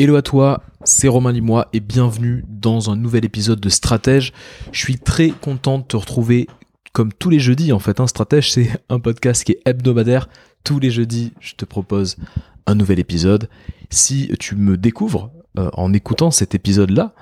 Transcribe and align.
Hello 0.00 0.14
à 0.14 0.22
toi, 0.22 0.62
c'est 0.84 1.08
Romain 1.08 1.32
Limois 1.32 1.66
et 1.72 1.80
bienvenue 1.80 2.44
dans 2.48 2.88
un 2.88 2.94
nouvel 2.94 3.24
épisode 3.24 3.58
de 3.58 3.68
Stratège. 3.68 4.32
Je 4.70 4.78
suis 4.78 4.96
très 4.96 5.30
content 5.30 5.78
de 5.78 5.82
te 5.82 5.96
retrouver 5.96 6.46
comme 6.92 7.12
tous 7.12 7.30
les 7.30 7.40
jeudis 7.40 7.72
en 7.72 7.80
fait. 7.80 7.98
Un 7.98 8.06
Stratège, 8.06 8.52
c'est 8.52 8.70
un 8.90 9.00
podcast 9.00 9.42
qui 9.42 9.52
est 9.52 9.62
hebdomadaire. 9.64 10.28
Tous 10.62 10.78
les 10.78 10.92
jeudis, 10.92 11.32
je 11.40 11.56
te 11.56 11.64
propose 11.64 12.16
un 12.68 12.76
nouvel 12.76 13.00
épisode. 13.00 13.48
Si 13.90 14.30
tu 14.38 14.54
me 14.54 14.76
découvres 14.76 15.32
euh, 15.58 15.68
en 15.72 15.92
écoutant 15.92 16.30
cet 16.30 16.54
épisode-là, 16.54 17.12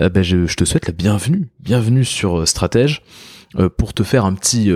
euh, 0.00 0.08
ben 0.08 0.24
je, 0.24 0.52
te 0.56 0.64
souhaite 0.64 0.88
la 0.88 0.92
bienvenue. 0.92 1.50
Bienvenue 1.60 2.04
sur 2.04 2.40
euh, 2.40 2.46
Stratège 2.46 3.02
pour 3.76 3.94
te 3.94 4.02
faire 4.02 4.24
un 4.24 4.34
petit 4.34 4.68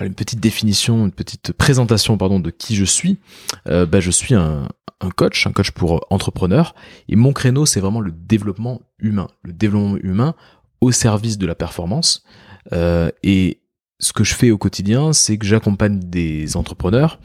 une 0.00 0.14
petite 0.14 0.40
définition, 0.40 1.04
une 1.04 1.12
petite 1.12 1.52
présentation 1.52 2.18
pardon 2.18 2.40
de 2.40 2.50
qui 2.50 2.74
je 2.76 2.84
suis. 2.84 3.18
Ben, 3.66 4.00
je 4.00 4.10
suis 4.10 4.34
un, 4.34 4.68
un 5.00 5.10
coach, 5.10 5.46
un 5.46 5.52
coach 5.52 5.70
pour 5.70 6.06
entrepreneurs. 6.10 6.74
Et 7.08 7.16
mon 7.16 7.32
créneau, 7.32 7.66
c'est 7.66 7.80
vraiment 7.80 8.00
le 8.00 8.12
développement 8.12 8.80
humain, 8.98 9.28
le 9.42 9.52
développement 9.52 9.96
humain 10.02 10.34
au 10.80 10.92
service 10.92 11.38
de 11.38 11.46
la 11.46 11.54
performance. 11.54 12.24
Euh, 12.72 13.10
et 13.22 13.60
ce 13.98 14.12
que 14.12 14.24
je 14.24 14.34
fais 14.34 14.50
au 14.50 14.58
quotidien, 14.58 15.12
c'est 15.12 15.38
que 15.38 15.46
j'accompagne 15.46 16.00
des 16.00 16.56
entrepreneurs 16.56 17.18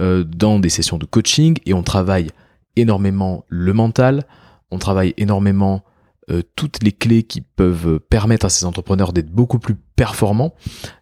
euh, 0.00 0.24
dans 0.24 0.58
des 0.58 0.68
sessions 0.68 0.98
de 0.98 1.06
coaching 1.06 1.58
et 1.66 1.74
on 1.74 1.82
travaille 1.82 2.28
énormément 2.76 3.44
le 3.48 3.72
mental, 3.72 4.24
on 4.70 4.78
travaille 4.78 5.14
énormément 5.16 5.84
euh, 6.30 6.42
toutes 6.56 6.82
les 6.82 6.92
clés 6.92 7.22
qui 7.22 7.40
peuvent 7.40 8.00
permettre 8.00 8.44
à 8.44 8.48
ces 8.50 8.66
entrepreneurs 8.66 9.14
d'être 9.14 9.30
beaucoup 9.30 9.58
plus 9.58 9.76
performants. 9.96 10.54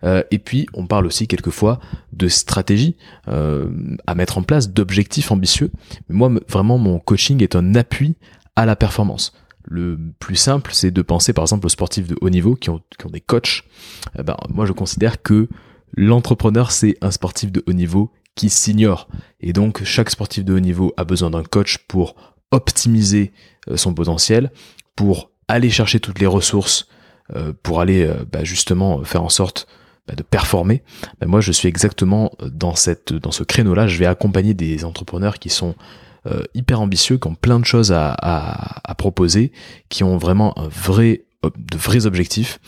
Euh, 0.04 0.22
et 0.30 0.38
puis, 0.38 0.66
on 0.72 0.86
parle 0.86 1.04
aussi 1.06 1.26
quelquefois 1.26 1.80
de 2.12 2.28
stratégie 2.28 2.96
euh, 3.26 3.68
à 4.06 4.14
mettre 4.14 4.38
en 4.38 4.42
place, 4.42 4.70
d'objectifs 4.70 5.32
ambitieux. 5.32 5.72
Mais 6.08 6.14
moi, 6.14 6.30
vraiment, 6.48 6.78
mon 6.78 7.00
coaching 7.00 7.42
est 7.42 7.56
un 7.56 7.74
appui 7.74 8.14
à 8.54 8.66
la 8.66 8.76
performance. 8.76 9.32
Le 9.64 9.98
plus 10.20 10.36
simple, 10.36 10.70
c'est 10.72 10.92
de 10.92 11.02
penser 11.02 11.32
par 11.32 11.42
exemple 11.42 11.66
aux 11.66 11.70
sportifs 11.70 12.06
de 12.06 12.16
haut 12.20 12.30
niveau 12.30 12.54
qui 12.54 12.70
ont, 12.70 12.80
des 13.10 13.20
coachs. 13.20 13.64
ben, 14.14 14.36
moi, 14.48 14.64
je 14.64 14.72
considère 14.72 15.22
que 15.22 15.48
l'entrepreneur, 15.96 16.70
c'est 16.70 16.96
un 17.00 17.10
sportif 17.10 17.50
de 17.50 17.64
haut 17.66 17.72
niveau 17.72 18.12
qui 18.36 18.48
s'ignore. 18.48 19.08
Et 19.40 19.52
donc, 19.52 19.82
chaque 19.82 20.10
sportif 20.10 20.44
de 20.44 20.54
haut 20.54 20.60
niveau 20.60 20.94
a 20.96 21.04
besoin 21.04 21.30
d'un 21.30 21.42
coach 21.42 21.78
pour 21.88 22.14
optimiser 22.52 23.32
son 23.74 23.92
potentiel, 23.92 24.52
pour 24.96 25.30
aller 25.48 25.70
chercher 25.70 26.00
toutes 26.00 26.18
les 26.18 26.26
ressources, 26.26 26.88
euh, 27.34 27.52
pour 27.62 27.80
aller 27.80 28.04
euh, 28.04 28.24
bah, 28.30 28.44
justement 28.44 29.04
faire 29.04 29.22
en 29.22 29.28
sorte 29.28 29.68
bah, 30.08 30.14
de 30.14 30.22
performer. 30.22 30.82
Bah, 31.20 31.26
moi, 31.26 31.40
je 31.40 31.52
suis 31.52 31.68
exactement 31.68 32.32
dans 32.42 32.74
cette 32.74 33.12
dans 33.12 33.30
ce 33.30 33.44
créneau-là. 33.44 33.86
Je 33.86 33.98
vais 33.98 34.06
accompagner 34.06 34.54
des 34.54 34.84
entrepreneurs 34.84 35.38
qui 35.38 35.50
sont 35.50 35.74
euh, 36.26 36.42
hyper 36.54 36.80
ambitieux, 36.80 37.18
qui 37.18 37.28
ont 37.28 37.34
plein 37.36 37.60
de 37.60 37.64
choses 37.64 37.92
à, 37.92 38.12
à, 38.18 38.94
proposer, 38.96 39.52
qui 39.88 40.02
ont 40.02 40.16
vraiment 40.16 40.58
un 40.58 40.66
vrai 40.66 41.22
de 41.44 41.76
vrais 41.76 42.06
objectifs 42.06 42.58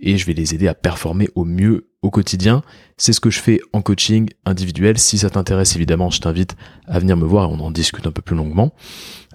et 0.00 0.16
je 0.16 0.26
vais 0.26 0.32
les 0.32 0.54
aider 0.54 0.68
à 0.68 0.74
performer 0.74 1.28
au 1.34 1.44
mieux 1.44 1.88
au 2.02 2.10
quotidien. 2.10 2.62
C'est 2.96 3.12
ce 3.12 3.20
que 3.20 3.30
je 3.30 3.40
fais 3.40 3.60
en 3.72 3.82
coaching 3.82 4.28
individuel. 4.44 4.98
Si 4.98 5.18
ça 5.18 5.30
t'intéresse, 5.30 5.74
évidemment, 5.74 6.10
je 6.10 6.20
t'invite 6.20 6.54
à 6.86 7.00
venir 7.00 7.16
me 7.16 7.24
voir 7.24 7.50
et 7.50 7.52
on 7.52 7.58
en 7.58 7.72
discute 7.72 8.06
un 8.06 8.12
peu 8.12 8.22
plus 8.22 8.36
longuement. 8.36 8.72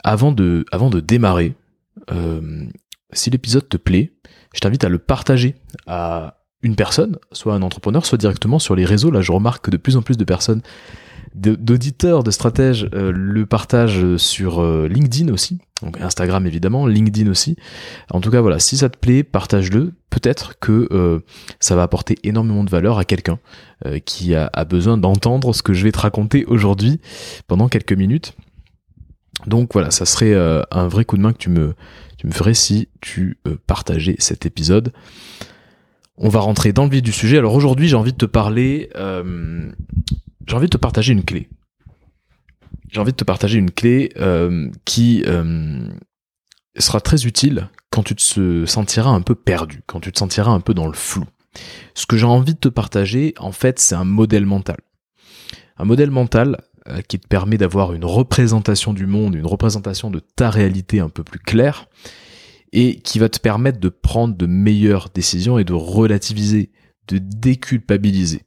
Avant 0.03 0.31
de, 0.31 0.65
avant 0.71 0.89
de 0.89 1.01
démarrer, 1.01 1.55
euh, 2.11 2.65
si 3.11 3.29
l'épisode 3.29 3.67
te 3.67 3.77
plaît, 3.77 4.13
je 4.53 4.59
t'invite 4.59 4.83
à 4.83 4.89
le 4.89 4.99
partager 4.99 5.55
à 5.87 6.39
une 6.61 6.75
personne, 6.75 7.17
soit 7.31 7.53
un 7.53 7.61
entrepreneur, 7.61 8.05
soit 8.05 8.17
directement 8.17 8.59
sur 8.59 8.75
les 8.75 8.85
réseaux. 8.85 9.11
Là, 9.11 9.21
je 9.21 9.31
remarque 9.31 9.65
que 9.65 9.71
de 9.71 9.77
plus 9.77 9.97
en 9.97 10.01
plus 10.01 10.17
de 10.17 10.23
personnes, 10.23 10.61
d'auditeurs, 11.35 12.23
de 12.23 12.31
stratèges, 12.31 12.87
euh, 12.93 13.11
le 13.11 13.45
partagent 13.45 14.17
sur 14.17 14.61
euh, 14.61 14.87
LinkedIn 14.87 15.33
aussi. 15.33 15.59
Donc 15.81 15.99
Instagram 15.99 16.45
évidemment, 16.45 16.87
LinkedIn 16.87 17.29
aussi. 17.29 17.57
En 18.11 18.21
tout 18.21 18.31
cas, 18.31 18.39
voilà, 18.39 18.59
si 18.59 18.77
ça 18.77 18.89
te 18.89 18.97
plaît, 18.97 19.23
partage-le. 19.23 19.93
Peut-être 20.09 20.59
que 20.59 21.21
ça 21.59 21.75
va 21.75 21.81
apporter 21.81 22.17
énormément 22.23 22.63
de 22.63 22.69
valeur 22.69 22.99
à 22.99 23.03
quelqu'un 23.03 23.39
qui 24.05 24.35
a, 24.35 24.49
a 24.53 24.63
besoin 24.63 24.95
d'entendre 24.95 25.53
ce 25.55 25.63
que 25.63 25.73
je 25.73 25.83
vais 25.83 25.91
te 25.91 25.99
raconter 25.99 26.45
aujourd'hui 26.45 27.01
pendant 27.47 27.67
quelques 27.67 27.93
minutes. 27.93 28.35
Donc 29.47 29.73
voilà, 29.73 29.91
ça 29.91 30.05
serait 30.05 30.33
euh, 30.33 30.61
un 30.71 30.87
vrai 30.87 31.05
coup 31.05 31.17
de 31.17 31.21
main 31.21 31.33
que 31.33 31.37
tu 31.37 31.49
me, 31.49 31.73
tu 32.17 32.27
me 32.27 32.31
ferais 32.31 32.53
si 32.53 32.89
tu 33.01 33.37
euh, 33.47 33.57
partageais 33.67 34.15
cet 34.19 34.45
épisode. 34.45 34.93
On 36.17 36.29
va 36.29 36.39
rentrer 36.39 36.73
dans 36.73 36.85
le 36.85 36.89
vif 36.89 37.01
du 37.01 37.11
sujet. 37.11 37.37
Alors 37.37 37.55
aujourd'hui, 37.55 37.87
j'ai 37.87 37.95
envie 37.95 38.13
de 38.13 38.17
te 38.17 38.25
parler, 38.25 38.89
euh, 38.95 39.71
j'ai 40.47 40.55
envie 40.55 40.67
de 40.67 40.71
te 40.71 40.77
partager 40.77 41.13
une 41.13 41.23
clé. 41.23 41.49
J'ai 42.89 42.99
envie 42.99 43.11
de 43.11 43.17
te 43.17 43.23
partager 43.23 43.57
une 43.57 43.71
clé 43.71 44.11
qui 44.85 45.23
sera 46.77 47.01
très 47.01 47.25
utile 47.25 47.69
quand 47.89 48.03
tu 48.03 48.15
te 48.15 48.65
sentiras 48.65 49.09
un 49.09 49.21
peu 49.21 49.33
perdu, 49.33 49.81
quand 49.87 49.99
tu 49.99 50.11
te 50.11 50.19
sentiras 50.19 50.51
un 50.51 50.59
peu 50.59 50.75
dans 50.75 50.85
le 50.85 50.93
flou. 50.93 51.25
Ce 51.95 52.05
que 52.05 52.17
j'ai 52.17 52.25
envie 52.25 52.53
de 52.53 52.59
te 52.59 52.69
partager, 52.69 53.33
en 53.39 53.51
fait, 53.51 53.79
c'est 53.79 53.95
un 53.95 54.03
modèle 54.03 54.45
mental. 54.45 54.77
Un 55.77 55.85
modèle 55.85 56.11
mental, 56.11 56.61
qui 57.07 57.19
te 57.19 57.27
permet 57.27 57.57
d'avoir 57.57 57.93
une 57.93 58.05
représentation 58.05 58.93
du 58.93 59.05
monde, 59.05 59.35
une 59.35 59.45
représentation 59.45 60.09
de 60.09 60.19
ta 60.19 60.49
réalité 60.49 60.99
un 60.99 61.09
peu 61.09 61.23
plus 61.23 61.39
claire, 61.39 61.87
et 62.73 62.99
qui 62.99 63.19
va 63.19 63.29
te 63.29 63.39
permettre 63.39 63.79
de 63.79 63.89
prendre 63.89 64.35
de 64.35 64.45
meilleures 64.47 65.09
décisions 65.13 65.59
et 65.59 65.63
de 65.63 65.73
relativiser, 65.73 66.71
de 67.07 67.19
déculpabiliser. 67.19 68.41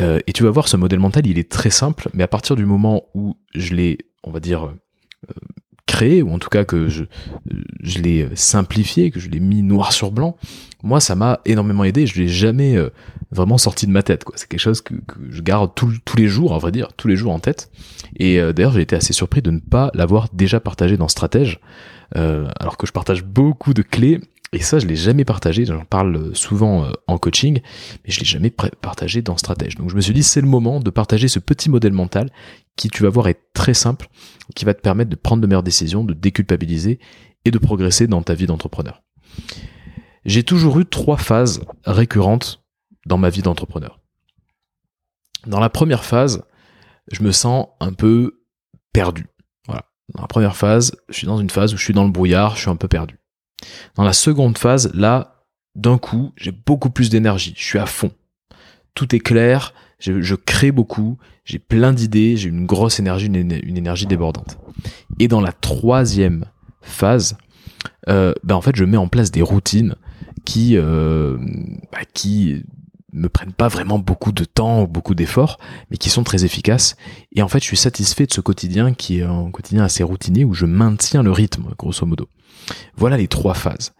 Euh, 0.00 0.20
et 0.26 0.32
tu 0.32 0.44
vas 0.44 0.50
voir, 0.50 0.68
ce 0.68 0.76
modèle 0.76 1.00
mental, 1.00 1.26
il 1.26 1.38
est 1.38 1.50
très 1.50 1.70
simple, 1.70 2.08
mais 2.14 2.22
à 2.22 2.28
partir 2.28 2.54
du 2.54 2.66
moment 2.66 3.04
où 3.14 3.34
je 3.54 3.74
l'ai, 3.74 3.98
on 4.22 4.30
va 4.30 4.40
dire, 4.40 4.66
euh, 4.66 5.34
créé, 5.86 6.22
ou 6.22 6.30
en 6.30 6.38
tout 6.38 6.50
cas 6.50 6.64
que 6.64 6.88
je, 6.88 7.04
je 7.82 7.98
l'ai 7.98 8.28
simplifié, 8.34 9.10
que 9.10 9.18
je 9.18 9.28
l'ai 9.28 9.40
mis 9.40 9.62
noir 9.62 9.92
sur 9.92 10.12
blanc, 10.12 10.36
moi 10.82 11.00
ça 11.00 11.14
m'a 11.14 11.40
énormément 11.44 11.84
aidé, 11.84 12.06
je 12.06 12.20
l'ai 12.20 12.28
jamais 12.28 12.76
euh, 12.76 12.90
vraiment 13.30 13.58
sorti 13.58 13.86
de 13.86 13.92
ma 13.92 14.02
tête. 14.02 14.24
quoi. 14.24 14.34
C'est 14.36 14.48
quelque 14.48 14.60
chose 14.60 14.80
que, 14.80 14.94
je 15.30 15.42
garde 15.42 15.72
tous 15.74 16.16
les 16.16 16.28
jours, 16.28 16.54
à 16.54 16.58
vrai 16.58 16.72
dire, 16.72 16.92
tous 16.96 17.08
les 17.08 17.16
jours 17.16 17.32
en 17.32 17.38
tête. 17.38 17.70
Et 18.16 18.40
euh, 18.40 18.52
d'ailleurs 18.52 18.72
j'ai 18.72 18.82
été 18.82 18.96
assez 18.96 19.12
surpris 19.12 19.42
de 19.42 19.50
ne 19.50 19.60
pas 19.60 19.90
l'avoir 19.94 20.28
déjà 20.32 20.60
partagé 20.60 20.96
dans 20.96 21.08
Stratège, 21.08 21.60
euh, 22.16 22.48
alors 22.58 22.76
que 22.76 22.86
je 22.86 22.92
partage 22.92 23.24
beaucoup 23.24 23.74
de 23.74 23.82
clés 23.82 24.20
et 24.52 24.58
ça, 24.58 24.80
je 24.80 24.86
l'ai 24.86 24.96
jamais 24.96 25.24
partagé. 25.24 25.64
J'en 25.64 25.84
parle 25.84 26.34
souvent 26.34 26.90
en 27.06 27.18
coaching, 27.18 27.60
mais 28.04 28.10
je 28.10 28.18
l'ai 28.18 28.26
jamais 28.26 28.50
partagé 28.50 29.22
dans 29.22 29.36
Stratège. 29.36 29.76
Donc 29.76 29.90
je 29.90 29.94
me 29.94 30.00
suis 30.00 30.12
dit, 30.12 30.24
c'est 30.24 30.40
le 30.40 30.48
moment 30.48 30.80
de 30.80 30.90
partager 30.90 31.28
ce 31.28 31.38
petit 31.38 31.70
modèle 31.70 31.92
mental 31.92 32.30
qui, 32.74 32.88
tu 32.88 33.04
vas 33.04 33.10
voir, 33.10 33.28
est 33.28 33.38
très 33.54 33.74
simple, 33.74 34.08
qui 34.56 34.64
va 34.64 34.74
te 34.74 34.80
permettre 34.80 35.10
de 35.10 35.16
prendre 35.16 35.40
de 35.40 35.46
meilleures 35.46 35.62
décisions, 35.62 36.02
de 36.02 36.14
déculpabiliser 36.14 36.98
et 37.44 37.50
de 37.50 37.58
progresser 37.58 38.06
dans 38.06 38.22
ta 38.22 38.34
vie 38.34 38.46
d'entrepreneur. 38.46 39.02
J'ai 40.24 40.42
toujours 40.42 40.78
eu 40.78 40.86
trois 40.86 41.16
phases 41.16 41.62
récurrentes 41.84 42.62
dans 43.06 43.18
ma 43.18 43.30
vie 43.30 43.42
d'entrepreneur. 43.42 44.00
Dans 45.46 45.60
la 45.60 45.70
première 45.70 46.04
phase, 46.04 46.44
je 47.10 47.22
me 47.22 47.32
sens 47.32 47.68
un 47.80 47.92
peu 47.92 48.42
perdu. 48.92 49.26
Voilà. 49.66 49.84
Dans 50.14 50.22
la 50.22 50.28
première 50.28 50.56
phase, 50.56 50.92
je 51.08 51.16
suis 51.16 51.26
dans 51.26 51.38
une 51.38 51.50
phase 51.50 51.72
où 51.72 51.76
je 51.76 51.84
suis 51.84 51.94
dans 51.94 52.04
le 52.04 52.10
brouillard, 52.10 52.56
je 52.56 52.62
suis 52.62 52.70
un 52.70 52.76
peu 52.76 52.88
perdu. 52.88 53.18
Dans 53.94 54.04
la 54.04 54.12
seconde 54.12 54.58
phase, 54.58 54.92
là, 54.94 55.44
d'un 55.74 55.98
coup, 55.98 56.32
j'ai 56.36 56.52
beaucoup 56.52 56.90
plus 56.90 57.10
d'énergie, 57.10 57.54
je 57.56 57.64
suis 57.64 57.78
à 57.78 57.86
fond. 57.86 58.10
Tout 58.94 59.14
est 59.14 59.20
clair, 59.20 59.72
je, 59.98 60.34
crée 60.34 60.72
beaucoup, 60.72 61.18
j'ai 61.44 61.58
plein 61.58 61.92
d'idées, 61.92 62.36
j'ai 62.36 62.48
une 62.48 62.66
grosse 62.66 62.98
énergie, 62.98 63.26
une, 63.26 63.52
énergie 63.52 64.06
débordante. 64.06 64.58
Et 65.18 65.28
dans 65.28 65.40
la 65.40 65.52
troisième 65.52 66.46
phase, 66.82 67.36
euh, 68.08 68.32
ben 68.42 68.56
en 68.56 68.60
fait, 68.60 68.76
je 68.76 68.84
mets 68.84 68.96
en 68.96 69.08
place 69.08 69.30
des 69.30 69.42
routines 69.42 69.94
qui, 70.44 70.76
euh, 70.76 71.38
bah, 71.92 72.00
qui 72.12 72.62
me 73.12 73.28
prennent 73.28 73.52
pas 73.52 73.68
vraiment 73.68 73.98
beaucoup 73.98 74.32
de 74.32 74.44
temps 74.44 74.82
ou 74.82 74.86
beaucoup 74.86 75.14
d'efforts, 75.14 75.58
mais 75.90 75.96
qui 75.96 76.10
sont 76.10 76.22
très 76.22 76.44
efficaces. 76.44 76.96
Et 77.32 77.42
en 77.42 77.48
fait, 77.48 77.58
je 77.60 77.64
suis 77.64 77.76
satisfait 77.76 78.26
de 78.26 78.32
ce 78.32 78.40
quotidien 78.40 78.94
qui 78.94 79.18
est 79.18 79.24
un 79.24 79.50
quotidien 79.50 79.84
assez 79.84 80.02
routinier 80.02 80.44
où 80.44 80.54
je 80.54 80.66
maintiens 80.66 81.22
le 81.22 81.32
rythme, 81.32 81.70
grosso 81.76 82.06
modo. 82.06 82.28
Voilà 82.96 83.16
les 83.16 83.28
trois 83.28 83.54
phases. 83.54 83.92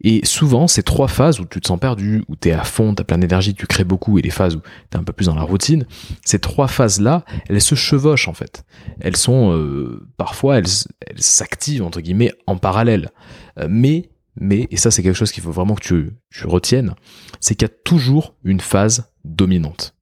Et 0.00 0.20
souvent, 0.24 0.68
ces 0.68 0.82
trois 0.82 1.08
phases 1.08 1.40
où 1.40 1.46
tu 1.46 1.60
te 1.60 1.66
sens 1.66 1.80
perdu, 1.80 2.24
où 2.28 2.36
tu 2.36 2.50
es 2.50 2.52
à 2.52 2.64
fond, 2.64 2.94
tu 2.94 3.00
as 3.00 3.04
plein 3.04 3.16
d'énergie, 3.16 3.54
tu 3.54 3.66
crées 3.66 3.84
beaucoup, 3.84 4.18
et 4.18 4.22
les 4.22 4.30
phases 4.30 4.56
où 4.56 4.60
tu 4.60 4.96
es 4.96 5.00
un 5.00 5.02
peu 5.02 5.14
plus 5.14 5.26
dans 5.26 5.34
la 5.34 5.42
routine, 5.42 5.86
ces 6.24 6.38
trois 6.38 6.68
phases-là, 6.68 7.24
elles 7.48 7.62
se 7.62 7.74
chevauchent 7.74 8.28
en 8.28 8.34
fait. 8.34 8.64
Elles 9.00 9.16
sont, 9.16 9.52
euh, 9.52 10.06
parfois, 10.18 10.58
elles 10.58 10.68
s'activent, 11.16 11.82
entre 11.82 12.02
guillemets, 12.02 12.32
en 12.46 12.58
parallèle. 12.58 13.10
Euh, 13.58 13.66
mais, 13.70 14.10
mais, 14.36 14.66
et 14.70 14.76
ça 14.76 14.90
c'est 14.90 15.02
quelque 15.02 15.16
chose 15.16 15.32
qu'il 15.32 15.42
faut 15.42 15.52
vraiment 15.52 15.74
que 15.74 15.82
tu, 15.82 16.12
retiennes, 16.44 16.94
c'est 17.40 17.54
qu'il 17.54 17.68
y 17.68 17.70
a 17.70 17.74
toujours 17.84 18.34
une 18.44 18.60
phase 18.60 19.12
dominante. 19.24 19.94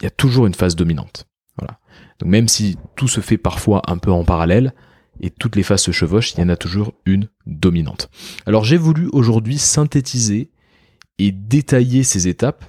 Il 0.00 0.04
y 0.04 0.06
a 0.06 0.10
toujours 0.10 0.46
une 0.46 0.54
phase 0.54 0.76
dominante. 0.76 1.28
Voilà. 1.56 1.78
Donc 2.18 2.30
même 2.30 2.48
si 2.48 2.76
tout 2.96 3.08
se 3.08 3.20
fait 3.20 3.38
parfois 3.38 3.82
un 3.86 3.98
peu 3.98 4.10
en 4.10 4.24
parallèle, 4.24 4.74
et 5.20 5.30
toutes 5.30 5.56
les 5.56 5.62
phases 5.62 5.82
se 5.82 5.92
chevauchent, 5.92 6.34
il 6.34 6.40
y 6.40 6.42
en 6.42 6.50
a 6.50 6.56
toujours 6.56 6.92
une 7.06 7.28
dominante. 7.46 8.10
Alors 8.44 8.64
j'ai 8.64 8.76
voulu 8.76 9.08
aujourd'hui 9.12 9.56
synthétiser 9.56 10.50
et 11.18 11.32
détailler 11.32 12.02
ces 12.02 12.28
étapes 12.28 12.64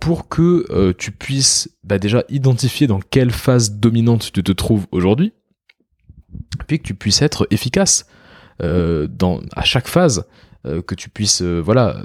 pour 0.00 0.28
que 0.28 0.66
euh, 0.70 0.92
tu 0.96 1.12
puisses 1.12 1.70
bah, 1.84 1.98
déjà 1.98 2.24
identifier 2.28 2.86
dans 2.86 3.00
quelle 3.00 3.30
phase 3.30 3.72
dominante 3.78 4.32
tu 4.32 4.42
te 4.42 4.52
trouves 4.52 4.86
aujourd'hui, 4.90 5.32
puis 6.66 6.78
que 6.78 6.84
tu 6.84 6.94
puisses 6.94 7.22
être 7.22 7.46
efficace 7.50 8.06
dans, 8.62 9.40
à 9.54 9.64
chaque 9.64 9.88
phase, 9.88 10.24
euh, 10.66 10.82
que 10.82 10.94
tu 10.94 11.10
puisses 11.10 11.42
euh, 11.42 11.60
voilà 11.60 12.04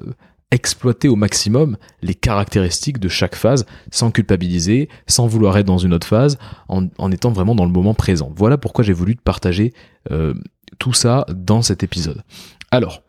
exploiter 0.49 1.07
au 1.09 1.15
maximum 1.15 1.77
les 2.01 2.15
caractéristiques 2.15 2.99
de 2.99 3.09
chaque 3.09 3.35
phase 3.35 3.65
sans 3.91 4.11
culpabiliser, 4.11 4.89
sans 5.05 5.27
vouloir 5.27 5.57
être 5.57 5.65
dans 5.65 5.77
une 5.77 5.93
autre 5.93 6.07
phase, 6.07 6.37
en, 6.69 6.87
en 6.97 7.11
étant 7.11 7.31
vraiment 7.31 7.53
dans 7.53 7.65
le 7.65 7.71
moment 7.71 7.93
présent. 7.93 8.31
Voilà 8.35 8.57
pourquoi 8.57 8.83
j'ai 8.83 8.93
voulu 8.93 9.15
te 9.17 9.21
partager 9.21 9.73
tout 10.79 10.93
ça 10.93 11.25
dans 11.35 11.61
cet 11.61 11.83
épisode. 11.83 12.23
Alors, 12.71 13.03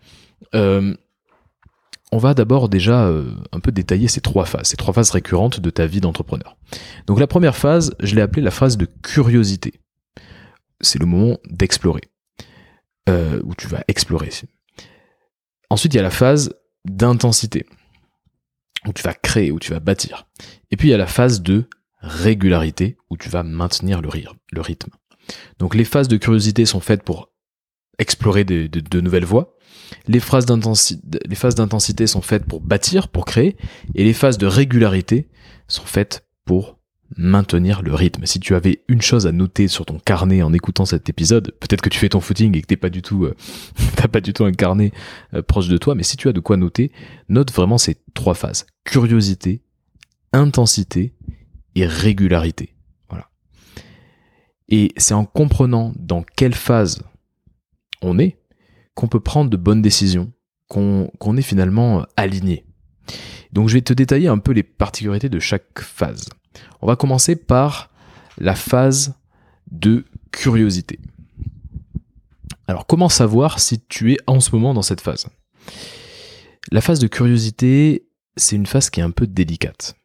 on 0.52 2.18
va 2.18 2.34
d'abord 2.34 2.68
déjà 2.68 3.08
un 3.52 3.60
peu 3.60 3.70
détailler 3.70 4.08
ces 4.08 4.20
trois 4.20 4.46
phases, 4.46 4.66
ces 4.66 4.76
trois 4.76 4.92
phases 4.92 5.10
récurrentes 5.10 5.60
de 5.60 5.70
ta 5.70 5.86
vie 5.86 6.00
d'entrepreneur. 6.00 6.56
Donc 7.06 7.20
la 7.20 7.28
première 7.28 7.54
phase, 7.54 7.94
je 8.00 8.16
l'ai 8.16 8.22
appelée 8.22 8.42
la 8.42 8.50
phase 8.50 8.76
de 8.78 8.88
curiosité. 9.02 9.74
C'est 10.80 10.98
le 10.98 11.06
moment 11.06 11.38
d'explorer. 11.48 12.02
Euh, 13.08 13.40
où 13.44 13.54
tu 13.54 13.66
vas 13.68 13.82
explorer. 13.88 14.30
Ensuite, 15.70 15.94
il 15.94 15.96
y 15.96 16.00
a 16.00 16.02
la 16.02 16.10
phase 16.10 16.54
d'intensité, 16.84 17.64
où 18.86 18.92
tu 18.92 19.02
vas 19.02 19.14
créer, 19.14 19.50
où 19.50 19.58
tu 19.58 19.72
vas 19.72 19.80
bâtir. 19.80 20.26
Et 20.70 20.76
puis, 20.76 20.88
il 20.88 20.90
y 20.90 20.94
a 20.94 20.98
la 20.98 21.06
phase 21.06 21.42
de 21.42 21.64
régularité, 22.00 22.98
où 23.10 23.16
tu 23.16 23.28
vas 23.28 23.42
maintenir 23.42 24.02
le, 24.02 24.10
le 24.52 24.60
rythme. 24.60 24.90
Donc, 25.58 25.74
les 25.74 25.84
phases 25.84 26.08
de 26.08 26.16
curiosité 26.16 26.66
sont 26.66 26.80
faites 26.80 27.02
pour 27.02 27.32
explorer 27.98 28.44
de, 28.44 29.00
nouvelles 29.00 29.24
voies. 29.24 29.56
Les 30.06 30.20
phases 30.20 30.46
d'intensité 30.46 32.06
sont 32.06 32.22
faites 32.22 32.44
pour 32.44 32.60
bâtir, 32.60 33.08
pour 33.08 33.24
créer. 33.24 33.56
Et 33.94 34.04
les 34.04 34.14
phases 34.14 34.38
de 34.38 34.46
régularité 34.46 35.28
sont 35.66 35.84
faites 35.84 36.26
pour 36.44 36.77
maintenir 37.16 37.82
le 37.82 37.94
rythme. 37.94 38.26
Si 38.26 38.38
tu 38.38 38.54
avais 38.54 38.82
une 38.88 39.00
chose 39.00 39.26
à 39.26 39.32
noter 39.32 39.68
sur 39.68 39.86
ton 39.86 39.98
carnet 39.98 40.42
en 40.42 40.52
écoutant 40.52 40.84
cet 40.84 41.08
épisode, 41.08 41.52
peut-être 41.60 41.80
que 41.80 41.88
tu 41.88 41.98
fais 41.98 42.10
ton 42.10 42.20
footing 42.20 42.56
et 42.56 42.60
que 42.60 42.66
t'es 42.66 42.76
pas 42.76 42.90
du 42.90 43.02
tout, 43.02 43.24
euh, 43.24 43.34
t'as 43.96 44.08
pas 44.08 44.20
du 44.20 44.32
tout 44.32 44.44
un 44.44 44.52
carnet 44.52 44.92
euh, 45.34 45.42
proche 45.42 45.68
de 45.68 45.78
toi, 45.78 45.94
mais 45.94 46.02
si 46.02 46.16
tu 46.16 46.28
as 46.28 46.32
de 46.32 46.40
quoi 46.40 46.56
noter, 46.56 46.92
note 47.28 47.52
vraiment 47.52 47.78
ces 47.78 47.96
trois 48.14 48.34
phases 48.34 48.66
curiosité, 48.84 49.62
intensité 50.32 51.14
et 51.74 51.86
régularité. 51.86 52.74
Voilà. 53.08 53.28
Et 54.68 54.92
c'est 54.96 55.14
en 55.14 55.24
comprenant 55.24 55.92
dans 55.96 56.22
quelle 56.22 56.54
phase 56.54 57.02
on 58.02 58.18
est 58.18 58.38
qu'on 58.94 59.08
peut 59.08 59.20
prendre 59.20 59.50
de 59.50 59.56
bonnes 59.56 59.82
décisions, 59.82 60.32
qu'on 60.68 61.36
est 61.36 61.42
finalement 61.42 62.04
aligné. 62.16 62.64
Donc 63.52 63.68
je 63.68 63.74
vais 63.74 63.82
te 63.82 63.92
détailler 63.92 64.28
un 64.28 64.38
peu 64.38 64.52
les 64.52 64.62
particularités 64.62 65.28
de 65.28 65.38
chaque 65.38 65.80
phase. 65.80 66.28
On 66.80 66.86
va 66.86 66.96
commencer 66.96 67.36
par 67.36 67.90
la 68.38 68.54
phase 68.54 69.14
de 69.70 70.04
curiosité. 70.32 70.98
Alors 72.66 72.86
comment 72.86 73.08
savoir 73.08 73.58
si 73.60 73.80
tu 73.80 74.12
es 74.12 74.18
en 74.26 74.40
ce 74.40 74.54
moment 74.54 74.74
dans 74.74 74.82
cette 74.82 75.00
phase? 75.00 75.26
La 76.70 76.80
phase 76.80 76.98
de 76.98 77.06
curiosité, 77.06 78.08
c'est 78.36 78.56
une 78.56 78.66
phase 78.66 78.90
qui 78.90 79.00
est 79.00 79.04
un 79.04 79.10
peu 79.10 79.26
délicate. 79.26 79.96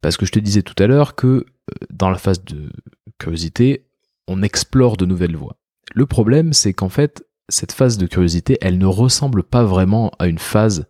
Parce 0.00 0.16
que 0.16 0.26
je 0.26 0.32
te 0.32 0.38
disais 0.38 0.62
tout 0.62 0.74
à 0.82 0.86
l'heure 0.86 1.14
que 1.14 1.26
euh, 1.26 1.44
dans 1.90 2.10
la 2.10 2.18
phase 2.18 2.44
de 2.44 2.70
curiosité, 3.18 3.86
on 4.26 4.42
explore 4.42 4.96
de 4.96 5.06
nouvelles 5.06 5.36
voies. 5.36 5.56
Le 5.94 6.06
problème, 6.06 6.52
c'est 6.52 6.72
qu'en 6.72 6.88
fait, 6.88 7.24
cette 7.48 7.72
phase 7.72 7.98
de 7.98 8.06
curiosité, 8.06 8.58
elle 8.60 8.78
ne 8.78 8.86
ressemble 8.86 9.44
pas 9.44 9.64
vraiment 9.64 10.10
à 10.18 10.26
une 10.26 10.38
phase 10.38 10.86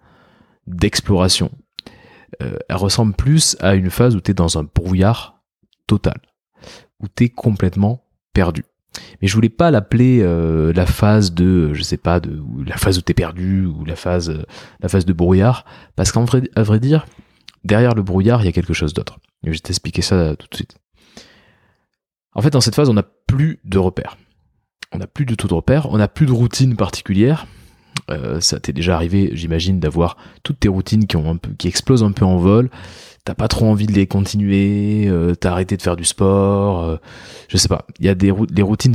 d'exploration. 0.66 1.50
Euh, 2.42 2.56
elle 2.68 2.76
ressemble 2.76 3.14
plus 3.14 3.56
à 3.60 3.74
une 3.74 3.90
phase 3.90 4.16
où 4.16 4.20
tu 4.20 4.30
es 4.30 4.34
dans 4.34 4.58
un 4.58 4.64
brouillard 4.64 5.42
total, 5.86 6.20
où 7.00 7.06
tu 7.08 7.24
es 7.24 7.28
complètement 7.28 8.04
perdu. 8.32 8.64
Mais 9.20 9.28
je 9.28 9.34
voulais 9.34 9.48
pas 9.48 9.70
l'appeler 9.70 10.20
euh, 10.22 10.72
la 10.72 10.86
phase 10.86 11.32
de, 11.32 11.72
je 11.74 11.82
sais 11.82 11.96
pas, 11.96 12.20
de 12.20 12.42
la 12.66 12.76
phase 12.76 12.98
où 12.98 13.00
t'es 13.00 13.14
perdu 13.14 13.66
ou 13.66 13.84
la 13.84 13.96
phase, 13.96 14.30
euh, 14.30 14.44
la 14.80 14.88
phase 14.88 15.04
de 15.04 15.12
brouillard, 15.12 15.64
parce 15.96 16.12
qu'en 16.12 16.24
vrai, 16.24 16.42
à 16.54 16.62
vrai 16.62 16.80
dire, 16.80 17.06
derrière 17.64 17.94
le 17.94 18.02
brouillard, 18.02 18.42
il 18.42 18.46
y 18.46 18.48
a 18.48 18.52
quelque 18.52 18.74
chose 18.74 18.94
d'autre. 18.94 19.18
Je 19.42 19.50
vais 19.50 19.58
t'expliquer 19.58 20.02
ça 20.02 20.36
tout 20.36 20.46
de 20.48 20.54
suite. 20.54 20.76
En 22.34 22.42
fait, 22.42 22.50
dans 22.50 22.60
cette 22.60 22.74
phase, 22.74 22.88
on 22.88 22.94
n'a 22.94 23.04
plus 23.26 23.60
de 23.64 23.78
repères. 23.78 24.16
On 24.92 24.98
n'a 24.98 25.06
plus 25.06 25.26
du 25.26 25.36
tout 25.36 25.48
de 25.48 25.54
repères, 25.54 25.90
on 25.90 25.98
n'a 25.98 26.08
plus 26.08 26.26
de 26.26 26.32
routine 26.32 26.76
particulière, 26.76 27.46
euh, 28.10 28.40
ça 28.40 28.60
t'est 28.60 28.72
déjà 28.72 28.94
arrivé, 28.94 29.30
j'imagine, 29.32 29.80
d'avoir 29.80 30.16
toutes 30.42 30.60
tes 30.60 30.68
routines 30.68 31.06
qui 31.06 31.16
un 31.16 31.38
explosent 31.64 32.02
un 32.02 32.12
peu 32.12 32.24
en 32.24 32.36
vol. 32.36 32.70
T'as 33.24 33.34
pas 33.34 33.48
trop 33.48 33.66
envie 33.66 33.86
de 33.86 33.92
les 33.92 34.06
continuer, 34.06 35.06
euh, 35.08 35.34
t'as 35.34 35.52
arrêté 35.52 35.76
de 35.76 35.82
faire 35.82 35.96
du 35.96 36.04
sport, 36.04 36.84
euh, 36.84 36.96
je 37.48 37.56
sais 37.56 37.68
pas. 37.68 37.86
Il 37.98 38.04
y 38.04 38.10
a 38.10 38.14
des 38.14 38.32
les 38.50 38.62
routines 38.62 38.94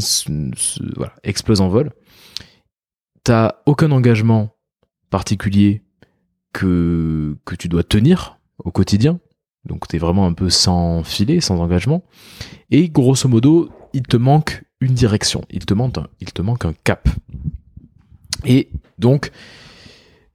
voilà, 0.96 1.14
explosent 1.24 1.62
en 1.62 1.70
vol. 1.70 1.92
T'as 3.24 3.56
aucun 3.66 3.92
engagement 3.92 4.56
particulier 5.10 5.84
que 6.54 7.36
tu 7.58 7.68
dois 7.68 7.84
tenir 7.84 8.38
au 8.64 8.72
quotidien. 8.72 9.20
Donc 9.66 9.88
t'es 9.88 9.98
vraiment 9.98 10.26
un 10.26 10.34
peu 10.34 10.50
sans 10.50 11.04
filet, 11.04 11.42
sans 11.42 11.60
engagement. 11.60 12.04
Et 12.70 12.90
grosso 12.90 13.28
modo, 13.28 13.70
il 13.94 14.04
te 14.04 14.18
manque 14.18 14.64
une 14.80 14.94
direction, 14.94 15.44
il 15.50 15.66
te 15.66 15.74
manque 15.74 15.98
il 16.22 16.32
te 16.32 16.42
manque 16.42 16.66
un 16.66 16.74
cap. 16.84 17.10
Et 18.46 18.70
donc, 19.00 19.32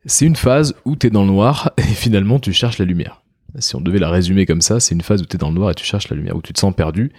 c'est 0.07 0.27
une 0.27 0.37
phase 0.37 0.75
où 0.85 0.97
tu 0.97 1.07
es 1.07 1.11
dans 1.11 1.23
le 1.23 1.29
noir 1.29 1.73
et 1.79 1.83
finalement 1.83 2.39
tu 2.39 2.53
cherches 2.53 2.79
la 2.79 2.85
lumière. 2.85 3.23
Si 3.61 3.77
on 3.77 3.81
devait 3.81 4.01
la 4.01 4.11
résumer 4.11 4.47
comme 4.47 4.61
ça, 4.61 4.81
c'est 4.81 4.95
une 4.95 5.03
phase 5.03 5.23
où 5.23 5.27
tu 5.27 5.37
es 5.37 5.39
dans 5.39 5.51
le 5.51 5.55
noir 5.55 5.71
et 5.71 5.75
tu 5.75 5.85
cherches 5.85 6.09
la 6.09 6.17
lumière, 6.17 6.35
où 6.37 6.43
tu 6.43 6.53
te 6.53 6.59
sens 6.59 6.75
perdu 6.75 7.13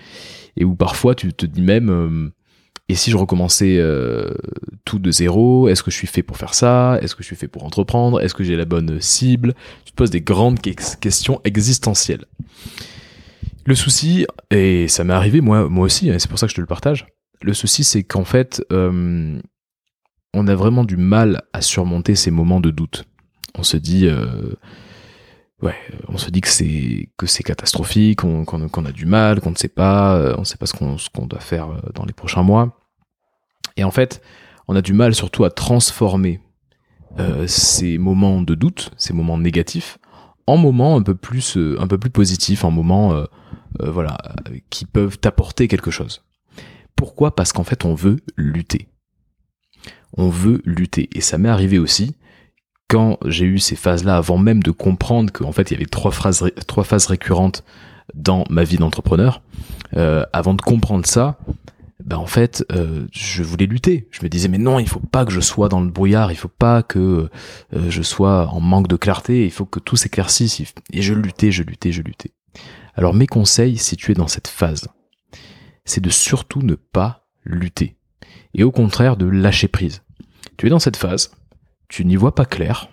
et 0.58 0.66
où 0.66 0.76
parfois 0.76 1.16
tu 1.16 1.32
te 1.32 1.46
dis 1.46 1.62
même 1.62 1.90
euh, 1.90 2.30
et 2.88 2.96
si 2.96 3.10
je 3.10 3.18
recommençais 3.18 3.78
euh, 3.80 4.32
tout 4.84 5.00
de 5.00 5.10
zéro, 5.10 5.70
est-ce 5.70 5.82
que 5.82 5.90
je 5.90 5.96
suis 5.96 6.08
fait 6.08 6.22
pour 6.22 6.38
faire 6.38 6.54
ça? 6.54 7.00
Est-ce 7.02 7.16
que 7.16 7.24
je 7.24 7.28
suis 7.28 7.36
fait 7.36 7.48
pour 7.48 7.64
entreprendre? 7.64 8.22
Est-ce 8.22 8.36
que 8.36 8.44
j'ai 8.44 8.56
la 8.56 8.66
bonne 8.66 9.02
cible? 9.02 9.56
Tu 9.86 9.92
te 9.92 9.96
poses 9.96 10.12
des 10.12 10.22
grandes 10.22 10.60
questions 10.60 11.42
existentielles. 11.46 12.26
Le 13.66 13.74
souci, 13.74 14.28
et 14.52 14.88
ça 14.88 15.04
m'est 15.04 15.14
arrivé 15.14 15.42
moi, 15.42 15.68
moi 15.68 15.86
aussi, 15.86 16.12
hein, 16.12 16.18
c'est 16.20 16.30
pour 16.30 16.38
ça 16.38 16.46
que 16.46 16.52
je 16.52 16.58
te 16.58 16.62
le 16.62 16.68
partage, 16.68 17.08
le 17.42 17.54
souci 17.54 17.84
c'est 17.84 18.04
qu'en 18.04 18.24
fait, 18.24 18.64
euh, 18.72 19.40
on 20.36 20.48
a 20.48 20.56
vraiment 20.56 20.84
du 20.84 20.98
mal 20.98 21.44
à 21.54 21.62
surmonter 21.62 22.16
ces 22.16 22.30
moments 22.30 22.60
de 22.60 22.70
doute. 22.70 23.06
On 23.58 23.64
se 23.64 23.78
dit, 23.78 24.06
euh, 24.06 24.54
ouais, 25.62 25.76
on 26.10 26.18
se 26.18 26.30
dit 26.30 26.42
que 26.42 26.50
c'est 26.50 27.10
que 27.18 27.26
c'est 27.26 27.44
catastrophique, 27.44 28.20
qu'on 28.20 28.86
a 28.86 28.92
du 28.92 29.06
mal, 29.06 29.40
qu'on 29.40 29.52
ne 29.52 29.56
sait 29.56 29.70
pas, 29.70 30.18
euh, 30.18 30.36
on 30.38 30.42
ne 30.42 30.46
sait 30.46 30.58
pas 30.58 30.66
ce 30.66 30.74
qu'on 30.74 31.26
doit 31.26 31.40
faire 31.40 31.70
euh, 31.70 31.80
dans 31.94 32.04
les 32.06 32.14
prochains 32.14 32.44
mois. 32.44 32.78
Et 33.78 33.86
en 33.86 33.92
fait, 33.92 34.22
on 34.68 34.76
a 34.76 34.82
du 34.82 34.94
mal 34.94 35.16
surtout 35.16 35.46
à 35.46 35.50
transformer 35.50 36.42
ces 37.48 37.98
moments 37.98 38.42
de 38.42 38.56
doute, 38.56 38.92
ces 38.98 39.14
moments 39.14 39.38
négatifs, 39.38 40.00
en 40.48 40.58
moments 40.58 40.98
un 40.98 41.02
peu 41.02 41.16
plus 41.16 41.58
un 41.80 41.88
peu 41.88 41.98
plus 41.98 42.10
positifs, 42.10 42.66
en 42.66 42.72
moments 42.72 43.26
voilà 43.80 44.18
qui 44.70 44.86
peuvent 44.86 45.18
t'apporter 45.18 45.70
quelque 45.70 45.92
chose. 45.92 46.24
Pourquoi? 46.98 47.34
Parce 47.34 47.54
qu'en 47.54 47.64
fait, 47.64 47.86
on 47.86 47.96
veut 47.96 48.18
lutter 48.36 48.90
on 50.18 50.30
veut 50.30 50.62
lutter. 50.66 51.10
Et 51.14 51.22
ça 51.22 51.38
m'est 51.38 51.50
arrivé 51.50 51.80
aussi 51.80 52.16
quand 52.88 53.18
j'ai 53.26 53.46
eu 53.46 53.60
ces 53.60 53.76
phases-là, 53.76 54.18
avant 54.18 54.38
même 54.38 54.62
de 54.62 54.72
comprendre 54.72 55.32
qu'en 55.32 55.52
fait 55.52 55.72
il 55.72 55.74
y 55.74 55.78
avait 55.78 55.86
trois, 55.86 56.12
trois 56.68 56.84
phases 56.84 57.08
récurrentes 57.08 57.64
dans 58.14 58.44
ma 58.50 58.64
vie 58.64 58.78
d'entrepreneur, 58.78 59.42
euh, 59.98 60.24
avant 60.34 60.54
de 60.54 60.62
comprendre 60.62 61.06
ça, 61.06 61.40
ben 62.04 62.18
en 62.18 62.28
fait, 62.28 62.64
euh, 62.72 63.08
je 63.12 63.42
voulais 63.42 63.66
lutter. 63.66 64.08
Je 64.12 64.22
me 64.22 64.30
disais 64.30 64.48
mais 64.48 64.60
non, 64.60 64.78
il 64.78 64.88
faut 64.88 65.00
pas 65.00 65.26
que 65.26 65.32
je 65.32 65.40
sois 65.40 65.70
dans 65.70 65.82
le 65.82 65.90
brouillard, 65.90 66.32
il 66.32 66.36
faut 66.36 66.48
pas 66.48 66.84
que 66.84 67.30
euh, 67.74 67.90
je 67.90 68.02
sois 68.04 68.48
en 68.50 68.60
manque 68.60 68.88
de 68.88 68.96
clarté, 68.96 69.46
il 69.46 69.52
faut 69.52 69.66
que 69.66 69.80
tout 69.80 69.96
s'éclaircisse. 69.96 70.62
Et 70.94 71.02
je 71.02 71.14
luttais, 71.16 71.52
je 71.52 71.64
luttais, 71.64 71.92
je 71.92 72.04
luttais. 72.04 72.32
Alors 72.94 73.16
mes 73.16 73.28
conseils, 73.28 73.78
si 73.78 73.98
tu 73.98 74.12
es 74.12 74.14
dans 74.14 74.28
cette 74.28 74.48
phase, 74.48 74.88
c'est 75.84 76.02
de 76.02 76.12
surtout 76.12 76.62
ne 76.62 76.76
pas 76.76 77.26
lutter 77.44 77.98
et 78.54 78.64
au 78.64 78.72
contraire 78.72 79.18
de 79.18 79.26
lâcher 79.26 79.68
prise. 79.68 80.02
Tu 80.58 80.68
es 80.68 80.70
dans 80.70 80.80
cette 80.80 80.98
phase, 80.98 81.32
tu 81.88 82.06
n'y 82.06 82.16
vois 82.16 82.36
pas 82.36 82.46
clair, 82.46 82.90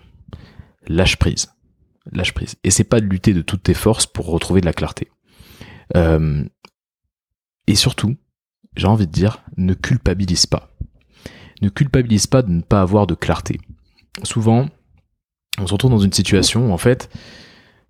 lâche 0.87 1.17
prise. 1.17 1.53
Lâche 2.11 2.33
prise. 2.33 2.55
Et 2.63 2.71
c'est 2.71 2.83
pas 2.83 2.99
de 2.99 3.05
lutter 3.05 3.33
de 3.33 3.41
toutes 3.41 3.63
tes 3.63 3.73
forces 3.73 4.05
pour 4.05 4.27
retrouver 4.27 4.61
de 4.61 4.65
la 4.65 4.73
clarté. 4.73 5.09
Euh, 5.95 6.43
et 7.67 7.75
surtout, 7.75 8.17
j'ai 8.75 8.87
envie 8.87 9.07
de 9.07 9.11
dire, 9.11 9.43
ne 9.55 9.73
culpabilise 9.73 10.45
pas. 10.45 10.75
Ne 11.61 11.69
culpabilise 11.69 12.27
pas 12.27 12.41
de 12.41 12.51
ne 12.51 12.61
pas 12.61 12.81
avoir 12.81 13.07
de 13.07 13.15
clarté. 13.15 13.59
Souvent, 14.23 14.67
on 15.59 15.67
se 15.67 15.73
retrouve 15.73 15.91
dans 15.91 15.99
une 15.99 16.11
situation 16.11 16.69
où 16.69 16.73
en 16.73 16.77
fait, 16.77 17.09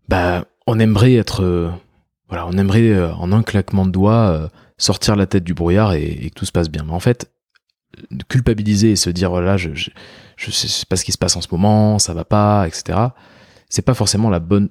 bah, 0.10 0.46
on 0.68 0.80
aimerait 0.80 1.15
être, 1.15 1.44
euh, 1.44 1.72
voilà, 2.27 2.46
on 2.46 2.53
aimerait 2.53 2.89
euh, 2.89 3.13
en 3.15 3.32
un 3.32 3.42
claquement 3.42 3.86
de 3.86 3.92
doigts 3.92 4.51
sortir 4.77 5.15
la 5.15 5.25
tête 5.25 5.44
du 5.44 5.53
brouillard 5.53 5.94
et, 5.94 6.03
et, 6.03 6.30
que 6.30 6.36
tout 6.36 6.46
se 6.46 6.51
passe 6.51 6.70
bien. 6.70 6.84
Mais 6.84 6.94
en 6.94 7.00
fait, 7.00 7.33
culpabiliser 8.28 8.92
et 8.92 8.96
se 8.96 9.10
dire 9.10 9.30
voilà 9.30 9.58
je, 9.58 9.74
je, 9.74 9.90
je 10.38 10.52
sais 10.52 10.86
pas 10.88 10.96
ce 10.96 11.06
qui 11.06 11.12
se 11.12 11.18
passe 11.18 11.36
en 11.36 11.42
ce 11.42 11.48
moment 11.52 12.00
ça 12.00 12.14
va 12.14 12.26
pas 12.26 12.68
etc 12.68 13.00
c'est 13.70 13.84
pas 13.84 13.94
forcément 13.94 14.30
la 14.30 14.40
bonne 14.40 14.70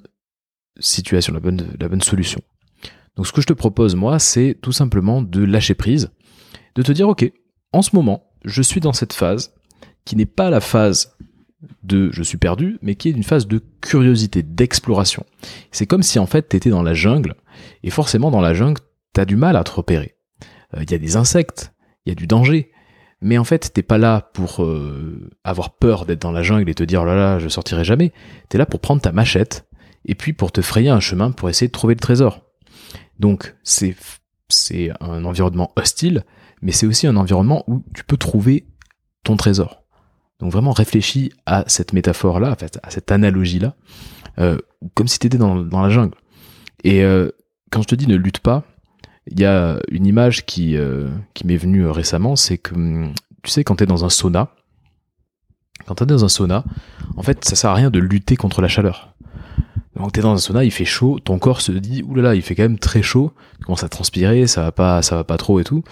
situation 0.81 1.33
la 1.33 1.41
bonne 1.41 1.69
la 1.79 1.89
bonne 1.89 2.03
solution 2.03 2.41
donc 3.17 3.27
ce 3.27 3.33
que 3.33 3.41
je 3.41 3.47
te 3.47 3.53
propose 3.53 3.95
moi 3.95 4.19
c'est 4.19 4.59
tout 4.61 4.73
simplement 4.73 5.23
de 5.23 5.45
lâcher 5.45 5.75
prise 5.75 6.11
de 6.75 6.83
te 6.83 6.93
dire, 6.93 7.09
ok, 7.09 7.31
en 7.73 7.83
ce 7.83 7.95
moment, 7.95 8.31
je 8.45 8.63
suis 8.63 8.81
dans 8.81 8.93
cette 8.93 9.13
phase 9.13 9.55
qui 10.05 10.17
n'est 10.17 10.27
pas 10.27 10.51
la 10.51 10.61
phase 10.61 11.17
de 11.85 12.11
je 12.13 12.23
suis 12.23 12.39
perdu, 12.39 12.79
mais 12.83 12.97
qui 12.97 13.09
est 13.09 13.13
une 13.13 13.23
phase 13.23 13.47
de 13.47 13.63
curiosité, 13.81 14.43
d'exploration. 14.43 15.25
C'est 15.71 15.87
comme 15.87 16.03
si 16.03 16.19
en 16.19 16.27
fait 16.27 16.49
tu 16.49 16.57
étais 16.57 16.71
dans 16.71 16.83
la 16.83 16.95
jungle, 16.95 17.35
et 17.85 17.91
forcément 17.91 18.31
dans 18.31 18.41
la 18.41 18.55
jungle, 18.55 18.81
tu 19.15 19.21
as 19.21 19.25
du 19.25 19.37
mal 19.37 19.57
à 19.57 19.63
te 19.63 19.71
repérer. 19.71 20.17
Il 20.81 20.91
y 20.91 20.95
a 20.95 20.99
des 20.99 21.17
insectes, 21.17 21.73
il 22.05 22.09
y 22.09 22.13
a 22.13 22.17
du 22.17 22.27
danger, 22.27 22.72
mais 23.23 23.39
en 23.39 23.45
fait 23.45 23.73
t'es 23.73 23.83
pas 23.83 23.99
là 23.99 24.31
pour 24.35 24.63
euh, 24.63 25.31
avoir 25.45 25.71
peur 25.71 26.05
d'être 26.05 26.21
dans 26.21 26.33
la 26.33 26.43
jungle 26.43 26.69
et 26.69 26.75
te 26.75 26.83
dire 26.83 27.03
oh 27.03 27.05
là 27.05 27.15
là 27.15 27.39
je 27.39 27.49
sortirai 27.49 27.85
jamais. 27.85 28.13
T'es 28.49 28.59
là 28.59 28.67
pour 28.67 28.81
prendre 28.81 29.01
ta 29.01 29.13
machette 29.13 29.67
et 30.05 30.15
puis 30.15 30.33
pour 30.33 30.53
te 30.53 30.61
frayer 30.61 30.91
un 30.91 31.01
chemin 31.01 31.31
pour 31.31 31.49
essayer 31.49 31.69
de 31.69 31.73
trouver 31.73 31.95
le 31.95 32.01
trésor. 32.01 32.43
Donc 33.19 33.55
c'est 33.63 33.97
c'est 34.49 34.91
un 35.01 35.25
environnement 35.25 35.73
hostile, 35.77 36.25
mais 36.61 36.73
c'est 36.73 36.87
aussi 36.87 37.07
un 37.07 37.17
environnement 37.17 37.65
où 37.67 37.83
tu 37.95 38.05
peux 38.05 38.17
trouver 38.17 38.67
ton 39.25 39.37
trésor. 39.37 39.83
Donc 40.39 40.53
vraiment 40.53 40.73
réfléchis 40.73 41.33
à 41.47 41.65
cette 41.69 41.93
métaphore-là, 41.93 42.51
en 42.51 42.57
fait, 42.57 42.79
à 42.83 42.91
cette 42.91 43.13
analogie-là, 43.13 43.75
euh, 44.39 44.59
comme 44.95 45.09
si 45.09 45.19
tu 45.19 45.29
étais 45.29 45.39
dans, 45.39 45.55
la 45.55 45.89
jungle. 45.89 46.17
Et 46.85 47.05
euh, 47.05 47.31
quand 47.71 47.83
je 47.83 47.89
te 47.89 47.95
dis 47.95 48.07
ne 48.07 48.17
lutte 48.17 48.41
pas, 48.41 48.65
il 49.27 49.41
y 49.41 49.45
a 49.45 49.79
une 49.91 50.07
image 50.07 50.45
qui, 50.47 50.77
euh, 50.77 51.09
m'est 51.45 51.57
venue 51.57 51.87
récemment, 51.87 52.37
c'est 52.37 52.59
que, 52.59 52.75
hum, 52.75 53.13
tu 53.43 53.51
sais, 53.51 53.65
quand 53.65 53.77
tu 53.77 53.85
es 53.85 53.87
dans 53.87 54.05
un 54.05 54.11
sauna, 54.11 54.55
quand 55.87 55.95
tu 55.97 56.07
dans 56.07 56.25
un 56.25 56.29
sauna, 56.29 56.65
en 57.17 57.23
fait, 57.23 57.45
ça 57.45 57.57
sert 57.57 57.71
à 57.71 57.75
rien 57.75 57.91
de 57.91 57.99
lutter 57.99 58.37
contre 58.37 58.63
la 58.63 58.69
chaleur. 58.69 59.15
Donc 59.97 60.13
t'es 60.13 60.21
dans 60.21 60.33
un 60.33 60.39
sauna, 60.39 60.65
il 60.65 60.71
fait 60.71 60.85
chaud, 60.85 61.19
ton 61.23 61.39
corps 61.39 61.61
se 61.61 61.73
dit 61.73 62.03
oulala, 62.03 62.35
il 62.35 62.43
fait 62.43 62.55
quand 62.55 62.63
même 62.63 62.79
très 62.79 63.03
chaud, 63.03 63.33
tu 63.59 63.65
commences 63.65 63.85
à 63.85 63.89
transpirer, 63.89 64.47
ça 64.47 64.63
va 64.63 64.73
pas, 64.73 65.03
ça 65.03 65.17
va 65.17 65.25
pas 65.25 65.37
trop 65.37 65.61
et 65.61 65.65
tout. 65.65 65.85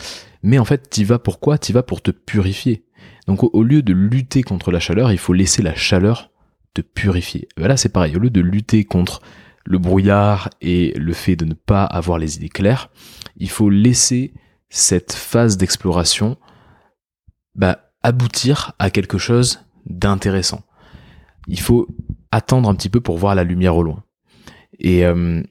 Mais 0.43 0.59
en 0.59 0.65
fait, 0.65 0.89
t'y 0.89 1.05
vas 1.05 1.19
pourquoi 1.19 1.59
T'y 1.59 1.73
vas 1.73 1.83
pour 1.83 2.01
te 2.01 2.11
purifier. 2.11 2.85
Donc 3.27 3.45
au, 3.55 3.63
lieu 3.63 3.83
de 3.83 3.93
lutter 3.93 4.43
contre 4.43 4.73
la 4.73 4.81
chaleur, 4.81 5.13
il 5.13 5.19
faut 5.19 5.35
laisser 5.35 5.63
la 5.63 5.75
chaleur 5.75 6.31
te 6.73 6.81
purifier. 6.81 7.49
Là, 7.57 7.77
c'est 7.77 7.91
pareil. 7.91 8.17
Au 8.17 8.19
lieu 8.19 8.31
de 8.31 8.41
lutter 8.41 8.85
contre 8.85 9.21
le 9.65 9.79
brouillard 9.79 10.51
et 10.61 10.93
le 10.97 11.13
fait 11.13 11.37
de 11.37 11.45
ne 11.45 11.55
pas 11.55 11.85
avoir 11.85 12.19
les 12.19 12.37
idées 12.37 12.49
claires, 12.49 12.91
il 13.37 13.51
faut 13.51 13.71
laisser 13.71 14.33
cette 14.69 15.13
phase 15.13 15.57
d'exploration 15.57 16.37
bah, 17.55 17.91
aboutir 18.03 18.73
à 18.79 18.91
quelque 18.91 19.19
chose 19.19 19.61
d'intéressant. 19.87 20.63
Il 21.47 21.61
faut 21.61 21.89
attendre 22.31 22.69
un 22.69 22.75
petit 22.75 22.89
peu 22.89 23.01
pour 23.01 23.19
voir 23.19 23.35
la 23.35 23.45
lumière 23.45 23.77
au 23.77 23.83
loin. 23.83 24.05
Et 24.79 25.05
euh, 25.05 25.43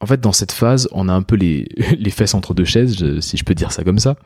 en 0.00 0.06
fait, 0.06 0.20
dans 0.20 0.32
cette 0.32 0.52
phase, 0.52 0.88
on 0.92 1.08
a 1.08 1.12
un 1.12 1.22
peu 1.22 1.36
les, 1.36 1.68
les 1.98 2.10
fesses 2.10 2.34
entre 2.34 2.54
deux 2.54 2.64
chaises, 2.64 3.20
si 3.20 3.36
je 3.36 3.44
peux 3.44 3.54
dire 3.54 3.72
ça 3.72 3.84
comme 3.84 3.98
ça. 3.98 4.16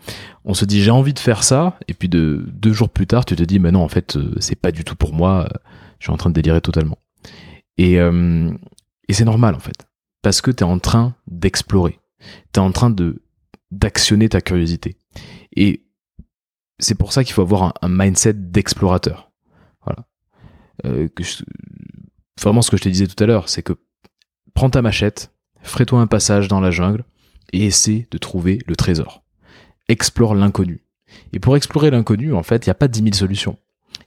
On 0.44 0.54
se 0.54 0.64
dit 0.64 0.82
j'ai 0.82 0.90
envie 0.90 1.14
de 1.14 1.18
faire 1.18 1.42
ça, 1.42 1.78
et 1.88 1.94
puis 1.94 2.08
de 2.08 2.44
deux 2.52 2.72
jours 2.72 2.88
plus 2.88 3.06
tard, 3.06 3.24
tu 3.24 3.36
te 3.36 3.42
dis 3.42 3.58
mais 3.58 3.72
non, 3.72 3.82
en 3.82 3.88
fait, 3.88 4.16
euh, 4.16 4.34
c'est 4.40 4.56
pas 4.56 4.72
du 4.72 4.84
tout 4.84 4.96
pour 4.96 5.12
moi. 5.12 5.48
Je 5.98 6.06
suis 6.06 6.12
en 6.12 6.16
train 6.16 6.30
de 6.30 6.34
délirer 6.34 6.60
totalement. 6.60 6.98
Et, 7.78 8.00
euh, 8.00 8.50
et 9.08 9.12
c'est 9.12 9.24
normal 9.24 9.54
en 9.54 9.60
fait, 9.60 9.86
parce 10.22 10.40
que 10.40 10.50
tu 10.50 10.64
es 10.64 10.66
en 10.66 10.78
train 10.78 11.14
d'explorer, 11.26 11.98
tu 12.52 12.60
es 12.60 12.62
en 12.62 12.72
train 12.72 12.90
de 12.90 13.22
d'actionner 13.70 14.28
ta 14.28 14.40
curiosité. 14.40 14.96
Et 15.54 15.84
c'est 16.78 16.94
pour 16.94 17.12
ça 17.12 17.24
qu'il 17.24 17.34
faut 17.34 17.42
avoir 17.42 17.74
un 17.82 17.88
mindset 17.88 18.34
d'explorateur. 18.34 19.30
Euh, 20.84 21.08
que 21.08 21.22
vraiment 22.40 22.60
ce 22.60 22.70
que 22.70 22.76
je 22.76 22.82
te 22.82 22.88
disais 22.88 23.06
tout 23.06 23.22
à 23.22 23.26
l'heure, 23.26 23.48
c'est 23.48 23.62
que 23.62 23.72
prends 24.54 24.68
ta 24.68 24.82
machette, 24.82 25.32
ferai-toi 25.62 26.00
un 26.00 26.06
passage 26.06 26.48
dans 26.48 26.60
la 26.60 26.70
jungle 26.70 27.04
et 27.52 27.64
essaie 27.64 28.06
de 28.10 28.18
trouver 28.18 28.58
le 28.66 28.76
trésor. 28.76 29.22
Explore 29.88 30.34
l'inconnu. 30.34 30.82
Et 31.32 31.38
pour 31.38 31.56
explorer 31.56 31.90
l'inconnu, 31.90 32.34
en 32.34 32.42
fait, 32.42 32.66
il 32.66 32.68
n'y 32.68 32.72
a 32.72 32.74
pas 32.74 32.88
10 32.88 33.02
000 33.02 33.14
solutions. 33.14 33.58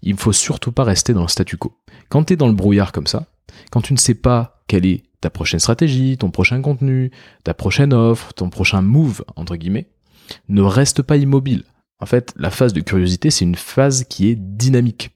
Il 0.02 0.14
ne 0.14 0.20
faut 0.20 0.34
surtout 0.34 0.72
pas 0.72 0.84
rester 0.84 1.14
dans 1.14 1.24
le 1.24 1.28
statu 1.28 1.58
quo. 1.58 1.76
Quand 2.10 2.26
tu 2.26 2.34
es 2.34 2.36
dans 2.36 2.48
le 2.48 2.54
brouillard 2.54 2.92
comme 2.92 3.08
ça, 3.08 3.26
quand 3.72 3.82
tu 3.82 3.94
ne 3.94 3.98
sais 3.98 4.16
pas 4.16 4.64
quelle 4.68 4.86
est 4.86 5.04
ta 5.22 5.30
prochaine 5.30 5.60
stratégie, 5.60 6.18
ton 6.18 6.32
prochain 6.32 6.62
contenu, 6.62 7.12
ta 7.44 7.54
prochaine 7.54 7.94
offre, 7.94 8.34
ton 8.34 8.50
prochain 8.50 8.82
move, 8.82 9.24
entre 9.36 9.56
guillemets, 9.56 9.90
ne 10.48 10.62
reste 10.62 11.02
pas 11.02 11.18
immobile. 11.18 11.64
En 12.00 12.06
fait, 12.06 12.34
la 12.38 12.50
phase 12.50 12.74
de 12.74 12.82
curiosité, 12.82 13.30
c'est 13.30 13.46
une 13.46 13.56
phase 13.56 14.06
qui 14.06 14.30
est 14.30 14.36
dynamique 14.36 15.12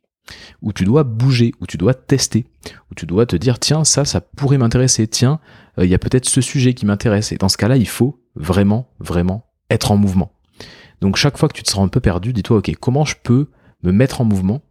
où 0.62 0.74
tu 0.74 0.86
dois 0.86 1.04
bouger, 1.04 1.54
où 1.60 1.68
tu 1.68 1.78
dois 1.78 1.94
tester, 1.94 2.46
où 2.92 2.96
tu 2.96 3.06
dois 3.06 3.26
te 3.26 3.36
dire 3.36 3.60
tiens 3.60 3.84
ça 3.84 4.06
ça 4.06 4.22
pourrait 4.22 4.58
m'intéresser, 4.58 5.08
tiens 5.08 5.40
euh, 5.78 5.86
il 5.86 5.92
y 5.92 5.96
a 5.96 6.00
peut-être 6.00 6.28
ce 6.28 6.42
sujet 6.42 6.74
qui 6.74 6.86
m'intéresse 6.86 7.32
et 7.32 7.38
dans 7.38 7.50
ce 7.50 7.58
cas-là 7.58 7.78
il 7.78 7.88
faut 7.88 8.22
vraiment 8.36 8.90
vraiment 9.00 9.46
être 9.70 9.92
en 9.92 9.98
mouvement. 9.98 10.32
Donc 11.02 11.18
chaque 11.18 11.38
fois 11.38 11.50
que 11.50 11.54
tu 11.54 11.64
te 11.64 11.70
sens 11.70 11.86
un 11.86 11.90
peu 11.90 12.00
perdu, 12.00 12.34
dis-toi 12.34 12.58
ok 12.58 12.74
comment 12.80 13.06
je 13.06 13.16
peux 13.22 13.50
me 13.84 13.92
mettre 13.92 14.22
en 14.22 14.26
mouvement 14.26 14.62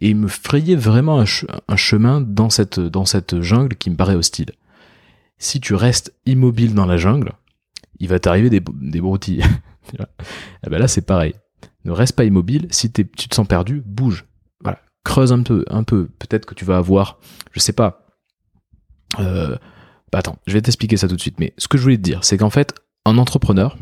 et 0.00 0.14
me 0.14 0.28
frayer 0.28 0.76
vraiment 0.76 1.20
un, 1.20 1.76
chemin 1.76 2.20
dans 2.20 2.50
cette 2.50 2.80
dans 2.80 3.04
cette 3.04 3.40
jungle 3.40 3.76
qui 3.76 3.90
me 3.90 3.96
paraît 3.96 4.14
hostile. 4.14 4.52
Si 5.38 5.60
tu 5.60 5.74
restes 5.74 6.14
immobile 6.26 6.74
dans 6.74 6.86
la 6.86 6.96
jungle, 6.96 7.32
il 7.98 8.08
va 8.08 8.18
t'arriver 8.18 8.50
des, 8.50 8.62
des 8.80 9.00
broutilles. 9.00 9.44
et 9.98 10.02
eh 10.66 10.70
ben 10.70 10.78
là 10.78 10.88
c'est 10.88 11.06
pareil. 11.06 11.34
Ne 11.84 11.92
reste 11.92 12.14
pas 12.14 12.24
immobile. 12.24 12.66
Si 12.70 12.92
tu 12.92 13.06
te 13.06 13.34
sens 13.34 13.46
perdu, 13.46 13.82
bouge 13.84 14.24
creuse 15.04 15.32
un 15.32 15.42
peu, 15.42 15.64
un 15.68 15.82
peu. 15.82 16.08
Peut-être 16.18 16.46
que 16.46 16.54
tu 16.54 16.64
vas 16.64 16.76
avoir, 16.76 17.18
je 17.52 17.60
sais 17.60 17.72
pas. 17.72 18.06
Euh, 19.18 19.56
bah 20.12 20.18
attends, 20.18 20.38
je 20.46 20.52
vais 20.52 20.62
t'expliquer 20.62 20.96
ça 20.96 21.08
tout 21.08 21.16
de 21.16 21.20
suite. 21.20 21.40
Mais 21.40 21.54
ce 21.58 21.68
que 21.68 21.78
je 21.78 21.82
voulais 21.82 21.96
te 21.96 22.02
dire, 22.02 22.24
c'est 22.24 22.36
qu'en 22.36 22.50
fait, 22.50 22.74
un 23.04 23.18
entrepreneur, 23.18 23.76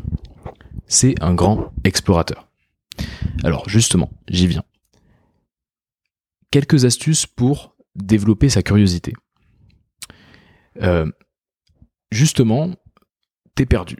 c'est 0.87 1.15
un 1.21 1.33
grand 1.33 1.71
explorateur. 1.83 2.47
Alors 3.43 3.67
justement, 3.69 4.09
j'y 4.27 4.47
viens. 4.47 4.63
Quelques 6.51 6.85
astuces 6.85 7.25
pour 7.25 7.75
développer 7.95 8.49
sa 8.49 8.63
curiosité. 8.63 9.13
Euh, 10.81 11.09
justement, 12.11 12.71
t'es 13.55 13.65
perdu. 13.65 13.97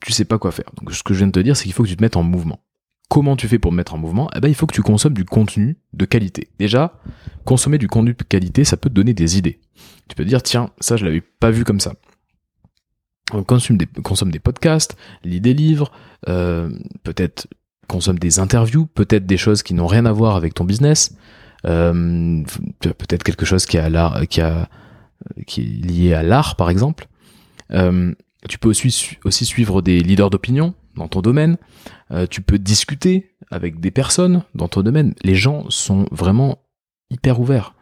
Tu 0.00 0.12
sais 0.12 0.24
pas 0.24 0.38
quoi 0.38 0.52
faire. 0.52 0.70
Donc 0.76 0.92
ce 0.92 1.02
que 1.02 1.14
je 1.14 1.18
viens 1.18 1.28
de 1.28 1.32
te 1.32 1.40
dire, 1.40 1.56
c'est 1.56 1.64
qu'il 1.64 1.72
faut 1.72 1.84
que 1.84 1.88
tu 1.88 1.96
te 1.96 2.02
mettes 2.02 2.16
en 2.16 2.22
mouvement. 2.22 2.60
Comment 3.08 3.36
tu 3.36 3.46
fais 3.46 3.58
pour 3.58 3.70
me 3.70 3.76
mettre 3.76 3.94
en 3.94 3.98
mouvement? 3.98 4.28
Eh 4.34 4.40
ben, 4.40 4.48
il 4.48 4.54
faut 4.54 4.66
que 4.66 4.74
tu 4.74 4.82
consommes 4.82 5.14
du 5.14 5.24
contenu 5.24 5.78
de 5.92 6.04
qualité. 6.04 6.50
Déjà, 6.58 7.00
consommer 7.44 7.78
du 7.78 7.86
contenu 7.86 8.14
de 8.14 8.22
qualité, 8.24 8.64
ça 8.64 8.76
peut 8.76 8.88
te 8.88 8.94
donner 8.94 9.14
des 9.14 9.38
idées. 9.38 9.60
Tu 10.08 10.16
peux 10.16 10.24
te 10.24 10.28
dire, 10.28 10.42
tiens, 10.42 10.70
ça, 10.80 10.96
je 10.96 11.04
l'avais 11.04 11.20
pas 11.20 11.50
vu 11.50 11.64
comme 11.64 11.78
ça. 11.78 11.94
On 13.32 13.42
consomme 13.42 13.76
des, 13.76 14.38
podcasts, 14.38 14.96
lis 15.24 15.40
des 15.40 15.54
livres, 15.54 15.90
euh, 16.28 16.70
peut-être 17.02 17.48
consomme 17.88 18.18
des 18.18 18.38
interviews, 18.38 18.86
peut-être 18.86 19.26
des 19.26 19.36
choses 19.36 19.62
qui 19.62 19.74
n'ont 19.74 19.86
rien 19.86 20.06
à 20.06 20.12
voir 20.12 20.36
avec 20.36 20.54
ton 20.54 20.64
business, 20.64 21.16
peut-être 21.66 23.24
quelque 23.24 23.44
chose 23.44 23.66
qui, 23.66 23.76
est 23.76 23.88
lié 25.58 26.14
à 26.14 26.22
l'art, 26.22 26.56
par 26.56 26.70
exemple. 26.70 27.08
Euh, 27.72 28.12
tu 28.48 28.58
peux 28.58 28.68
aussi, 28.68 28.90
suivre 29.44 29.82
des 29.82 30.00
leaders 30.00 30.30
d'opinion 30.30 30.74
dans 30.94 31.08
ton 31.08 31.20
domaine. 31.20 31.56
Euh, 32.10 32.26
tu 32.28 32.40
peux 32.40 32.58
discuter 32.58 33.32
avec 33.50 33.80
des 33.80 33.90
personnes 33.90 34.44
dans 34.54 34.68
ton 34.68 34.82
domaine. 34.82 35.14
Les 35.22 35.34
gens 35.34 35.68
sont 35.70 36.06
vraiment 36.10 36.58
hyper 37.10 37.40
ouverts. 37.40 37.74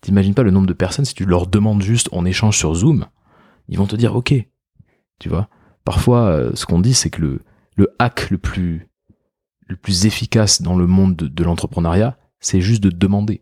T'imagines 0.00 0.34
pas 0.34 0.42
le 0.42 0.50
nombre 0.50 0.66
de 0.66 0.72
personnes, 0.72 1.04
si 1.04 1.14
tu 1.14 1.24
leur 1.24 1.46
demandes 1.46 1.82
juste 1.82 2.08
en 2.12 2.24
échange 2.24 2.58
sur 2.58 2.74
Zoom, 2.74 3.06
ils 3.68 3.78
vont 3.78 3.86
te 3.86 3.96
dire 3.96 4.16
ok. 4.16 4.34
Tu 5.20 5.28
vois? 5.28 5.48
Parfois, 5.84 6.26
euh, 6.26 6.50
ce 6.54 6.66
qu'on 6.66 6.80
dit, 6.80 6.94
c'est 6.94 7.10
que 7.10 7.40
le, 7.76 7.94
hack 7.98 8.30
le 8.30 8.38
plus 8.38 8.86
efficace 10.04 10.62
dans 10.62 10.76
le 10.76 10.86
monde 10.86 11.16
de, 11.16 11.44
l'entrepreneuriat, 11.44 12.16
c'est 12.42 12.60
juste 12.60 12.82
de 12.82 12.90
demander. 12.90 13.40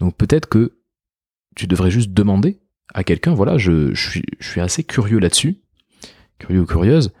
Donc 0.00 0.16
peut-être 0.16 0.48
que 0.48 0.78
tu 1.54 1.68
devrais 1.68 1.92
juste 1.92 2.12
demander 2.12 2.60
à 2.94 3.04
quelqu'un, 3.04 3.34
voilà, 3.34 3.58
je, 3.58 3.94
je, 3.94 4.10
suis, 4.10 4.24
je 4.40 4.48
suis 4.48 4.60
assez 4.60 4.82
curieux 4.82 5.18
là-dessus, 5.18 5.60
curieux 6.38 6.62
ou 6.62 6.66
curieuse, 6.66 7.12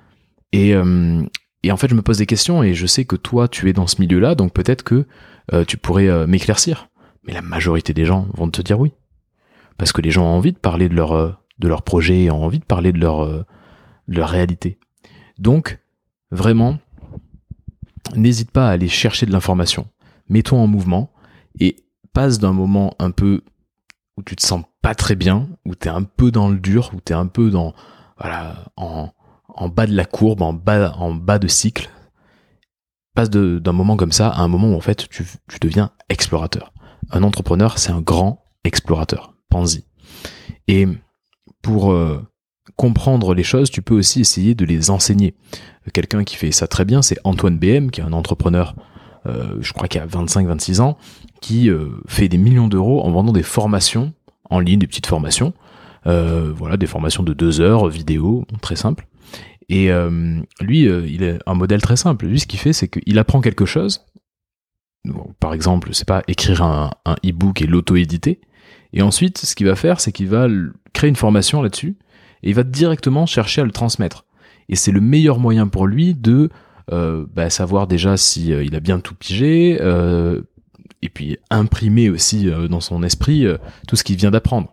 et, 0.52 0.74
euh, 0.74 1.22
et 1.62 1.70
en 1.70 1.76
fait, 1.76 1.88
je 1.88 1.94
me 1.94 2.02
pose 2.02 2.18
des 2.18 2.26
questions 2.26 2.62
et 2.62 2.74
je 2.74 2.86
sais 2.86 3.04
que 3.04 3.16
toi, 3.16 3.48
tu 3.48 3.68
es 3.68 3.72
dans 3.72 3.86
ce 3.86 4.00
milieu-là, 4.00 4.34
donc 4.34 4.52
peut-être 4.52 4.82
que 4.82 5.06
euh, 5.52 5.64
tu 5.64 5.76
pourrais 5.76 6.08
euh, 6.08 6.26
m'éclaircir. 6.26 6.88
Mais 7.24 7.34
la 7.34 7.42
majorité 7.42 7.92
des 7.92 8.06
gens 8.06 8.26
vont 8.32 8.48
te 8.48 8.62
dire 8.62 8.80
oui. 8.80 8.92
Parce 9.76 9.92
que 9.92 10.00
les 10.00 10.10
gens 10.10 10.24
ont 10.24 10.36
envie 10.36 10.52
de 10.52 10.58
parler 10.58 10.88
de 10.88 10.94
leur, 10.94 11.40
de 11.58 11.68
leur 11.68 11.82
projet, 11.82 12.30
ont 12.30 12.42
envie 12.42 12.58
de 12.58 12.64
parler 12.64 12.90
de 12.90 12.98
leur, 12.98 13.44
leur 14.08 14.28
réalité. 14.28 14.78
Donc, 15.38 15.78
vraiment, 16.32 16.78
n'hésite 18.16 18.50
pas 18.50 18.68
à 18.68 18.72
aller 18.72 18.88
chercher 18.88 19.26
de 19.26 19.30
l'information. 19.30 19.86
Mets-toi 20.28 20.58
en 20.58 20.66
mouvement 20.66 21.12
et 21.60 21.76
passe 22.12 22.38
d'un 22.38 22.52
moment 22.52 22.94
un 22.98 23.10
peu 23.10 23.42
où 24.16 24.22
tu 24.22 24.36
te 24.36 24.44
sens 24.44 24.64
pas 24.82 24.94
très 24.94 25.14
bien, 25.14 25.48
où 25.64 25.74
tu 25.74 25.88
es 25.88 25.90
un 25.90 26.02
peu 26.02 26.30
dans 26.30 26.48
le 26.48 26.58
dur, 26.58 26.90
où 26.94 27.00
tu 27.04 27.12
es 27.12 27.16
un 27.16 27.26
peu 27.26 27.50
dans, 27.50 27.74
voilà, 28.18 28.72
en, 28.76 29.12
bas 29.68 29.86
de 29.86 29.94
la 29.94 30.04
courbe, 30.04 30.42
en 30.42 30.52
bas, 30.52 30.92
en 30.96 31.12
bas 31.14 31.38
de 31.38 31.48
cycle, 31.48 31.90
passe 33.14 33.30
d'un 33.30 33.72
moment 33.72 33.96
comme 33.96 34.12
ça 34.12 34.28
à 34.28 34.40
un 34.40 34.48
moment 34.48 34.68
où 34.68 34.74
en 34.74 34.80
fait 34.80 35.08
tu, 35.08 35.24
deviens 35.60 35.90
explorateur. 36.08 36.72
Un 37.10 37.22
entrepreneur, 37.22 37.78
c'est 37.78 37.92
un 37.92 38.00
grand 38.00 38.44
explorateur. 38.64 39.34
Pense-y. 39.48 39.84
Et 40.66 40.86
pour 41.62 41.92
euh, 41.92 42.22
comprendre 42.76 43.34
les 43.34 43.42
choses, 43.42 43.70
tu 43.70 43.82
peux 43.82 43.94
aussi 43.94 44.20
essayer 44.20 44.54
de 44.54 44.64
les 44.64 44.90
enseigner. 44.90 45.34
Quelqu'un 45.92 46.24
qui 46.24 46.36
fait 46.36 46.52
ça 46.52 46.68
très 46.68 46.84
bien, 46.84 47.02
c'est 47.02 47.18
Antoine 47.24 47.58
BM, 47.58 47.90
qui 47.90 48.00
est 48.00 48.04
un 48.04 48.12
entrepreneur, 48.12 48.74
je 49.26 49.72
crois 49.72 49.88
qu'il 49.88 50.00
a 50.00 50.06
25-26 50.06 50.80
ans, 50.80 50.96
qui 51.40 51.70
euh, 51.70 51.88
fait 52.06 52.28
des 52.28 52.38
millions 52.38 52.68
d'euros 52.68 53.02
en 53.02 53.10
vendant 53.10 53.32
des 53.32 53.42
formations 53.42 54.12
en 54.50 54.60
ligne, 54.60 54.78
des 54.78 54.86
petites 54.86 55.06
formations. 55.06 55.52
Euh, 56.06 56.52
voilà, 56.56 56.76
des 56.76 56.86
formations 56.86 57.22
de 57.22 57.34
deux 57.34 57.60
heures, 57.60 57.88
vidéo, 57.88 58.46
très 58.62 58.76
simple. 58.76 59.06
Et 59.70 59.90
lui, 60.60 60.84
il 60.84 61.22
est 61.22 61.38
un 61.44 61.52
modèle 61.52 61.82
très 61.82 61.96
simple. 61.96 62.24
Lui, 62.24 62.40
ce 62.40 62.46
qu'il 62.46 62.58
fait, 62.58 62.72
c'est 62.72 62.88
qu'il 62.88 63.18
apprend 63.18 63.42
quelque 63.42 63.66
chose. 63.66 64.06
par 65.40 65.52
exemple, 65.52 65.90
c'est 65.92 66.08
pas 66.08 66.22
écrire 66.26 66.62
un, 66.62 66.90
un 67.04 67.16
e-book 67.22 67.60
et 67.60 67.66
l'auto-éditer. 67.66 68.40
Et 68.94 69.02
ensuite, 69.02 69.36
ce 69.36 69.54
qu'il 69.54 69.66
va 69.66 69.76
faire, 69.76 70.00
c'est 70.00 70.10
qu'il 70.12 70.28
va 70.28 70.46
créer 70.94 71.10
une 71.10 71.16
formation 71.16 71.60
là-dessus 71.60 71.98
et 72.42 72.50
il 72.50 72.54
va 72.54 72.62
directement 72.62 73.26
chercher 73.26 73.60
à 73.60 73.64
le 73.64 73.72
transmettre. 73.72 74.24
Et 74.68 74.76
c'est 74.76 74.92
le 74.92 75.00
meilleur 75.00 75.38
moyen 75.38 75.66
pour 75.68 75.86
lui 75.86 76.14
de 76.14 76.32
euh, 76.44 76.48
bah, 76.90 77.50
savoir 77.50 77.86
déjà 77.86 78.16
si 78.16 78.52
euh, 78.52 78.64
il 78.64 78.74
a 78.74 78.80
bien 78.80 79.00
tout 79.00 79.14
pigé, 79.14 79.78
euh, 79.80 80.42
et 81.02 81.08
puis 81.08 81.38
imprimer 81.50 82.10
aussi 82.10 82.48
euh, 82.48 82.68
dans 82.68 82.80
son 82.80 83.02
esprit 83.02 83.46
euh, 83.46 83.58
tout 83.86 83.96
ce 83.96 84.04
qu'il 84.04 84.16
vient 84.16 84.30
d'apprendre. 84.30 84.72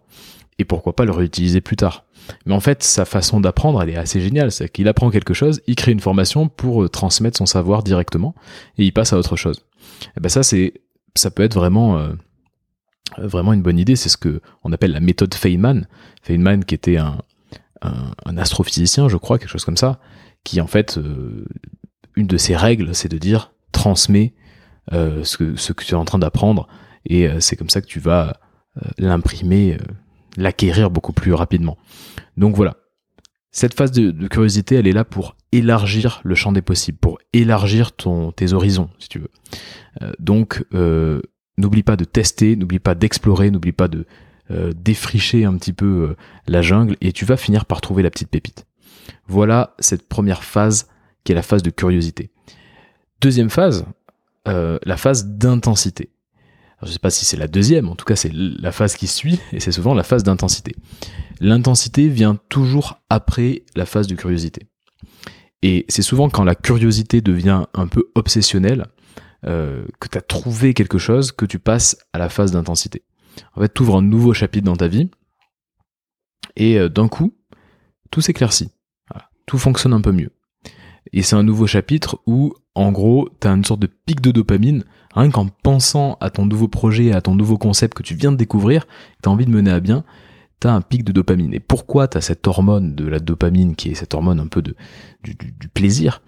Et 0.58 0.66
pourquoi 0.66 0.96
pas 0.96 1.06
le 1.06 1.12
réutiliser 1.12 1.62
plus 1.62 1.76
tard. 1.76 2.06
Mais 2.46 2.54
en 2.54 2.60
fait, 2.60 2.82
sa 2.82 3.06
façon 3.06 3.40
d'apprendre, 3.42 3.82
elle 3.82 3.90
est 3.90 3.98
assez 3.98 4.22
géniale. 4.22 4.52
C'est 4.52 4.70
qu'il 4.70 4.88
apprend 4.88 5.12
quelque 5.12 5.34
chose, 5.34 5.62
il 5.68 5.76
crée 5.76 5.92
une 5.92 6.00
formation 6.00 6.48
pour 6.48 6.90
transmettre 6.90 7.38
son 7.38 7.46
savoir 7.46 7.84
directement, 7.84 8.34
et 8.78 8.86
il 8.86 8.92
passe 8.92 9.14
à 9.14 9.18
autre 9.18 9.36
chose. 9.36 9.64
Et 10.18 10.22
ben 10.22 10.30
ça, 10.30 10.42
c'est, 10.42 10.74
ça 11.16 11.30
peut 11.30 11.44
être 11.44 11.56
vraiment 11.56 12.10
vraiment 13.18 13.54
une 13.54 13.62
bonne 13.62 13.78
idée. 13.78 13.96
C'est 13.96 14.10
ce 14.10 14.18
que 14.18 14.42
on 14.64 14.72
appelle 14.72 14.92
la 14.92 15.02
méthode 15.02 15.36
Feynman. 15.36 15.88
Feynman 16.24 16.64
qui 16.64 16.74
était 16.74 16.98
un, 16.98 17.20
un, 17.82 18.38
astrophysicien, 18.38 19.10
je 19.10 19.18
crois, 19.18 19.38
quelque 19.40 19.50
chose 19.50 19.66
comme 19.66 19.78
ça, 19.78 20.00
qui 20.44 20.62
en 20.62 20.68
fait, 20.68 20.98
euh, 20.98 21.46
une 22.16 22.28
de 22.28 22.38
ses 22.38 22.56
règles, 22.56 22.94
c'est 22.94 23.10
de 23.10 23.18
dire 23.18 23.52
transmets 23.72 24.34
euh, 24.94 25.24
ce, 25.24 25.38
que, 25.38 25.84
tu 25.84 25.92
es 25.92 25.96
en 25.96 26.06
train 26.06 26.20
d'apprendre, 26.20 26.68
et 27.06 27.28
euh, 27.28 27.40
c'est 27.40 27.56
comme 27.56 27.70
ça 27.70 27.82
que 27.82 27.88
tu 27.88 28.00
vas 28.00 28.38
l'imprimer, 28.98 29.78
l'acquérir 30.36 30.90
beaucoup 30.92 31.14
plus 31.14 31.34
rapidement. 31.34 31.78
Donc 32.36 32.58
voilà. 32.58 32.76
Cette 33.52 33.74
phase 33.74 33.92
de, 33.92 34.28
curiosité, 34.28 34.76
elle 34.76 34.88
est 34.88 34.92
là 34.92 35.06
pour 35.06 35.38
élargir 35.54 36.20
le 36.26 36.36
champ 36.36 36.52
des 36.52 36.62
possibles, 36.62 36.98
pour 36.98 37.20
élargir 37.32 37.94
ton, 37.94 38.34
tes 38.34 38.52
horizons, 38.52 38.90
si 39.00 39.08
tu 39.08 39.20
veux. 39.20 39.32
donc, 40.20 40.62
n'oublie 41.58 41.84
pas 41.84 41.96
de 41.96 42.04
tester, 42.04 42.58
n'oublie 42.58 42.80
pas 42.80 42.96
d'explorer, 42.96 43.50
n'oublie 43.52 43.72
pas 43.72 43.88
de 43.88 44.06
euh, 44.52 44.74
défricher 44.76 45.44
un 45.46 45.58
petit 45.58 45.74
peu 45.74 45.86
euh, 45.86 46.16
la 46.48 46.62
jungle 46.62 46.98
et 47.02 47.12
tu 47.12 47.26
vas 47.26 47.36
finir 47.36 47.66
par 47.66 47.82
trouver 47.82 48.04
la 48.04 48.12
petite 48.12 48.30
pépite. 48.30 48.68
Voilà 49.28 49.74
cette 49.80 50.08
première 50.08 50.44
phase 50.44 50.88
qui 51.25 51.34
est 51.34 51.36
la 51.36 51.41
phase 51.41 51.62
de 51.62 51.70
curiosité. 51.70 52.32
Deuxième 53.20 53.50
phase, 53.50 53.86
euh, 54.48 54.79
la 54.84 54.96
phase 54.96 55.25
d'intensité. 55.25 56.12
Je 56.82 56.88
ne 56.88 56.91
sais 56.94 57.00
pas 57.00 57.10
si 57.10 57.25
c'est 57.25 57.36
la 57.36 57.48
deuxième, 57.48 57.89
en 57.89 57.96
tout 57.96 58.05
cas 58.05 58.15
c'est 58.15 58.32
la 58.32 58.72
phase 58.72 58.96
qui 58.96 59.08
suit, 59.08 59.39
et 59.51 59.60
c'est 59.60 59.74
souvent 59.74 59.94
la 59.94 60.03
phase 60.03 60.24
d'intensité. 60.24 60.75
L'intensité 61.41 62.08
vient 62.08 62.39
toujours 62.48 63.01
après 63.10 63.63
la 63.75 63.86
phase 63.86 64.08
de 64.08 64.15
curiosité. 64.15 64.67
Et 65.62 65.86
c'est 65.89 66.01
souvent 66.01 66.29
quand 66.29 66.46
la 66.46 66.55
curiosité 66.55 67.20
devient 67.20 67.65
un 67.74 67.88
peu 67.88 68.12
obsessionnelle, 68.15 68.86
que 69.44 70.08
tu 70.12 70.17
as 70.17 70.22
trouvé 70.22 70.74
quelque 70.74 70.98
chose, 70.98 71.32
que 71.32 71.46
tu 71.46 71.60
passes 71.60 71.98
à 72.13 72.17
la 72.17 72.29
phase 72.29 72.51
d'intensité. 72.51 73.03
En 73.55 73.62
fait, 73.62 73.72
tu 73.72 73.84
ouvres 73.84 73.98
un 73.98 74.01
nouveau 74.01 74.34
chapitre 74.34 74.65
dans 74.65 74.75
ta 74.75 74.88
vie 74.88 75.10
et 76.55 76.77
euh, 76.77 76.89
d'un 76.89 77.08
coup, 77.08 77.36
tout 78.12 78.22
s'éclaircit. 78.22 78.72
Tout 79.46 79.58
fonctionne 79.58 79.94
un 79.94 80.01
peu 80.01 80.12
mieux. 80.12 80.32
Et 81.14 81.22
c'est 81.22 81.36
un 81.36 81.44
nouveau 81.44 81.68
chapitre 81.68 82.20
où, 82.26 82.54
en 82.74 82.92
gros, 82.92 83.30
tu 83.40 83.48
as 83.48 83.52
une 83.52 83.64
sorte 83.64 83.82
de 83.82 83.88
pic 83.88 84.22
de 84.22 84.32
dopamine, 84.32 84.84
rien 85.14 85.30
qu'en 85.30 85.48
pensant 85.48 86.18
à 86.20 86.30
ton 86.30 86.46
nouveau 86.46 86.68
projet, 86.68 87.14
à 87.14 87.22
ton 87.22 87.36
nouveau 87.36 87.58
concept 87.58 87.94
que 87.96 88.03
tu 88.03 88.16
viens 88.16 88.32
de 88.32 88.38
découvrir, 88.38 88.86
tu 89.24 89.29
as 89.29 89.32
envie 89.32 89.46
de 89.46 89.51
mener 89.51 89.72
à 89.72 89.79
bien, 89.79 90.03
tu 90.60 90.68
as 90.68 90.74
un 90.74 90.82
pic 90.82 91.03
de 91.03 91.12
dopamine. 91.12 91.53
Et 91.53 91.60
pourquoi 91.60 92.08
tu 92.08 92.18
as 92.18 92.22
cette 92.22 92.48
hormone 92.48 92.96
de 92.96 93.08
la 93.08 93.20
dopamine, 93.20 93.75
qui 93.75 93.92
est 93.92 93.96
cette 93.96 94.14
hormone 94.14 94.40
un 94.40 94.48
peu 94.48 94.62
de, 94.62 94.75
du, 95.24 95.68
plaisir? 95.70 96.22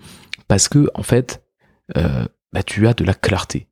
Parce 0.47 0.67
que, 0.67 0.89
en 0.93 1.04
fait, 1.04 1.43
euh, 1.97 2.25
bah, 2.54 2.63
tu 2.63 2.88
as 2.88 2.93
de 2.93 3.04
la 3.04 3.13
clarté. 3.13 3.67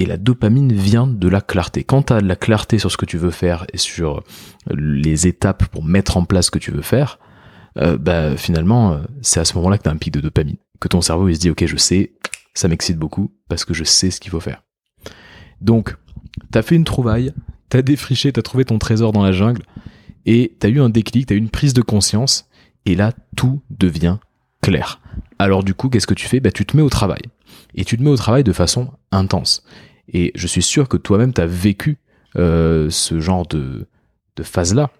Et 0.00 0.06
la 0.06 0.16
dopamine 0.16 0.72
vient 0.72 1.08
de 1.08 1.28
la 1.28 1.40
clarté. 1.40 1.82
Quand 1.82 2.02
tu 2.02 2.12
as 2.12 2.20
de 2.20 2.28
la 2.28 2.36
clarté 2.36 2.78
sur 2.78 2.90
ce 2.90 2.96
que 2.96 3.04
tu 3.04 3.18
veux 3.18 3.32
faire 3.32 3.66
et 3.72 3.78
sur 3.78 4.22
les 4.70 5.26
étapes 5.26 5.66
pour 5.66 5.84
mettre 5.84 6.16
en 6.16 6.24
place 6.24 6.46
ce 6.46 6.50
que 6.52 6.60
tu 6.60 6.70
veux 6.70 6.82
faire, 6.82 7.18
euh, 7.76 7.98
bah, 7.98 8.36
finalement, 8.36 8.92
euh, 8.92 8.98
c'est 9.22 9.40
à 9.40 9.44
ce 9.44 9.54
moment-là 9.56 9.78
que 9.78 9.82
tu 9.84 9.88
as 9.88 9.92
un 9.92 9.96
pic 9.96 10.12
de 10.12 10.20
dopamine. 10.20 10.56
Que 10.80 10.88
ton 10.88 11.00
cerveau 11.00 11.28
il 11.28 11.34
se 11.34 11.40
dit, 11.40 11.50
ok, 11.50 11.66
je 11.66 11.76
sais, 11.76 12.12
ça 12.54 12.68
m'excite 12.68 12.98
beaucoup 12.98 13.32
parce 13.48 13.64
que 13.64 13.74
je 13.74 13.84
sais 13.84 14.10
ce 14.10 14.20
qu'il 14.20 14.30
faut 14.30 14.40
faire. 14.40 14.62
Donc, 15.60 15.96
tu 16.52 16.58
as 16.58 16.62
fait 16.62 16.76
une 16.76 16.84
trouvaille, 16.84 17.32
tu 17.70 17.76
as 17.76 17.82
défriché, 17.82 18.32
tu 18.32 18.40
as 18.40 18.42
trouvé 18.42 18.64
ton 18.64 18.78
trésor 18.78 19.12
dans 19.12 19.22
la 19.22 19.32
jungle, 19.32 19.62
et 20.26 20.56
tu 20.60 20.66
as 20.66 20.70
eu 20.70 20.80
un 20.80 20.88
déclic, 20.88 21.26
tu 21.26 21.34
as 21.34 21.36
eu 21.36 21.40
une 21.40 21.50
prise 21.50 21.74
de 21.74 21.82
conscience, 21.82 22.48
et 22.86 22.94
là, 22.94 23.12
tout 23.36 23.62
devient 23.70 24.18
clair. 24.62 25.00
Alors 25.38 25.62
du 25.62 25.74
coup, 25.74 25.88
qu'est-ce 25.88 26.06
que 26.06 26.14
tu 26.14 26.26
fais? 26.26 26.40
Bah, 26.40 26.50
Tu 26.50 26.66
te 26.66 26.76
mets 26.76 26.82
au 26.82 26.90
travail. 26.90 27.22
Et 27.74 27.84
tu 27.84 27.96
te 27.96 28.02
mets 28.02 28.10
au 28.10 28.16
travail 28.16 28.44
de 28.44 28.52
façon 28.52 28.90
intense. 29.12 29.64
Et 30.12 30.32
je 30.34 30.46
suis 30.46 30.62
sûr 30.62 30.88
que 30.88 30.96
toi-même, 30.96 31.32
tu 31.32 31.40
as 31.40 31.46
vécu 31.46 31.98
euh, 32.36 32.88
ce 32.90 33.20
genre 33.20 33.46
de, 33.46 33.86
de 34.36 34.42
phase-là. 34.42 34.90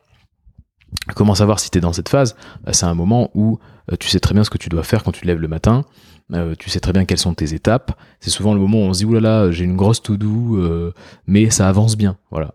Comment 1.14 1.34
savoir 1.34 1.60
si 1.60 1.70
tu 1.70 1.78
es 1.78 1.80
dans 1.80 1.92
cette 1.92 2.08
phase? 2.08 2.36
Bah, 2.64 2.72
C'est 2.72 2.86
un 2.86 2.94
moment 2.94 3.30
où 3.34 3.58
euh, 3.92 3.96
tu 3.98 4.08
sais 4.08 4.20
très 4.20 4.34
bien 4.34 4.44
ce 4.44 4.50
que 4.50 4.58
tu 4.58 4.68
dois 4.68 4.82
faire 4.82 5.04
quand 5.04 5.12
tu 5.12 5.26
lèves 5.26 5.40
le 5.40 5.48
matin, 5.48 5.84
euh, 6.32 6.54
tu 6.58 6.70
sais 6.70 6.80
très 6.80 6.92
bien 6.92 7.04
quelles 7.04 7.18
sont 7.18 7.34
tes 7.34 7.54
étapes. 7.54 7.98
C'est 8.20 8.30
souvent 8.30 8.54
le 8.54 8.60
moment 8.60 8.78
où 8.78 8.82
on 8.82 8.92
se 8.92 8.98
dit, 8.98 9.04
oulala, 9.04 9.50
j'ai 9.50 9.64
une 9.64 9.76
grosse 9.76 10.02
to-do, 10.02 10.92
mais 11.26 11.50
ça 11.50 11.68
avance 11.68 11.96
bien. 11.96 12.16
Voilà, 12.30 12.52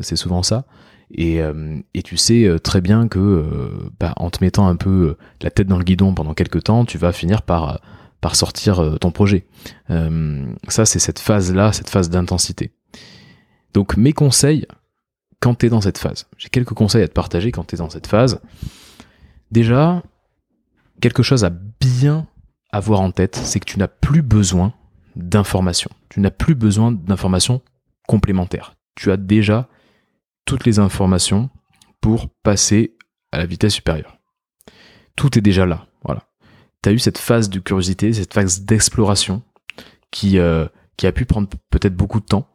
c'est 0.00 0.16
souvent 0.16 0.42
ça. 0.42 0.64
Et, 1.14 1.40
tu 2.04 2.16
sais 2.16 2.48
très 2.62 2.80
bien 2.80 3.06
que 3.06 3.44
bah, 4.00 4.12
en 4.16 4.30
te 4.30 4.42
mettant 4.42 4.66
un 4.66 4.76
peu 4.76 5.16
la 5.40 5.50
tête 5.50 5.68
dans 5.68 5.78
le 5.78 5.84
guidon 5.84 6.14
pendant 6.14 6.34
quelques 6.34 6.64
temps, 6.64 6.84
tu 6.84 6.98
vas 6.98 7.12
finir 7.12 7.42
par 7.42 7.80
par 8.22 8.36
sortir 8.36 8.80
euh, 8.80 8.96
ton 8.96 9.10
projet. 9.10 9.44
Euh, 9.90 10.46
ça, 10.68 10.86
c'est 10.86 11.00
cette 11.00 11.18
phase-là, 11.18 11.74
cette 11.74 11.90
phase 11.90 12.08
d'intensité. 12.08 12.72
Donc 13.74 13.98
mes 13.98 14.14
conseils, 14.14 14.66
quand 15.42 15.56
tu 15.56 15.66
es 15.66 15.68
dans 15.68 15.80
cette 15.80 15.98
phase, 15.98 16.26
j'ai 16.38 16.48
quelques 16.48 16.74
conseils 16.74 17.02
à 17.02 17.08
te 17.08 17.12
partager 17.12 17.52
quand 17.52 17.64
tu 17.64 17.74
es 17.74 17.78
dans 17.78 17.90
cette 17.90 18.06
phase. 18.06 18.40
Déjà, 19.50 20.02
quelque 21.00 21.22
chose 21.22 21.44
à 21.44 21.50
bien 21.50 22.26
avoir 22.70 23.00
en 23.00 23.10
tête, 23.10 23.36
c'est 23.36 23.60
que 23.60 23.66
tu 23.66 23.78
n'as 23.78 23.88
plus 23.88 24.22
besoin 24.22 24.72
d'informations. 25.16 25.90
Tu 26.08 26.20
n'as 26.20 26.30
plus 26.30 26.54
besoin 26.54 26.92
d'informations 26.92 27.60
complémentaires. 28.08 28.74
Tu 28.94 29.10
as 29.10 29.18
déjà 29.18 29.68
toutes 30.46 30.64
les 30.64 30.78
informations 30.78 31.50
pour 32.00 32.28
passer 32.42 32.96
à 33.32 33.38
la 33.38 33.46
vitesse 33.46 33.74
supérieure. 33.74 34.16
Tout 35.16 35.36
est 35.36 35.42
déjà 35.42 35.66
là. 35.66 35.86
Voilà 36.04 36.22
tu 36.82 36.88
as 36.88 36.92
eu 36.92 36.98
cette 36.98 37.18
phase 37.18 37.48
de 37.48 37.60
curiosité, 37.60 38.12
cette 38.12 38.34
phase 38.34 38.62
d'exploration 38.62 39.42
qui, 40.10 40.38
euh, 40.38 40.66
qui 40.96 41.06
a 41.06 41.12
pu 41.12 41.24
prendre 41.24 41.48
peut-être 41.70 41.94
beaucoup 41.94 42.20
de 42.20 42.26
temps, 42.26 42.48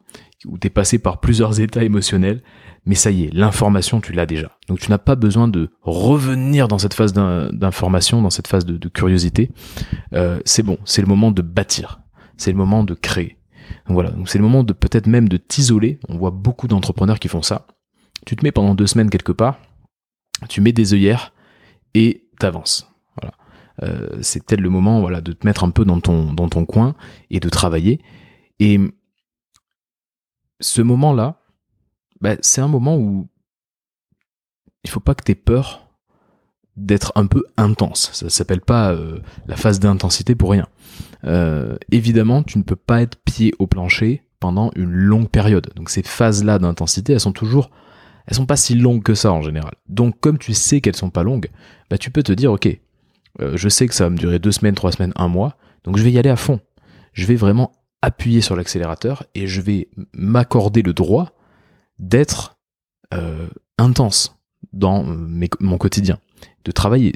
où 0.45 0.58
tu 0.58 0.67
es 0.67 0.69
passé 0.69 1.00
par 1.00 1.19
plusieurs 1.19 1.60
états 1.60 1.84
émotionnels, 1.84 2.43
mais 2.86 2.95
ça 2.95 3.12
y 3.12 3.26
est, 3.26 3.34
l'information, 3.34 4.02
tu 4.02 4.13
l'as 4.13 4.26
déjà. 4.26 4.58
Donc 4.67 4.80
tu 4.80 4.89
n'as 4.89 4.97
pas 4.97 5.15
besoin 5.15 5.47
de 5.47 5.69
revenir 5.82 6.67
dans 6.67 6.78
cette 6.78 6.93
phase 6.93 7.13
d'information, 7.13 8.21
dans 8.21 8.30
cette 8.30 8.47
phase 8.47 8.65
de, 8.65 8.89
curiosité. 8.89 9.52
Euh, 10.13 10.39
c'est 10.45 10.63
bon, 10.63 10.78
c'est 10.86 11.02
le 11.02 11.08
moment 11.08 11.32
de 11.32 11.41
bâtir, 11.41 12.02
c'est 12.38 12.52
le 12.52 12.58
moment 12.58 12.84
de 12.84 12.93
créer. 12.93 13.38
Voilà, 13.88 14.13
c'est 14.26 14.38
le 14.38 14.43
moment 14.43 14.63
de 14.63 14.73
peut-être 14.73 15.08
même 15.08 15.28
de 15.28 15.38
t'isoler. 15.38 16.00
On 16.08 16.17
voit 16.17 16.32
beaucoup 16.32 16.67
d'entrepreneurs 16.67 17.19
qui 17.19 17.28
font 17.28 17.41
ça. 17.41 17.67
Tu 18.26 18.36
te 18.36 18.43
mets 18.43 18.52
pendant 18.52 18.76
deux 18.76 18.88
semaines 18.88 19.10
quelque 19.10 19.32
part, 19.32 19.60
tu 20.50 20.62
mets 20.62 20.73
des 20.73 20.93
œillères 20.93 21.34
et 21.93 22.30
t'avances. 22.39 22.91
Euh, 23.84 24.08
c'est 24.21 24.43
peut-être 24.43 24.62
le 24.62 24.69
moment 24.69 25.02
voilà, 25.02 25.21
de 25.21 25.34
te 25.34 25.45
mettre 25.45 25.63
un 25.63 25.69
peu 25.69 25.86
dans 25.86 26.00
ton, 26.00 26.34
dans 26.34 26.50
ton 26.50 26.65
coin 26.65 26.95
et 27.30 27.39
de 27.39 27.50
travailler. 27.50 28.02
Et 28.60 28.80
ce 30.60 30.82
moment-là, 30.82 31.39
bah, 32.22 32.36
c'est 32.41 32.62
un 32.62 32.67
moment 32.67 32.98
où 32.98 33.28
il 34.84 34.89
faut 34.89 35.00
pas 35.00 35.15
que 35.15 35.24
tu 35.24 35.32
aies 35.32 35.36
peur 35.36 35.88
d'être 36.76 37.12
un 37.15 37.26
peu 37.26 37.43
intense. 37.58 38.12
Ça 38.13 38.30
s'appelle 38.30 38.62
pas 38.62 38.93
euh, 38.93 39.20
la 39.48 39.56
phase 39.56 39.80
d'intensité 39.80 40.36
pour 40.36 40.52
rien. 40.52 40.67
Euh, 41.26 41.76
évidemment, 41.91 42.43
tu 42.43 42.58
ne 42.58 42.63
peux 42.63 42.76
pas 42.76 43.02
être 43.02 43.17
pied 43.24 43.54
au 43.60 43.67
plancher 43.67 44.24
pendant 44.39 44.72
une 44.76 44.91
longue 44.91 45.30
période. 45.30 45.72
Donc 45.76 45.89
ces 45.89 46.04
phases-là 46.04 46.60
d'intensité, 46.60 47.13
elles 47.13 47.20
sont 47.20 47.32
toujours, 47.32 47.72
elles 48.28 48.36
sont 48.36 48.46
pas 48.46 48.56
si 48.56 48.76
longues 48.76 49.04
que 49.04 49.15
ça 49.15 49.32
en 49.32 49.41
général. 49.41 49.74
Donc 49.89 50.20
comme 50.20 50.38
tu 50.38 50.54
sais 50.54 50.80
qu'elles 50.80 50.96
sont 50.96 51.10
pas 51.10 51.24
longues, 51.24 51.50
bah 51.89 51.98
tu 51.98 52.12
peux 52.12 52.24
te 52.24 52.32
dire 52.32 52.52
ok, 52.52 52.67
euh, 53.41 53.58
je 53.58 53.70
sais 53.70 53.88
que 53.88 53.96
ça 53.96 54.04
va 54.04 54.10
me 54.12 54.17
durer 54.17 54.38
deux 54.38 54.52
semaines, 54.52 54.76
trois 54.76 54.91
semaines, 54.91 55.13
un 55.15 55.28
mois, 55.28 55.58
donc 55.84 55.98
je 55.98 56.04
vais 56.04 56.12
y 56.12 56.20
aller 56.20 56.30
à 56.30 56.36
fond. 56.36 56.60
Je 57.13 57.26
vais 57.26 57.36
vraiment 57.36 57.72
appuyer 58.01 58.41
sur 58.41 58.55
l'accélérateur 58.55 59.25
et 59.36 59.47
je 59.47 59.62
vais 59.62 59.89
m'accorder 60.13 60.81
le 60.81 60.93
droit 60.93 61.36
d'être 61.99 62.57
euh, 63.13 63.47
intense 63.77 64.38
dans 64.73 65.03
mon 65.03 65.77
quotidien. 65.77 66.19
de 66.65 66.71
travailler. 66.71 67.13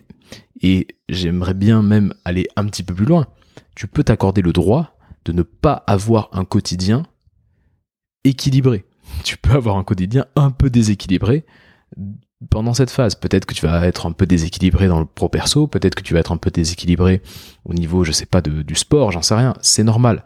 Et 0.61 0.87
j'aimerais 1.09 1.53
bien 1.53 1.81
même 1.81 2.13
aller 2.23 2.47
un 2.55 2.65
petit 2.65 2.83
peu 2.83 2.93
plus 2.93 3.05
loin. 3.05 3.27
Tu 3.75 3.87
peux 3.87 4.03
t'accorder 4.03 4.41
le 4.41 4.53
droit 4.53 4.95
de 5.25 5.33
ne 5.33 5.43
pas 5.43 5.83
avoir 5.87 6.29
un 6.31 6.45
quotidien 6.45 7.03
équilibré. 8.23 8.85
Tu 9.23 9.37
peux 9.37 9.51
avoir 9.51 9.77
un 9.77 9.83
quotidien 9.83 10.25
un 10.35 10.51
peu 10.51 10.69
déséquilibré 10.69 11.45
pendant 12.49 12.73
cette 12.73 12.89
phase. 12.89 13.15
Peut-être 13.15 13.45
que 13.45 13.53
tu 13.53 13.65
vas 13.65 13.85
être 13.85 14.05
un 14.05 14.13
peu 14.13 14.25
déséquilibré 14.25 14.87
dans 14.87 14.99
le 14.99 15.05
pro 15.05 15.29
perso, 15.29 15.67
peut-être 15.67 15.95
que 15.95 16.03
tu 16.03 16.13
vas 16.13 16.21
être 16.21 16.31
un 16.31 16.37
peu 16.37 16.49
déséquilibré 16.49 17.21
au 17.65 17.73
niveau, 17.73 18.03
je 18.03 18.11
sais 18.11 18.25
pas, 18.25 18.41
du 18.41 18.75
sport, 18.75 19.11
j'en 19.11 19.21
sais 19.21 19.35
rien. 19.35 19.53
C'est 19.61 19.83
normal. 19.83 20.23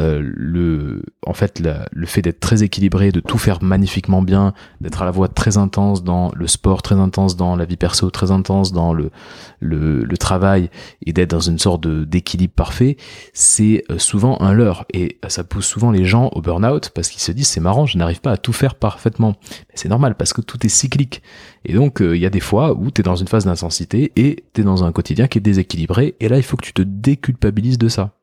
Euh, 0.00 0.20
le, 0.22 1.02
en 1.26 1.34
fait, 1.34 1.62
le 1.92 2.06
fait 2.06 2.22
d'être 2.22 2.40
très 2.40 2.62
équilibré, 2.62 3.12
de 3.12 3.20
tout 3.20 3.38
faire 3.38 3.62
magnifiquement 3.62 4.22
bien, 4.22 4.54
d'être 4.80 5.02
à 5.02 5.04
la 5.04 5.12
fois 5.12 5.28
très 5.28 5.58
intense 5.58 6.02
dans 6.02 6.30
le 6.34 6.46
sport, 6.46 6.82
très 6.82 6.94
intense 6.94 7.36
dans 7.36 7.56
la 7.56 7.64
vie 7.64 7.76
perso, 7.76 8.10
très 8.10 8.30
intense 8.30 8.72
dans 8.72 8.92
le, 8.92 9.10
le, 9.60 10.04
le 10.04 10.16
travail 10.16 10.70
et 11.04 11.12
d'être 11.12 11.30
dans 11.30 11.40
une 11.40 11.58
sorte 11.58 11.86
d'équilibre 11.86 12.54
parfait, 12.54 12.96
c'est 13.32 13.84
euh, 13.90 13.98
souvent 13.98 14.40
un 14.40 14.52
leurre 14.52 14.84
et 14.92 15.18
ça 15.28 15.44
pousse 15.44 15.66
souvent 15.66 15.90
les 15.90 16.04
gens 16.04 16.30
au 16.34 16.40
burn-out 16.40 16.90
parce 16.94 17.08
qu'ils 17.08 17.22
se 17.22 17.32
disent 17.32 17.48
c'est 17.48 17.60
marrant, 17.60 17.86
je 17.86 17.98
n'arrive 17.98 18.20
pas 18.20 18.32
à 18.32 18.36
tout 18.36 18.52
faire 18.52 18.74
parfaitement. 18.74 19.36
C'est 19.74 19.88
normal 19.88 20.14
parce 20.14 20.32
que 20.32 20.40
tout 20.40 20.64
est 20.64 20.70
cyclique. 20.70 21.22
Et 21.64 21.74
donc, 21.74 22.00
euh, 22.00 22.16
il 22.16 22.22
y 22.22 22.26
a 22.26 22.30
des 22.30 22.40
fois 22.40 22.72
où 22.72 22.90
tu 22.90 23.00
es 23.00 23.04
dans 23.04 23.16
une 23.16 23.28
phase 23.28 23.44
d'intensité 23.44 24.12
et 24.16 24.44
tu 24.52 24.62
es 24.62 24.64
dans 24.64 24.84
un 24.84 24.92
quotidien 24.92 25.28
qui 25.28 25.38
est 25.38 25.42
déséquilibré 25.42 26.16
et 26.20 26.28
là, 26.28 26.36
il 26.36 26.42
faut 26.42 26.56
que 26.56 26.64
tu 26.64 26.72
te 26.72 26.82
déculpabilises 26.82 27.78
de 27.78 27.88
ça 27.88 28.14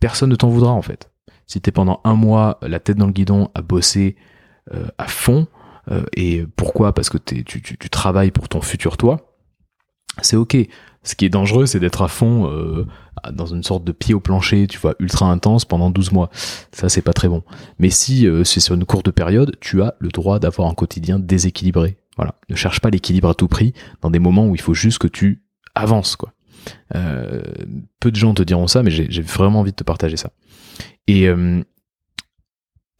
personne 0.00 0.30
ne 0.30 0.36
t'en 0.36 0.48
voudra 0.48 0.72
en 0.72 0.82
fait. 0.82 1.10
Si 1.46 1.60
t'es 1.60 1.70
pendant 1.70 2.00
un 2.04 2.14
mois 2.14 2.58
la 2.62 2.80
tête 2.80 2.96
dans 2.96 3.06
le 3.06 3.12
guidon 3.12 3.50
à 3.54 3.62
bosser 3.62 4.16
euh, 4.74 4.88
à 4.98 5.06
fond, 5.06 5.46
euh, 5.90 6.02
et 6.14 6.44
pourquoi? 6.56 6.92
Parce 6.92 7.08
que 7.08 7.18
tu, 7.18 7.44
tu, 7.44 7.90
travailles 7.90 8.32
pour 8.32 8.48
ton 8.48 8.60
futur 8.60 8.96
toi, 8.96 9.34
c'est 10.22 10.36
ok. 10.36 10.56
Ce 11.04 11.14
qui 11.14 11.24
est 11.24 11.28
dangereux, 11.28 11.66
c'est 11.66 11.78
d'être 11.78 12.02
à 12.02 12.08
fond 12.08 12.50
euh, 12.50 12.84
dans 13.30 13.46
une 13.46 13.62
sorte 13.62 13.84
de 13.84 13.92
pied 13.92 14.12
au 14.12 14.18
plancher, 14.18 14.66
tu 14.66 14.78
vois, 14.78 14.96
ultra 14.98 15.30
intense 15.30 15.64
pendant 15.64 15.90
12 15.90 16.10
mois. 16.10 16.30
Ça, 16.72 16.88
c'est 16.88 17.02
pas 17.02 17.12
très 17.12 17.28
bon. 17.28 17.44
Mais 17.78 17.90
si 17.90 18.26
c'est 18.42 18.58
sur 18.58 18.74
une 18.74 18.84
courte 18.84 19.12
période, 19.12 19.56
tu 19.60 19.82
as 19.82 19.94
le 20.00 20.08
droit 20.08 20.40
d'avoir 20.40 20.68
un 20.68 20.74
quotidien 20.74 21.20
déséquilibré. 21.20 21.96
Voilà. 22.16 22.34
Ne 22.48 22.56
cherche 22.56 22.80
pas 22.80 22.90
l'équilibre 22.90 23.28
à 23.28 23.34
tout 23.34 23.46
prix 23.46 23.72
dans 24.02 24.10
des 24.10 24.18
moments 24.18 24.48
où 24.48 24.56
il 24.56 24.60
faut 24.60 24.74
juste 24.74 24.98
que 24.98 25.06
tu 25.06 25.44
avances, 25.76 26.16
quoi. 26.16 26.32
Euh, 26.94 27.42
peu 28.00 28.10
de 28.10 28.16
gens 28.16 28.34
te 28.34 28.42
diront 28.42 28.66
ça, 28.66 28.82
mais 28.82 28.90
j'ai 28.90 29.22
vraiment 29.22 29.60
envie 29.60 29.72
de 29.72 29.76
te 29.76 29.84
partager 29.84 30.16
ça. 30.16 30.30
Et 31.06 31.28
euh, 31.28 31.62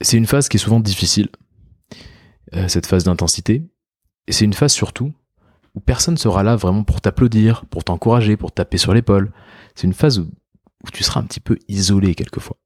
c'est 0.01 0.17
une 0.17 0.27
phase 0.27 0.49
qui 0.49 0.57
est 0.57 0.61
souvent 0.61 0.81
difficile, 0.81 1.29
euh, 2.55 2.69
cette 2.69 2.87
phase 2.87 3.05
d'intensité. 3.05 3.65
Et 4.27 4.33
c'est 4.33 4.45
une 4.45 4.55
phase 4.55 4.73
surtout 4.73 5.13
où 5.75 5.81
personne 5.81 6.17
sera 6.17 6.43
là 6.43 6.57
vraiment 6.57 6.85
pour 6.85 7.01
t'applaudir, 7.01 7.65
pour 7.67 7.85
t'encourager, 7.85 8.37
pour 8.37 8.53
taper 8.53 8.79
sur 8.79 8.95
l'épaule. 8.95 9.33
C'est 9.75 9.87
une 9.87 9.93
phase 9.93 10.19
où, 10.19 10.31
tu 10.93 11.03
seras 11.03 11.21
un 11.21 11.25
petit 11.25 11.41
peu 11.41 11.59
isolé 11.69 12.15
quelquefois. 12.15 12.57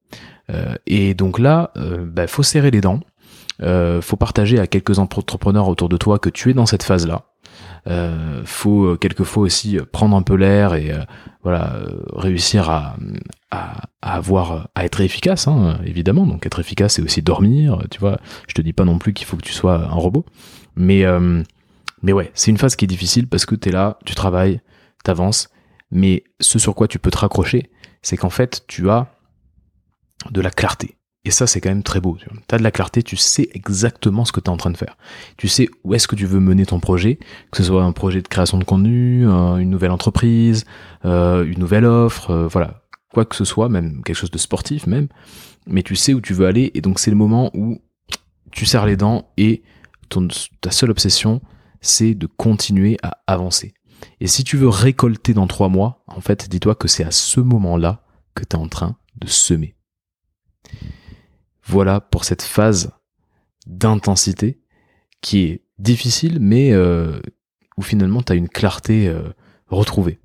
et 0.85 1.15
donc 1.15 1.39
là, 1.39 1.71
il 1.75 2.01
bah, 2.01 2.27
faut 2.27 2.43
serrer 2.43 2.69
les 2.69 2.81
dents. 2.81 2.99
faut 3.59 4.15
partager 4.15 4.59
à 4.59 4.67
quelques 4.67 4.99
entrepreneurs 4.99 5.67
autour 5.67 5.89
de 5.89 5.97
toi 5.97 6.19
que 6.19 6.29
tu 6.29 6.51
es 6.51 6.53
dans 6.53 6.67
cette 6.67 6.83
phase-là 6.83 7.30
euh, 7.87 8.43
faut 8.45 8.85
euh, 8.85 8.97
quelquefois 8.97 9.43
aussi 9.43 9.79
euh, 9.79 9.85
prendre 9.91 10.15
un 10.15 10.21
peu 10.21 10.35
l'air 10.35 10.75
et 10.75 10.91
voilà 11.41 11.79
réussir 12.13 12.69
à, 12.69 12.95
avoir 14.01 14.69
à 14.75 14.85
être 14.85 15.01
efficace 15.01 15.47
hein, 15.47 15.79
évidemment. 15.85 16.25
Donc 16.25 16.45
être 16.45 16.59
efficace 16.59 16.95
c'est 16.95 17.01
aussi 17.01 17.21
dormir 17.21 17.83
tu 17.89 17.99
vois. 17.99 18.19
Je 18.47 18.53
te 18.53 18.61
dis 18.61 18.73
pas 18.73 18.85
non 18.85 18.99
plus 18.99 19.13
qu'il 19.13 19.25
faut 19.25 19.37
que 19.37 19.43
tu 19.43 19.53
sois 19.53 19.75
un 19.75 19.95
robot. 19.95 20.25
Mais 20.75 21.03
mais 22.03 22.13
ouais 22.13 22.31
c'est 22.33 22.51
une 22.51 22.57
phase 22.57 22.75
qui 22.75 22.85
est 22.85 22.87
difficile 22.87 23.27
parce 23.27 23.45
que 23.45 23.55
tu 23.55 23.69
es 23.69 23.71
là 23.71 23.97
tu 24.05 24.15
travailles 24.15 24.61
t'avances. 25.03 25.49
Mais 25.89 26.23
ce 26.39 26.59
sur 26.59 26.75
quoi 26.75 26.87
tu 26.87 26.99
peux 26.99 27.11
te 27.11 27.17
raccrocher 27.17 27.71
c'est 28.01 28.17
qu'en 28.17 28.29
fait 28.29 28.63
tu 28.67 28.89
as 28.89 29.07
de 30.29 30.41
la 30.41 30.51
clarté 30.51 30.95
et 31.23 31.29
ça, 31.29 31.45
c'est 31.45 31.61
quand 31.61 31.69
même 31.69 31.83
très 31.83 32.01
beau. 32.01 32.17
Tu 32.17 32.55
as 32.55 32.57
de 32.57 32.63
la 32.63 32.71
clarté, 32.71 33.03
tu 33.03 33.15
sais 33.15 33.47
exactement 33.53 34.25
ce 34.25 34.31
que 34.31 34.39
tu 34.39 34.45
es 34.45 34.49
en 34.49 34.57
train 34.57 34.71
de 34.71 34.77
faire. 34.77 34.97
Tu 35.37 35.47
sais 35.47 35.69
où 35.83 35.93
est-ce 35.93 36.07
que 36.07 36.15
tu 36.15 36.25
veux 36.25 36.39
mener 36.39 36.65
ton 36.65 36.79
projet, 36.79 37.19
que 37.51 37.57
ce 37.57 37.63
soit 37.63 37.83
un 37.83 37.91
projet 37.91 38.23
de 38.23 38.27
création 38.27 38.57
de 38.57 38.63
contenu, 38.63 39.25
une 39.25 39.69
nouvelle 39.69 39.91
entreprise, 39.91 40.65
euh, 41.05 41.45
une 41.45 41.59
nouvelle 41.59 41.85
offre, 41.85 42.31
euh, 42.31 42.47
voilà, 42.47 42.81
quoi 43.13 43.25
que 43.25 43.35
ce 43.35 43.45
soit, 43.45 43.69
même 43.69 44.01
quelque 44.03 44.15
chose 44.15 44.31
de 44.31 44.39
sportif 44.39 44.87
même. 44.87 45.09
Mais 45.67 45.83
tu 45.83 45.95
sais 45.95 46.15
où 46.15 46.21
tu 46.21 46.33
veux 46.33 46.47
aller, 46.47 46.71
et 46.73 46.81
donc 46.81 46.97
c'est 46.97 47.11
le 47.11 47.17
moment 47.17 47.51
où 47.53 47.79
tu 48.51 48.65
serres 48.65 48.87
les 48.87 48.97
dents 48.97 49.31
et 49.37 49.61
ta 50.59 50.71
seule 50.71 50.89
obsession, 50.89 51.39
c'est 51.81 52.15
de 52.15 52.25
continuer 52.25 52.97
à 53.03 53.21
avancer. 53.27 53.73
Et 54.19 54.27
si 54.27 54.43
tu 54.43 54.57
veux 54.57 54.69
récolter 54.69 55.35
dans 55.35 55.45
trois 55.45 55.69
mois, 55.69 56.03
en 56.07 56.19
fait, 56.19 56.49
dis-toi 56.49 56.73
que 56.73 56.87
c'est 56.87 57.03
à 57.03 57.11
ce 57.11 57.39
moment-là 57.39 58.03
que 58.33 58.43
tu 58.43 58.55
es 58.55 58.59
en 58.59 58.67
train 58.67 58.97
de 59.19 59.27
semer. 59.27 59.75
Voilà 61.71 62.01
pour 62.01 62.25
cette 62.25 62.41
phase 62.41 62.91
d'intensité 63.65 64.59
qui 65.21 65.43
est 65.43 65.61
difficile, 65.79 66.39
mais 66.41 66.73
euh, 66.73 67.21
où 67.77 67.81
finalement 67.81 68.21
tu 68.21 68.33
as 68.33 68.35
une 68.35 68.49
clarté 68.49 69.07
euh, 69.07 69.21
retrouvée. 69.67 70.19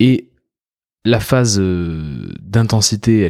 Et 0.00 0.32
la 1.04 1.20
phase 1.20 1.60
euh, 1.60 2.32
d'intensité, 2.40 3.20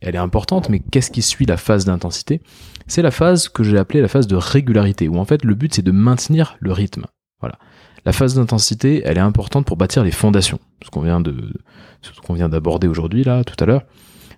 elle 0.00 0.14
est, 0.14 0.18
importante, 0.18 0.70
mais 0.70 0.80
qu'est-ce 0.80 1.10
qui 1.10 1.20
suit 1.20 1.44
la 1.44 1.58
phase 1.58 1.84
d'intensité? 1.84 2.40
C'est 2.86 3.02
la 3.02 3.10
phase 3.10 3.50
que 3.50 3.62
j'ai 3.62 3.76
appelée 3.76 4.00
la 4.00 4.08
phase 4.08 4.26
de 4.26 4.36
régularité, 4.36 5.06
où 5.06 5.18
en 5.18 5.26
fait 5.26 5.44
le 5.44 5.54
but 5.54 5.74
c'est 5.74 5.82
de 5.82 5.92
maintenir 5.92 6.56
le 6.60 6.72
rythme. 6.72 7.04
Voilà. 7.40 7.58
La 8.06 8.14
phase 8.14 8.36
d'intensité, 8.36 9.02
elle 9.04 9.18
est 9.18 9.20
importante 9.20 9.66
pour 9.66 9.76
bâtir 9.76 10.02
les 10.02 10.12
fondations. 10.12 10.60
Ce 10.82 10.88
qu'on 10.88 11.02
vient 11.02 11.22
ce 12.00 12.20
qu'on 12.22 12.32
vient 12.32 12.48
d'aborder 12.48 12.88
aujourd'hui 12.88 13.22
là, 13.22 13.44
tout 13.44 13.62
à 13.62 13.66
l'heure, 13.66 13.84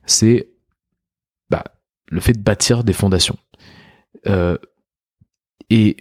c'est 0.06 0.48
le 2.10 2.20
fait 2.20 2.32
de 2.32 2.42
bâtir 2.42 2.84
des 2.84 2.92
fondations. 2.92 3.36
Euh, 4.26 4.56
et 5.70 5.96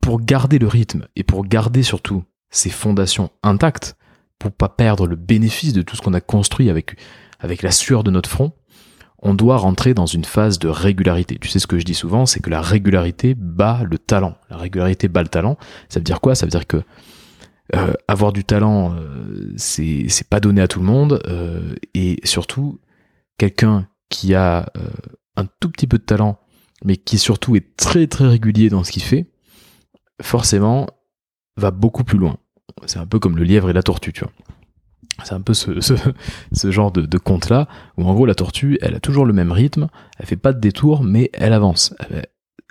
pour 0.00 0.20
garder 0.20 0.58
le 0.58 0.66
rythme 0.66 1.06
et 1.16 1.22
pour 1.22 1.44
garder 1.44 1.82
surtout 1.82 2.24
ces 2.50 2.70
fondations 2.70 3.30
intactes, 3.42 3.96
pour 4.38 4.52
pas 4.52 4.68
perdre 4.68 5.06
le 5.06 5.16
bénéfice 5.16 5.72
de 5.72 5.82
tout 5.82 5.96
ce 5.96 6.02
qu'on 6.02 6.14
a 6.14 6.20
construit 6.20 6.70
avec, 6.70 6.96
avec 7.38 7.62
la 7.62 7.70
sueur 7.70 8.02
de 8.02 8.10
notre 8.10 8.30
front, 8.30 8.52
on 9.22 9.34
doit 9.34 9.58
rentrer 9.58 9.92
dans 9.92 10.06
une 10.06 10.24
phase 10.24 10.58
de 10.58 10.68
régularité. 10.68 11.36
Tu 11.38 11.48
sais 11.48 11.58
ce 11.58 11.66
que 11.66 11.78
je 11.78 11.84
dis 11.84 11.94
souvent, 11.94 12.24
c'est 12.24 12.40
que 12.40 12.48
la 12.48 12.62
régularité 12.62 13.34
bat 13.34 13.82
le 13.84 13.98
talent. 13.98 14.34
La 14.48 14.56
régularité 14.56 15.08
bat 15.08 15.22
le 15.22 15.28
talent. 15.28 15.58
Ça 15.90 16.00
veut 16.00 16.04
dire 16.04 16.22
quoi? 16.22 16.34
Ça 16.34 16.46
veut 16.46 16.50
dire 16.50 16.66
que 16.66 16.82
euh, 17.76 17.92
avoir 18.08 18.32
du 18.32 18.44
talent, 18.44 18.94
euh, 18.94 19.52
c'est 19.56 20.28
pas 20.28 20.40
donné 20.40 20.62
à 20.62 20.68
tout 20.68 20.80
le 20.80 20.86
monde, 20.86 21.20
euh, 21.28 21.74
et 21.94 22.18
surtout 22.24 22.80
quelqu'un 23.38 23.86
qui 24.08 24.34
a 24.34 24.66
un 25.40 25.48
tout 25.60 25.70
petit 25.70 25.86
peu 25.86 25.98
de 25.98 26.02
talent, 26.02 26.38
mais 26.84 26.96
qui 26.96 27.18
surtout 27.18 27.56
est 27.56 27.76
très 27.76 28.06
très 28.06 28.26
régulier 28.26 28.68
dans 28.68 28.84
ce 28.84 28.92
qu'il 28.92 29.02
fait, 29.02 29.30
forcément 30.22 30.86
va 31.56 31.70
beaucoup 31.70 32.04
plus 32.04 32.18
loin. 32.18 32.36
C'est 32.86 32.98
un 32.98 33.06
peu 33.06 33.18
comme 33.18 33.36
le 33.36 33.44
lièvre 33.44 33.70
et 33.70 33.72
la 33.72 33.82
tortue, 33.82 34.12
tu 34.12 34.24
vois. 34.24 34.32
C'est 35.24 35.34
un 35.34 35.40
peu 35.40 35.52
ce, 35.52 35.80
ce, 35.80 36.70
genre 36.70 36.92
de, 36.92 37.02
de 37.02 37.18
conte-là, 37.18 37.68
où 37.98 38.04
en 38.04 38.14
gros 38.14 38.26
la 38.26 38.34
tortue, 38.34 38.78
elle 38.80 38.94
a 38.94 39.00
toujours 39.00 39.26
le 39.26 39.32
même 39.32 39.52
rythme, 39.52 39.88
elle 40.18 40.26
fait 40.26 40.36
pas 40.36 40.52
de 40.52 40.60
détour, 40.60 41.02
mais 41.02 41.30
elle 41.34 41.52
avance. 41.52 41.94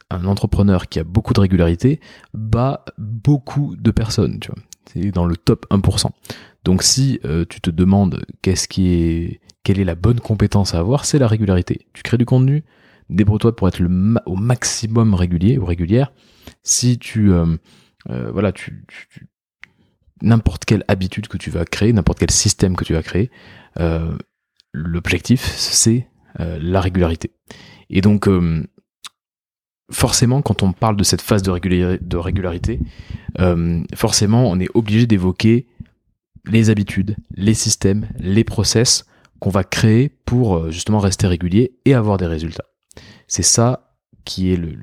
Un 0.10 0.25
entrepreneur 0.25 0.88
qui 0.88 0.99
a 0.99 1.03
beaucoup 1.03 1.34
de 1.34 1.39
régularité 1.39 1.99
bat 2.34 2.86
beaucoup 2.97 3.75
de 3.75 3.91
personnes, 3.91 4.39
tu 4.39 4.51
vois. 4.51 4.63
C'est 4.91 5.12
dans 5.12 5.25
le 5.25 5.38
top 5.38 5.67
1%. 5.69 6.08
Donc 6.69 6.84
si 6.84 7.19
euh, 7.25 7.45
tu 7.49 7.62
te 7.62 7.71
demandes 7.71 8.23
qu'est-ce 8.43 8.67
qui 8.67 8.89
est 8.89 9.41
quelle 9.63 9.79
est 9.79 9.84
la 9.84 9.95
bonne 9.95 10.19
compétence 10.19 10.75
à 10.75 10.77
avoir, 10.77 11.03
c'est 11.03 11.17
la 11.17 11.27
régularité. 11.27 11.88
Tu 11.93 12.03
crées 12.03 12.19
du 12.19 12.27
contenu, 12.27 12.63
débrouille-toi 13.10 13.55
pour 13.55 13.67
être 13.67 13.82
au 14.27 14.36
maximum 14.36 15.15
régulier 15.15 15.58
ou 15.58 15.65
régulière. 15.65 16.13
Si 16.62 16.99
tu 16.99 17.32
euh, 17.32 17.58
euh, 18.12 18.29
voilà, 18.32 18.53
n'importe 20.21 20.65
quelle 20.65 20.86
habitude 20.88 21.27
que 21.27 21.38
tu 21.38 21.49
vas 21.49 21.65
créer, 21.65 21.91
n'importe 21.91 22.19
quel 22.19 22.29
système 22.29 22.75
que 22.75 22.84
tu 22.84 22.93
vas 22.93 23.01
créer, 23.01 23.32
l'objectif 24.71 25.41
c'est 25.41 26.08
la 26.38 26.82
régularité. 26.82 27.32
Et 27.89 28.01
donc 28.01 28.29
forcément, 29.91 30.43
quand 30.43 30.62
on 30.62 30.71
parle 30.71 30.97
de 30.97 31.03
cette 31.03 31.21
phase 31.21 31.41
de 31.41 32.17
régularité, 32.17 32.79
forcément, 33.95 34.51
on 34.51 34.60
est 34.60 34.69
obligé 34.75 35.08
d'évoquer 35.08 35.65
les 36.45 36.69
habitudes, 36.69 37.15
les 37.36 37.54
systèmes, 37.54 38.08
les 38.19 38.43
process 38.43 39.06
qu'on 39.39 39.49
va 39.49 39.63
créer 39.63 40.10
pour 40.25 40.58
euh, 40.58 40.71
justement 40.71 40.99
rester 40.99 41.28
régulier 41.28 41.73
et 41.86 41.93
avoir 41.93 42.17
des 42.17 42.25
résultats. 42.25 42.65
C'est 43.28 43.43
ça 43.43 43.93
qui 44.25 44.52
est 44.52 44.58
le, 44.58 44.75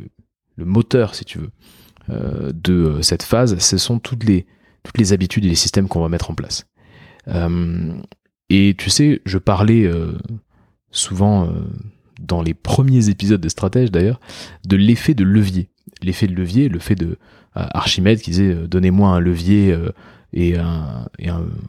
moteur, 0.58 1.14
si 1.14 1.24
tu 1.24 1.38
veux, 1.38 1.50
euh, 2.10 2.52
de 2.54 2.72
euh, 2.72 3.02
cette 3.02 3.22
phase. 3.22 3.58
Ce 3.58 3.78
sont 3.78 3.98
toutes 3.98 4.24
les, 4.24 4.46
toutes 4.82 4.98
les 4.98 5.12
habitudes 5.12 5.44
et 5.44 5.48
les 5.48 5.54
systèmes 5.54 5.88
qu'on 5.88 6.00
va 6.00 6.08
mettre 6.08 6.30
en 6.30 6.34
place. 6.34 6.66
et 8.48 8.74
tu 8.78 8.90
sais, 8.90 9.20
je 9.26 9.38
parlais 9.38 9.90
souvent 10.92 11.52
dans 12.20 12.40
les 12.40 12.54
premiers 12.54 13.08
épisodes 13.08 13.40
de 13.40 13.48
Stratège 13.48 13.90
d'ailleurs, 13.90 14.20
de 14.64 14.76
l'effet 14.76 15.14
de 15.14 15.24
levier. 15.24 15.68
L'effet 16.02 16.28
de 16.28 16.34
levier, 16.34 16.68
le 16.68 16.78
fait 16.78 16.94
de 16.94 17.18
Archimède 17.54 18.20
qui 18.20 18.30
disait 18.30 18.54
donnez-moi 18.68 19.08
un 19.08 19.18
levier 19.18 19.76
et, 20.32 20.56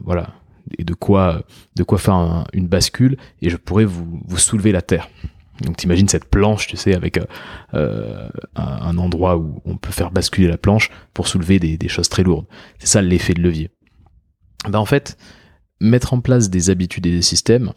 voilà 0.04 0.34
et 0.76 0.84
de 0.84 0.92
quoi 0.92 1.42
de 1.76 1.82
quoi 1.82 1.98
faire 1.98 2.44
une 2.52 2.68
bascule 2.68 3.16
et 3.40 3.48
je 3.48 3.56
pourrais 3.56 3.86
vous, 3.86 4.20
vous 4.26 4.38
soulever 4.38 4.72
la 4.72 4.82
terre. 4.82 5.08
Donc 5.62 5.76
t'imagines 5.76 6.08
cette 6.08 6.26
planche, 6.26 6.66
tu 6.66 6.76
sais, 6.76 6.94
avec 6.94 7.18
euh, 7.74 8.28
un, 8.54 8.98
endroit 8.98 9.36
où 9.36 9.60
on 9.64 9.76
peut 9.76 9.90
faire 9.90 10.10
basculer 10.10 10.48
la 10.48 10.58
planche 10.58 10.90
pour 11.14 11.26
soulever 11.26 11.58
des, 11.58 11.88
choses 11.88 12.08
très 12.08 12.22
lourdes. 12.22 12.46
C'est 12.78 12.86
ça 12.86 13.02
l'effet 13.02 13.34
de 13.34 13.42
levier. 13.42 13.70
Ben 14.68 14.78
en 14.78 14.84
fait, 14.84 15.16
mettre 15.80 16.14
en 16.14 16.20
place 16.20 16.50
des 16.50 16.70
habitudes 16.70 17.06
et 17.06 17.10
des 17.10 17.22
systèmes, 17.22 17.72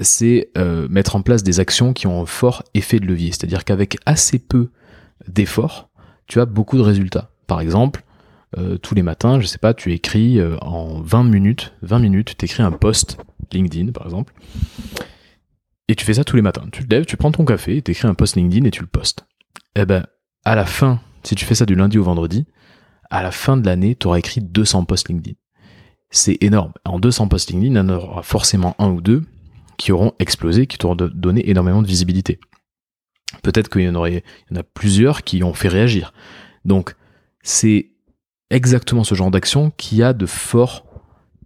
c'est 0.00 0.50
euh, 0.58 0.88
mettre 0.88 1.16
en 1.16 1.22
place 1.22 1.42
des 1.42 1.60
actions 1.60 1.92
qui 1.92 2.06
ont 2.06 2.22
un 2.22 2.26
fort 2.26 2.64
effet 2.74 3.00
de 3.00 3.06
levier. 3.06 3.28
C'est-à-dire 3.28 3.64
qu'avec 3.64 3.98
assez 4.04 4.38
peu 4.38 4.70
d'efforts, 5.26 5.88
tu 6.26 6.40
as 6.40 6.46
beaucoup 6.46 6.76
de 6.76 6.82
résultats. 6.82 7.30
Par 7.46 7.60
exemple, 7.60 8.04
euh, 8.58 8.78
tous 8.78 8.94
les 8.94 9.02
matins, 9.02 9.40
je 9.40 9.46
sais 9.46 9.58
pas, 9.58 9.74
tu 9.74 9.92
écris 9.92 10.38
euh, 10.38 10.56
en 10.58 11.00
20 11.00 11.24
minutes, 11.24 11.72
20 11.82 11.98
minutes, 12.00 12.36
tu 12.36 12.44
écris 12.44 12.62
un 12.62 12.72
post 12.72 13.18
LinkedIn 13.52 13.92
par 13.92 14.06
exemple, 14.06 14.32
et 15.88 15.94
tu 15.94 16.04
fais 16.04 16.14
ça 16.14 16.24
tous 16.24 16.36
les 16.36 16.42
matins. 16.42 16.66
Tu 16.72 16.86
te 16.86 16.94
lèves, 16.94 17.06
tu 17.06 17.16
prends 17.16 17.32
ton 17.32 17.44
café, 17.44 17.82
tu 17.82 17.90
écris 17.90 18.08
un 18.08 18.14
post 18.14 18.36
LinkedIn 18.36 18.64
et 18.64 18.70
tu 18.70 18.80
le 18.80 18.86
postes. 18.86 19.26
Eh 19.76 19.84
ben, 19.84 20.06
à 20.44 20.54
la 20.54 20.64
fin, 20.64 21.00
si 21.22 21.34
tu 21.34 21.44
fais 21.44 21.54
ça 21.54 21.66
du 21.66 21.74
lundi 21.74 21.98
au 21.98 22.04
vendredi, 22.04 22.46
à 23.10 23.22
la 23.22 23.30
fin 23.30 23.56
de 23.56 23.66
l'année, 23.66 23.96
tu 23.96 24.06
auras 24.06 24.18
écrit 24.18 24.40
200 24.40 24.84
posts 24.84 25.08
LinkedIn. 25.08 25.36
C'est 26.10 26.38
énorme. 26.42 26.72
En 26.84 26.98
200 26.98 27.28
posts 27.28 27.50
LinkedIn, 27.50 27.72
il 27.72 27.76
y 27.76 27.80
en 27.80 27.88
aura 27.88 28.22
forcément 28.22 28.74
un 28.78 28.90
ou 28.90 29.00
deux 29.00 29.24
qui 29.76 29.92
auront 29.92 30.12
explosé, 30.18 30.66
qui 30.66 30.78
t'auront 30.78 30.96
donné 30.96 31.48
énormément 31.48 31.82
de 31.82 31.86
visibilité. 31.86 32.38
Peut-être 33.42 33.68
qu'il 33.68 33.82
y 33.82 33.88
en 33.88 33.94
aurait, 33.94 34.24
il 34.50 34.54
y 34.54 34.58
en 34.58 34.60
a 34.60 34.64
plusieurs 34.64 35.22
qui 35.22 35.42
ont 35.42 35.54
fait 35.54 35.68
réagir. 35.68 36.12
Donc, 36.64 36.94
c'est 37.42 37.90
exactement 38.50 39.04
ce 39.04 39.14
genre 39.14 39.30
d'action 39.30 39.72
qui 39.76 40.02
a 40.02 40.12
de 40.12 40.26
forts 40.26 40.84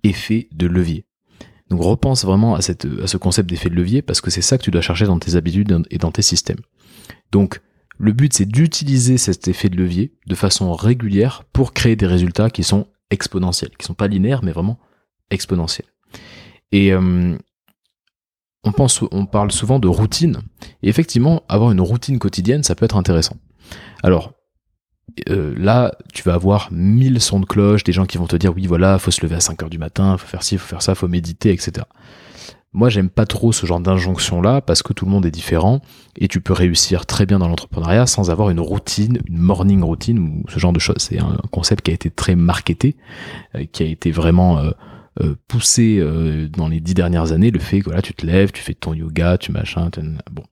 effets 0.02 0.48
de 0.52 0.66
levier. 0.66 1.06
Donc 1.70 1.82
repense 1.82 2.24
vraiment 2.24 2.54
à, 2.54 2.62
cette, 2.62 2.86
à 3.02 3.06
ce 3.06 3.16
concept 3.16 3.48
d'effet 3.48 3.70
de 3.70 3.74
levier 3.74 4.02
parce 4.02 4.20
que 4.20 4.30
c'est 4.30 4.42
ça 4.42 4.58
que 4.58 4.62
tu 4.62 4.70
dois 4.70 4.82
chercher 4.82 5.06
dans 5.06 5.18
tes 5.18 5.36
habitudes 5.36 5.84
et 5.90 5.98
dans 5.98 6.10
tes 6.10 6.22
systèmes. 6.22 6.60
Donc 7.32 7.60
le 7.98 8.12
but 8.12 8.32
c'est 8.32 8.46
d'utiliser 8.46 9.18
cet 9.18 9.48
effet 9.48 9.68
de 9.68 9.76
levier 9.76 10.12
de 10.26 10.34
façon 10.34 10.72
régulière 10.72 11.44
pour 11.52 11.72
créer 11.72 11.96
des 11.96 12.06
résultats 12.06 12.50
qui 12.50 12.64
sont 12.64 12.86
exponentiels, 13.10 13.70
qui 13.78 13.86
sont 13.86 13.94
pas 13.94 14.08
linéaires 14.08 14.44
mais 14.44 14.52
vraiment 14.52 14.78
exponentiels. 15.30 15.88
Et 16.72 16.92
euh, 16.92 17.36
on, 18.64 18.72
pense, 18.72 19.00
on 19.10 19.26
parle 19.26 19.52
souvent 19.52 19.78
de 19.78 19.88
routine. 19.88 20.38
Et 20.82 20.88
effectivement, 20.88 21.42
avoir 21.48 21.70
une 21.70 21.80
routine 21.80 22.18
quotidienne, 22.18 22.62
ça 22.62 22.74
peut 22.74 22.84
être 22.84 22.96
intéressant. 22.96 23.36
Alors, 24.02 24.32
euh, 25.28 25.54
là, 25.56 25.92
tu 26.12 26.22
vas 26.22 26.34
avoir 26.34 26.68
mille 26.72 27.20
sons 27.20 27.40
de 27.40 27.46
cloche, 27.46 27.84
des 27.84 27.92
gens 27.92 28.06
qui 28.06 28.18
vont 28.18 28.26
te 28.26 28.36
dire 28.36 28.52
oui, 28.54 28.66
voilà, 28.66 28.98
faut 28.98 29.10
se 29.10 29.22
lever 29.22 29.36
à 29.36 29.40
5 29.40 29.62
heures 29.62 29.70
du 29.70 29.78
matin, 29.78 30.16
faut 30.16 30.26
faire 30.26 30.42
ci, 30.42 30.58
faut 30.58 30.66
faire 30.66 30.82
ça, 30.82 30.94
faut 30.94 31.08
méditer, 31.08 31.52
etc. 31.52 31.86
Moi, 32.72 32.88
j'aime 32.88 33.08
pas 33.08 33.24
trop 33.24 33.52
ce 33.52 33.66
genre 33.66 33.78
d'injonction 33.78 34.42
là 34.42 34.60
parce 34.60 34.82
que 34.82 34.92
tout 34.92 35.04
le 35.04 35.12
monde 35.12 35.24
est 35.24 35.30
différent 35.30 35.80
et 36.18 36.26
tu 36.26 36.40
peux 36.40 36.52
réussir 36.52 37.06
très 37.06 37.24
bien 37.24 37.38
dans 37.38 37.46
l'entrepreneuriat 37.46 38.06
sans 38.06 38.30
avoir 38.30 38.50
une 38.50 38.58
routine, 38.58 39.20
une 39.28 39.38
morning 39.38 39.82
routine 39.82 40.18
ou 40.18 40.42
ce 40.50 40.58
genre 40.58 40.72
de 40.72 40.80
choses. 40.80 40.96
C'est 40.98 41.20
un 41.20 41.38
concept 41.52 41.84
qui 41.84 41.92
a 41.92 41.94
été 41.94 42.10
très 42.10 42.34
marketé, 42.34 42.96
euh, 43.54 43.64
qui 43.70 43.84
a 43.84 43.86
été 43.86 44.10
vraiment 44.10 44.58
euh, 44.58 45.34
poussé 45.46 46.04
dans 46.50 46.66
les 46.66 46.80
dix 46.80 46.94
dernières 46.94 47.30
années, 47.30 47.52
le 47.52 47.60
fait 47.60 47.80
que 47.80 48.00
tu 48.00 48.14
te 48.14 48.26
lèves, 48.26 48.50
tu 48.50 48.60
fais 48.60 48.74
ton 48.74 48.92
yoga, 48.92 49.38
tu 49.38 49.52
machin, 49.52 49.88
bon. 50.32 50.42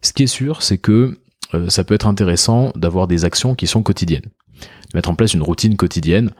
Ce 0.00 0.12
qui 0.12 0.24
est 0.24 0.26
sûr, 0.26 0.62
c'est 0.62 0.78
que 0.78 1.16
euh, 1.54 1.68
ça 1.68 1.84
peut 1.84 1.94
être 1.94 2.06
intéressant 2.06 2.72
d'avoir 2.76 3.06
des 3.06 3.24
actions 3.24 3.54
qui 3.54 3.66
sont 3.66 3.82
quotidiennes, 3.82 4.22
de 4.22 4.96
mettre 4.96 5.10
en 5.10 5.14
place 5.14 5.34
une 5.34 5.42
routine 5.42 5.76
quotidienne, 5.76 6.30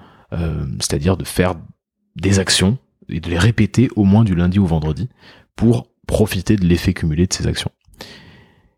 c'est-à-dire 0.81 1.19
de 1.19 1.25
faire 1.25 1.57
des 2.17 2.39
actions 2.39 2.79
et 3.11 3.21
de 3.21 3.29
les 3.29 3.39
répéter 3.39 3.91
au 3.97 4.05
moins 4.05 4.25
du 4.25 4.35
lundi 4.35 4.59
au 4.59 4.65
vendredi 4.65 5.11
pour 5.57 5.89
profiter 6.07 6.57
de 6.57 6.65
l'effet 6.65 6.95
cumulé 6.95 7.27
de 7.27 7.33
ces 7.35 7.47
actions. 7.47 7.71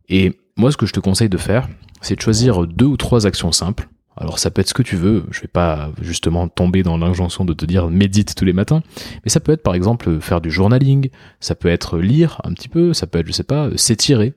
Et 0.09 0.37
moi, 0.57 0.73
ce 0.73 0.77
que 0.77 0.87
je 0.87 0.93
te 0.93 0.99
conseille 1.01 1.29
de 1.29 1.39
faire, 1.39 1.69
c'est 2.01 2.17
de 2.17 2.21
choisir 2.21 2.67
deux 2.67 2.87
ou 2.87 2.97
trois 2.97 3.27
actions 3.27 3.53
simples 3.53 3.89
alors 4.17 4.39
ça 4.39 4.51
peut 4.51 4.61
être 4.61 4.69
ce 4.69 4.75
que 4.75 4.83
tu 4.83 4.97
veux, 4.97 5.25
je 5.31 5.41
vais 5.41 5.49
pas 5.49 5.91
justement 6.01 6.49
tomber 6.49 6.83
dans 6.83 6.97
l'injonction 6.97 7.45
de 7.45 7.53
te 7.53 7.65
dire 7.65 7.89
médite 7.89 8.35
tous 8.35 8.45
les 8.45 8.53
matins, 8.53 8.83
mais 9.25 9.31
ça 9.31 9.41
peut 9.41 9.53
être 9.53 9.63
par 9.63 9.75
exemple 9.75 10.21
faire 10.21 10.41
du 10.41 10.51
journaling, 10.51 11.11
ça 11.41 11.55
peut 11.55 11.69
être 11.69 11.99
lire 11.99 12.41
un 12.45 12.53
petit 12.53 12.69
peu, 12.69 12.93
ça 12.93 13.07
peut 13.07 13.19
être 13.19 13.27
je 13.27 13.33
sais 13.33 13.43
pas 13.43 13.71
s'étirer. 13.77 14.35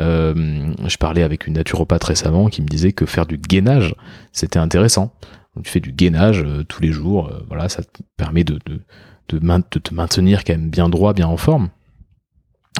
Euh, 0.00 0.72
je 0.86 0.96
parlais 0.96 1.22
avec 1.22 1.46
une 1.46 1.54
naturopathe 1.54 2.04
récemment 2.04 2.48
qui 2.48 2.62
me 2.62 2.66
disait 2.66 2.92
que 2.92 3.06
faire 3.06 3.26
du 3.26 3.38
gainage 3.38 3.94
c'était 4.32 4.58
intéressant. 4.58 5.14
Tu 5.62 5.70
fais 5.70 5.80
du 5.80 5.92
gainage 5.92 6.42
euh, 6.42 6.64
tous 6.64 6.80
les 6.80 6.92
jours, 6.92 7.28
euh, 7.28 7.44
voilà, 7.48 7.68
ça 7.68 7.82
te 7.82 8.02
permet 8.16 8.44
de, 8.44 8.58
de 8.66 8.80
te 9.28 9.94
maintenir 9.94 10.44
quand 10.44 10.54
même 10.54 10.70
bien 10.70 10.88
droit, 10.88 11.12
bien 11.12 11.26
en 11.26 11.36
forme. 11.36 11.70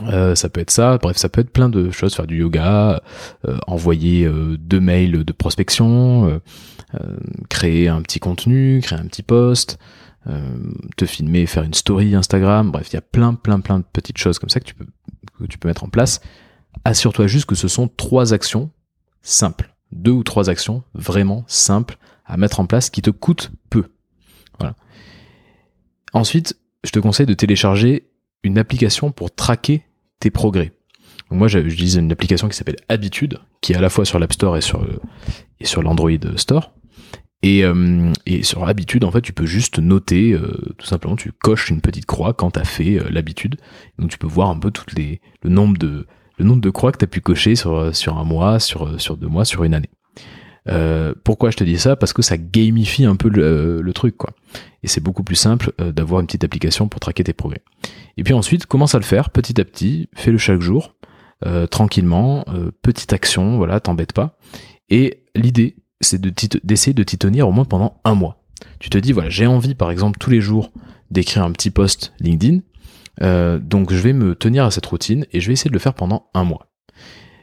Euh, 0.06 0.34
ça 0.34 0.48
peut 0.48 0.60
être 0.60 0.70
ça, 0.70 0.98
bref, 0.98 1.16
ça 1.16 1.28
peut 1.28 1.40
être 1.40 1.50
plein 1.50 1.68
de 1.68 1.90
choses, 1.90 2.14
faire 2.14 2.26
du 2.26 2.38
yoga, 2.38 3.02
euh, 3.46 3.58
envoyer 3.66 4.24
euh, 4.24 4.56
deux 4.58 4.80
mails 4.80 5.24
de 5.24 5.32
prospection, 5.32 6.40
créer 7.48 7.88
un 7.88 8.02
petit 8.02 8.18
contenu, 8.18 8.80
créer 8.82 8.98
un 8.98 9.06
petit 9.06 9.22
post, 9.22 9.78
te 10.96 11.06
filmer, 11.06 11.46
faire 11.46 11.62
une 11.62 11.74
story 11.74 12.14
Instagram, 12.14 12.70
bref, 12.72 12.88
il 12.90 12.94
y 12.94 12.98
a 12.98 13.02
plein, 13.02 13.34
plein, 13.34 13.60
plein 13.60 13.78
de 13.78 13.84
petites 13.92 14.18
choses 14.18 14.38
comme 14.38 14.50
ça 14.50 14.60
que 14.60 14.64
tu 14.64 14.74
peux, 14.74 14.86
que 15.38 15.44
tu 15.44 15.58
peux 15.58 15.68
mettre 15.68 15.84
en 15.84 15.88
place. 15.88 16.20
Assure-toi 16.84 17.26
juste 17.26 17.46
que 17.46 17.54
ce 17.54 17.68
sont 17.68 17.88
trois 17.88 18.32
actions 18.32 18.70
simples, 19.22 19.74
deux 19.92 20.10
ou 20.10 20.24
trois 20.24 20.50
actions 20.50 20.82
vraiment 20.94 21.44
simples 21.46 21.98
à 22.26 22.36
mettre 22.36 22.60
en 22.60 22.66
place 22.66 22.90
qui 22.90 23.02
te 23.02 23.10
coûtent 23.10 23.52
peu. 23.70 23.84
Voilà. 24.58 24.74
Ensuite, 26.12 26.58
je 26.84 26.90
te 26.90 26.98
conseille 26.98 27.26
de 27.26 27.34
télécharger 27.34 28.08
une 28.42 28.58
application 28.58 29.12
pour 29.12 29.34
traquer 29.34 29.84
tes 30.20 30.30
progrès. 30.30 30.72
moi, 31.30 31.48
j'utilise 31.48 31.96
une 31.96 32.12
application 32.12 32.48
qui 32.48 32.56
s'appelle 32.56 32.76
Habitude, 32.88 33.38
qui 33.61 33.72
est 33.72 33.76
à 33.76 33.80
la 33.80 33.90
fois 33.90 34.04
sur 34.04 34.18
l'App 34.18 34.33
Store 34.33 34.56
et 34.56 34.61
sur, 34.61 34.87
et 35.59 35.66
sur 35.66 35.83
l'Android 35.83 36.11
Store. 36.37 36.72
Et, 37.42 37.64
euh, 37.64 38.12
et, 38.26 38.42
sur 38.42 38.68
Habitude, 38.68 39.04
en 39.04 39.11
fait, 39.11 39.22
tu 39.22 39.33
peux 39.33 39.46
juste 39.46 39.78
noter, 39.78 40.33
euh, 40.33 40.74
tout 40.76 40.87
simplement, 40.87 41.16
tu 41.16 41.33
coches 41.33 41.70
une 41.70 41.80
petite 41.80 42.06
croix 42.06 42.35
quand 42.35 42.52
tu 42.52 42.61
as 42.61 42.64
fait 42.64 42.98
euh, 42.98 43.09
l'habitude. 43.11 43.56
Donc 43.98 44.11
tu 44.11 44.18
peux 44.18 44.26
voir 44.26 44.50
un 44.50 44.59
peu 44.59 44.70
toutes 44.70 44.92
les, 44.92 45.20
le 45.42 45.50
nombre 45.50 45.78
de, 45.78 46.06
le 46.37 46.44
nombre 46.44 46.61
de 46.61 46.70
croix 46.70 46.92
que 46.92 46.98
tu 46.98 47.04
as 47.04 47.09
pu 47.09 47.20
cocher 47.20 47.54
sur, 47.54 47.94
sur 47.94 48.18
un 48.18 48.24
mois, 48.24 48.61
sur, 48.61 49.00
sur 49.00 49.16
deux 49.16 49.28
mois, 49.28 49.44
sur 49.44 49.64
une 49.64 49.74
année. 49.74 49.90
Pourquoi 51.24 51.50
je 51.50 51.56
te 51.56 51.64
dis 51.64 51.78
ça? 51.78 51.96
Parce 51.96 52.12
que 52.12 52.22
ça 52.22 52.37
gamifie 52.37 53.04
un 53.04 53.16
peu 53.16 53.28
le, 53.28 53.92
truc, 53.92 54.16
quoi. 54.16 54.30
Et 54.82 54.88
c'est 54.88 55.00
beaucoup 55.00 55.22
plus 55.22 55.36
simple 55.36 55.72
euh, 55.80 55.92
d'avoir 55.92 56.20
une 56.20 56.26
petite 56.26 56.44
application 56.44 56.88
pour 56.88 57.00
traquer 57.00 57.24
tes 57.24 57.32
progrès. 57.32 57.62
Et 58.16 58.24
puis 58.24 58.34
ensuite, 58.34 58.66
commence 58.66 58.94
à 58.94 58.98
le 58.98 59.04
faire 59.04 59.30
petit 59.30 59.60
à 59.60 59.64
petit, 59.64 60.08
fais-le 60.14 60.38
chaque 60.38 60.60
jour, 60.60 60.94
euh, 61.46 61.66
tranquillement, 61.66 62.44
petite 62.82 63.12
action, 63.12 63.56
voilà, 63.56 63.80
t'embête 63.80 64.12
pas. 64.12 64.36
Et 64.88 65.24
l'idée, 65.34 65.76
c'est 66.00 66.20
d'essayer 66.20 66.94
de 66.94 67.02
t'y 67.02 67.18
tenir 67.18 67.48
au 67.48 67.52
moins 67.52 67.64
pendant 67.64 68.00
un 68.04 68.14
mois. 68.14 68.42
Tu 68.78 68.90
te 68.90 68.98
dis, 68.98 69.12
voilà, 69.12 69.30
j'ai 69.30 69.46
envie, 69.46 69.74
par 69.74 69.90
exemple, 69.90 70.18
tous 70.18 70.30
les 70.30 70.40
jours 70.40 70.70
d'écrire 71.10 71.44
un 71.44 71.52
petit 71.52 71.70
post 71.70 72.12
LinkedIn, 72.20 72.60
donc 73.58 73.92
je 73.92 73.98
vais 73.98 74.12
me 74.12 74.34
tenir 74.34 74.64
à 74.64 74.70
cette 74.70 74.86
routine 74.86 75.26
et 75.32 75.40
je 75.40 75.46
vais 75.46 75.52
essayer 75.52 75.70
de 75.70 75.74
le 75.74 75.80
faire 75.80 75.94
pendant 75.94 76.30
un 76.34 76.44
mois. 76.44 76.70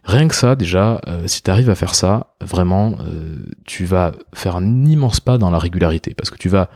Rien 0.08 0.30
que 0.30 0.36
ça, 0.36 0.56
déjà, 0.56 1.02
euh, 1.08 1.28
si 1.28 1.44
tu 1.44 1.52
arrives 1.52 1.70
à 1.70 1.76
faire 1.76 1.94
ça, 1.94 2.34
vraiment, 2.40 2.96
euh, 3.02 3.46
tu 3.66 3.84
vas 3.84 4.14
faire 4.34 4.56
un 4.56 4.86
immense 4.86 5.20
pas 5.20 5.38
dans 5.38 5.52
la 5.52 5.60
régularité, 5.60 6.14
parce 6.14 6.30
que 6.30 6.38
tu 6.38 6.48
vas 6.48 6.70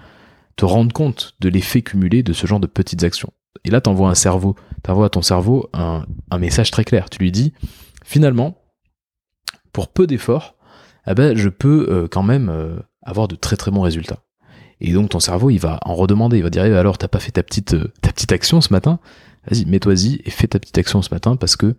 te 0.55 0.65
rendre 0.65 0.93
compte 0.93 1.35
de 1.39 1.49
l'effet 1.49 1.81
cumulé 1.81 2.23
de 2.23 2.33
ce 2.33 2.47
genre 2.47 2.59
de 2.59 2.67
petites 2.67 3.03
actions. 3.03 3.31
Et 3.63 3.69
là, 3.69 3.81
t'envoies 3.81 4.09
un 4.09 4.15
cerveau, 4.15 4.55
t'envoies 4.83 5.05
à 5.05 5.09
ton 5.09 5.21
cerveau 5.21 5.69
un, 5.73 6.05
message 6.37 6.71
très 6.71 6.83
clair. 6.83 7.09
Tu 7.09 7.19
lui 7.19 7.31
dis, 7.31 7.53
finalement, 8.03 8.57
pour 9.73 9.89
peu 9.89 10.07
d'efforts, 10.07 10.55
eh 11.07 11.13
ben, 11.13 11.35
je 11.35 11.49
peux 11.49 11.87
euh, 11.89 12.07
quand 12.07 12.23
même 12.23 12.81
avoir 13.03 13.27
de 13.27 13.35
très 13.35 13.57
très 13.57 13.71
bons 13.71 13.81
résultats. 13.81 14.19
Et 14.81 14.93
donc 14.93 15.09
ton 15.09 15.19
cerveau, 15.19 15.51
il 15.51 15.59
va 15.59 15.79
en 15.83 15.93
redemander, 15.93 16.37
il 16.37 16.43
va 16.43 16.49
dire, 16.49 16.65
eh, 16.65 16.75
alors 16.75 16.97
t'as 16.97 17.07
pas 17.07 17.19
fait 17.19 17.31
ta 17.31 17.43
petite, 17.43 17.75
petite 18.01 18.31
action 18.31 18.61
ce 18.61 18.73
matin? 18.73 18.99
Vas-y, 19.47 19.65
mets-toi-y 19.65 20.21
et 20.25 20.29
fais 20.29 20.47
ta 20.47 20.59
petite 20.59 20.77
action 20.77 21.01
ce 21.01 21.13
matin 21.13 21.35
parce 21.35 21.55
que 21.55 21.75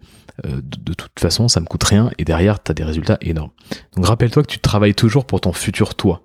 euh, 0.47 0.61
de, 0.63 0.95
toute 0.95 1.19
façon, 1.19 1.49
ça 1.49 1.61
me 1.61 1.67
coûte 1.67 1.85
rien 1.85 2.11
et 2.19 2.25
derrière, 2.25 2.63
tu 2.63 2.71
as 2.71 2.75
des 2.75 2.85
résultats 2.85 3.19
énormes. 3.21 3.51
Donc 3.97 4.07
rappelle-toi 4.07 4.43
que 4.45 4.49
tu 4.49 4.61
travailles 4.61 4.95
toujours 4.95 5.27
pour 5.27 5.41
ton 5.41 5.53
futur 5.53 5.95
toi. 5.95 6.23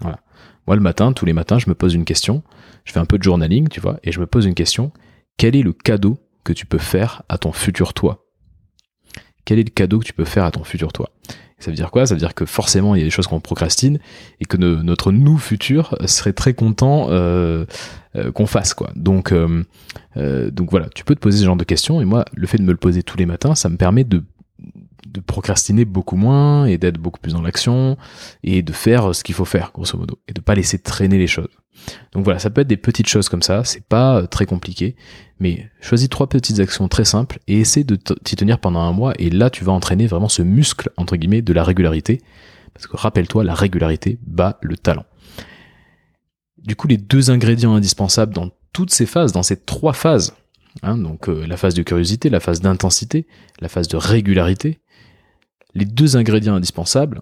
Voilà. 0.00 0.20
Moi, 0.66 0.76
le 0.76 0.82
matin, 0.82 1.12
tous 1.12 1.26
les 1.26 1.32
matins, 1.32 1.58
je 1.58 1.68
me 1.68 1.74
pose 1.74 1.94
une 1.94 2.04
question. 2.04 2.42
Je 2.84 2.92
fais 2.92 3.00
un 3.00 3.04
peu 3.04 3.18
de 3.18 3.22
journaling, 3.22 3.68
tu 3.68 3.80
vois, 3.80 3.98
et 4.02 4.12
je 4.12 4.20
me 4.20 4.26
pose 4.26 4.46
une 4.46 4.54
question. 4.54 4.92
Quel 5.36 5.54
est 5.56 5.62
le 5.62 5.72
cadeau 5.72 6.18
que 6.44 6.52
tu 6.52 6.66
peux 6.66 6.78
faire 6.78 7.22
à 7.28 7.38
ton 7.38 7.52
futur 7.52 7.94
toi? 7.94 8.24
Quel 9.44 9.58
est 9.58 9.64
le 9.64 9.70
cadeau 9.70 10.00
que 10.00 10.04
tu 10.04 10.12
peux 10.12 10.24
faire 10.24 10.44
à 10.44 10.50
ton 10.50 10.64
futur 10.64 10.92
toi? 10.92 11.10
Ça 11.58 11.70
veut 11.70 11.76
dire 11.76 11.90
quoi? 11.90 12.04
Ça 12.04 12.14
veut 12.14 12.18
dire 12.18 12.34
que 12.34 12.44
forcément 12.44 12.94
il 12.94 12.98
y 12.98 13.02
a 13.02 13.04
des 13.04 13.10
choses 13.10 13.26
qu'on 13.26 13.40
procrastine 13.40 13.98
et 14.40 14.44
que 14.44 14.58
notre 14.58 15.10
nous 15.10 15.38
futur 15.38 15.96
serait 16.04 16.34
très 16.34 16.52
content 16.52 17.06
euh, 17.08 17.64
euh, 18.14 18.30
qu'on 18.30 18.46
fasse 18.46 18.74
quoi. 18.74 18.90
Donc 18.94 19.32
euh, 19.32 19.64
donc 20.50 20.70
voilà, 20.70 20.88
tu 20.94 21.04
peux 21.04 21.14
te 21.14 21.20
poser 21.20 21.38
ce 21.38 21.44
genre 21.44 21.56
de 21.56 21.64
questions 21.64 22.00
et 22.02 22.04
moi 22.04 22.26
le 22.34 22.46
fait 22.46 22.58
de 22.58 22.62
me 22.62 22.72
le 22.72 22.76
poser 22.76 23.02
tous 23.02 23.16
les 23.16 23.24
matins, 23.24 23.54
ça 23.54 23.70
me 23.70 23.78
permet 23.78 24.04
de 24.04 24.22
de 25.12 25.20
procrastiner 25.20 25.84
beaucoup 25.84 26.16
moins 26.16 26.66
et 26.66 26.78
d'être 26.78 26.98
beaucoup 26.98 27.20
plus 27.20 27.32
dans 27.32 27.42
l'action 27.42 27.96
et 28.42 28.62
de 28.62 28.72
faire 28.72 29.14
ce 29.14 29.24
qu'il 29.24 29.34
faut 29.34 29.44
faire 29.44 29.70
grosso 29.72 29.98
modo 29.98 30.18
et 30.28 30.32
de 30.32 30.40
pas 30.40 30.54
laisser 30.54 30.78
traîner 30.78 31.18
les 31.18 31.26
choses. 31.26 31.56
Donc 32.12 32.24
voilà, 32.24 32.38
ça 32.38 32.50
peut 32.50 32.62
être 32.62 32.68
des 32.68 32.76
petites 32.76 33.08
choses 33.08 33.28
comme 33.28 33.42
ça, 33.42 33.62
c'est 33.64 33.86
pas 33.86 34.22
euh, 34.22 34.26
très 34.26 34.46
compliqué, 34.46 34.96
mais 35.38 35.70
choisis 35.80 36.08
trois 36.08 36.28
petites 36.28 36.58
actions 36.58 36.88
très 36.88 37.04
simples 37.04 37.38
et 37.46 37.60
essaie 37.60 37.84
de 37.84 37.96
t'y 37.96 38.34
tenir 38.34 38.58
pendant 38.58 38.80
un 38.80 38.92
mois 38.92 39.12
et 39.18 39.30
là 39.30 39.50
tu 39.50 39.62
vas 39.62 39.72
entraîner 39.72 40.06
vraiment 40.06 40.28
ce 40.28 40.42
muscle 40.42 40.90
entre 40.96 41.16
guillemets 41.16 41.42
de 41.42 41.52
la 41.52 41.62
régularité 41.62 42.20
parce 42.76 42.88
que 42.88 42.96
rappelle-toi, 42.98 43.42
la 43.42 43.54
régularité 43.54 44.18
bat 44.26 44.58
le 44.60 44.76
talent. 44.76 45.06
Du 46.58 46.76
coup, 46.76 46.86
les 46.88 46.98
deux 46.98 47.30
ingrédients 47.30 47.74
indispensables 47.74 48.34
dans 48.34 48.50
toutes 48.74 48.92
ces 48.92 49.06
phases, 49.06 49.32
dans 49.32 49.42
ces 49.42 49.56
trois 49.56 49.94
phases, 49.94 50.34
hein, 50.82 50.98
donc 50.98 51.30
euh, 51.30 51.46
la 51.46 51.56
phase 51.56 51.72
de 51.72 51.82
curiosité, 51.82 52.28
la 52.28 52.38
phase 52.38 52.60
d'intensité, 52.60 53.26
la 53.60 53.70
phase 53.70 53.88
de 53.88 53.96
régularité, 53.96 54.80
les 55.74 55.84
deux 55.84 56.16
ingrédients 56.16 56.54
indispensables, 56.54 57.20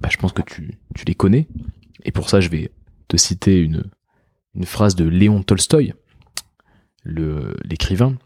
bah, 0.00 0.08
je 0.10 0.16
pense 0.16 0.32
que 0.32 0.42
tu, 0.42 0.78
tu 0.94 1.04
les 1.04 1.14
connais. 1.14 1.48
Et 2.04 2.12
pour 2.12 2.28
ça, 2.28 2.40
je 2.40 2.48
vais 2.48 2.72
te 3.08 3.16
citer 3.16 3.60
une, 3.60 3.84
une 4.54 4.66
phrase 4.66 4.94
de 4.94 5.04
Léon 5.04 5.42
Tolstoï, 5.42 5.94
l'écrivain. 7.04 8.16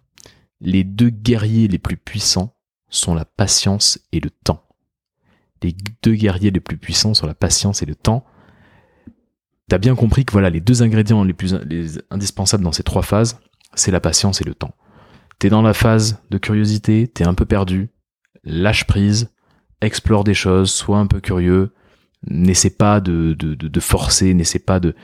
Les 0.61 0.85
deux 0.85 1.11
guerriers 1.11 1.69
les 1.69 1.79
plus 1.79 1.97
puissants 1.97 2.55
sont 2.89 3.15
la 3.15 3.25
patience 3.25 3.99
et 4.13 4.21
le 4.21 4.31
temps. 4.31 4.65
Les 5.63 5.75
deux 6.03 6.15
guerriers 6.15 6.51
les 6.51 6.61
plus 6.61 6.77
puissants 6.77 7.15
sont 7.15 7.27
la 7.27 7.35
patience 7.35 7.83
et 7.83 7.87
le 7.87 7.95
temps. 7.95 8.25
T'as 9.69 9.79
bien 9.79 9.95
compris 9.95 10.25
que 10.25 10.33
voilà, 10.33 10.51
les 10.51 10.61
deux 10.61 10.83
ingrédients 10.83 11.25
les 11.25 11.33
plus 11.33 11.57
indispensables 12.11 12.65
dans 12.65 12.73
ces 12.73 12.83
trois 12.83 13.03
phases, 13.03 13.41
c'est 13.75 13.91
la 13.91 14.01
patience 14.01 14.41
et 14.41 14.45
le 14.45 14.55
temps. 14.55 14.75
T'es 15.39 15.49
dans 15.49 15.63
la 15.63 15.75
phase 15.75 16.21
de 16.31 16.39
curiosité, 16.39 17.09
t'es 17.09 17.27
un 17.27 17.35
peu 17.35 17.47
perdu, 17.47 17.91
lâche 18.45 18.87
prise, 18.87 19.31
explore 19.81 20.25
des 20.25 20.35
choses, 20.35 20.71
sois 20.71 20.99
un 20.99 21.07
peu 21.07 21.21
curieux, 21.21 21.73
n'essaie 22.29 22.71
pas 22.71 23.01
de, 23.01 23.35
de, 23.35 23.55
de, 23.55 23.81
forcer, 23.81 24.35
n'essaie 24.35 24.59
pas 24.59 24.81
de, 24.81 24.95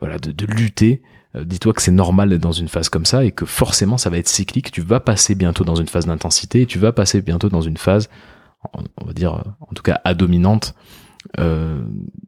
voilà, 0.00 0.18
de, 0.18 0.32
de 0.32 0.46
lutter. 0.46 1.02
Euh, 1.36 1.44
dis-toi 1.44 1.72
que 1.72 1.82
c'est 1.82 1.90
normal 1.90 2.30
d'être 2.30 2.40
dans 2.40 2.52
une 2.52 2.68
phase 2.68 2.88
comme 2.88 3.04
ça 3.04 3.24
et 3.24 3.32
que 3.32 3.46
forcément 3.46 3.98
ça 3.98 4.10
va 4.10 4.18
être 4.18 4.28
cyclique. 4.28 4.70
Tu 4.72 4.80
vas 4.80 5.00
passer 5.00 5.34
bientôt 5.34 5.64
dans 5.64 5.76
une 5.76 5.88
phase 5.88 6.06
d'intensité 6.06 6.62
et 6.62 6.66
tu 6.66 6.78
vas 6.78 6.92
passer 6.92 7.22
bientôt 7.22 7.48
dans 7.48 7.60
une 7.60 7.76
phase, 7.76 8.08
on 8.72 9.04
va 9.04 9.12
dire, 9.12 9.42
en 9.60 9.74
tout 9.74 9.82
cas, 9.82 10.00
à 10.04 10.14
dominante 10.14 10.74
euh, 11.38 11.82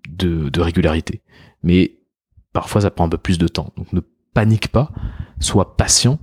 de, 0.09 0.49
de 0.49 0.61
régularité. 0.61 1.23
Mais 1.63 1.99
parfois 2.53 2.81
ça 2.81 2.91
prend 2.91 3.07
un 3.07 3.09
peu 3.09 3.19
plus 3.19 3.39
de 3.39 3.49
temps. 3.49 3.73
Donc 3.77 3.93
ne 3.93 4.01
panique 4.33 4.69
pas, 4.69 4.93
sois 5.41 5.77
patient 5.77 6.19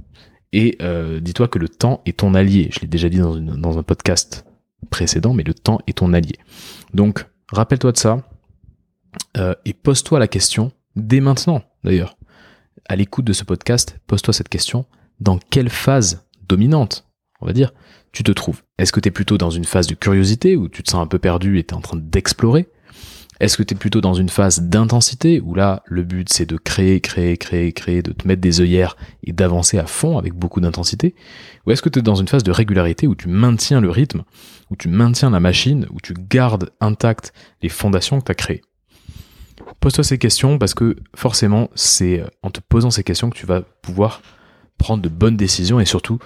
et 0.53 0.77
euh, 0.81 1.19
dis-toi 1.19 1.47
que 1.47 1.59
le 1.59 1.67
temps 1.67 2.01
est 2.05 2.19
ton 2.19 2.35
allié. 2.35 2.69
Je 2.71 2.79
l'ai 2.79 2.87
déjà 2.87 3.09
dit 3.09 3.17
dans, 3.17 3.77
un 3.77 3.83
podcast 3.83 4.45
précédent, 4.89 5.33
mais 5.33 5.43
le 5.43 5.55
temps 5.55 5.79
est 5.87 5.97
ton 5.97 6.13
allié. 6.13 6.35
Donc 6.93 7.25
rappelle-toi 7.51 7.91
de 7.91 7.97
ça 7.97 8.21
euh, 9.37 9.55
et 9.65 9.73
pose-toi 9.73 10.19
la 10.19 10.27
question 10.27 10.71
dès 10.95 11.19
maintenant 11.19 11.63
d'ailleurs. 11.83 12.15
À 12.85 12.95
l'écoute 12.95 13.25
de 13.25 13.33
ce 13.33 13.43
podcast, 13.43 13.99
pose-toi 14.07 14.33
cette 14.33 14.49
question 14.49 14.85
dans 15.19 15.39
quelle 15.39 15.69
phase 15.69 16.25
dominante, 16.47 17.07
on 17.41 17.45
va 17.45 17.53
dire, 17.53 17.73
tu 18.11 18.23
te 18.23 18.31
trouves? 18.31 18.61
Est-ce 18.77 18.91
que 18.91 18.99
tu 18.99 19.07
es 19.07 19.11
plutôt 19.11 19.37
dans 19.37 19.49
une 19.49 19.63
phase 19.65 19.87
de 19.87 19.95
curiosité 19.95 20.55
où 20.55 20.69
tu 20.69 20.83
te 20.83 20.91
sens 20.91 21.01
un 21.01 21.07
peu 21.07 21.17
perdu 21.17 21.57
et 21.57 21.63
tu 21.63 21.73
es 21.73 21.77
en 21.77 21.81
train 21.81 21.97
d'explorer? 21.97 22.67
Est-ce 23.39 23.57
que 23.57 23.63
tu 23.63 23.73
es 23.73 23.77
plutôt 23.77 24.01
dans 24.01 24.13
une 24.13 24.29
phase 24.29 24.61
d'intensité 24.61 25.39
où 25.39 25.55
là 25.55 25.83
le 25.85 26.03
but 26.03 26.31
c'est 26.31 26.45
de 26.45 26.57
créer, 26.57 27.01
créer, 27.01 27.37
créer, 27.37 27.73
créer, 27.73 28.01
de 28.01 28.11
te 28.11 28.27
mettre 28.27 28.41
des 28.41 28.61
œillères 28.61 28.95
et 29.23 29.33
d'avancer 29.33 29.77
à 29.77 29.85
fond 29.85 30.17
avec 30.17 30.33
beaucoup 30.33 30.61
d'intensité? 30.61 31.15
Ou 31.65 31.71
est-ce 31.71 31.81
que 31.81 31.89
tu 31.89 31.99
es 31.99 32.01
dans 32.01 32.15
une 32.15 32.27
phase 32.27 32.43
de 32.43 32.51
régularité 32.51 33.07
où 33.07 33.15
tu 33.15 33.27
maintiens 33.27 33.81
le 33.81 33.89
rythme, 33.89 34.23
où 34.69 34.75
tu 34.75 34.87
maintiens 34.87 35.29
la 35.29 35.39
machine, 35.39 35.87
où 35.91 35.99
tu 36.01 36.13
gardes 36.13 36.69
intactes 36.79 37.33
les 37.61 37.69
fondations 37.69 38.19
que 38.19 38.25
tu 38.25 38.31
as 38.31 38.35
créées? 38.35 38.61
Pose-toi 39.79 40.03
ces 40.03 40.17
questions 40.17 40.57
parce 40.57 40.73
que 40.73 40.95
forcément 41.15 41.69
c'est 41.75 42.19
euh, 42.19 42.27
en 42.43 42.49
te 42.49 42.59
posant 42.61 42.91
ces 42.91 43.03
questions 43.03 43.29
que 43.29 43.37
tu 43.37 43.45
vas 43.45 43.61
pouvoir 43.61 44.21
prendre 44.77 45.01
de 45.01 45.09
bonnes 45.09 45.37
décisions 45.37 45.79
et 45.79 45.85
surtout 45.85 46.19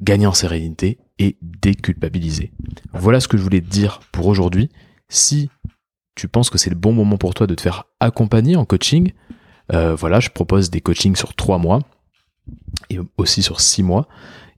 gagner 0.00 0.26
en 0.26 0.34
sérénité 0.34 0.98
et 1.18 1.36
déculpabiliser. 1.42 2.52
Voilà 2.92 3.20
ce 3.20 3.28
que 3.28 3.36
je 3.36 3.42
voulais 3.42 3.60
te 3.60 3.68
dire 3.68 4.00
pour 4.12 4.26
aujourd'hui. 4.26 4.70
Si 5.08 5.50
tu 6.18 6.26
penses 6.26 6.50
que 6.50 6.58
c'est 6.58 6.70
le 6.70 6.76
bon 6.76 6.92
moment 6.92 7.16
pour 7.16 7.32
toi 7.32 7.46
de 7.46 7.54
te 7.54 7.60
faire 7.60 7.84
accompagner 8.00 8.56
en 8.56 8.64
coaching, 8.64 9.12
euh, 9.72 9.94
voilà, 9.94 10.18
je 10.18 10.30
propose 10.30 10.68
des 10.68 10.80
coachings 10.80 11.14
sur 11.14 11.34
trois 11.34 11.58
mois 11.58 11.80
et 12.90 12.98
aussi 13.16 13.42
sur 13.42 13.60
six 13.60 13.84
mois. 13.84 14.08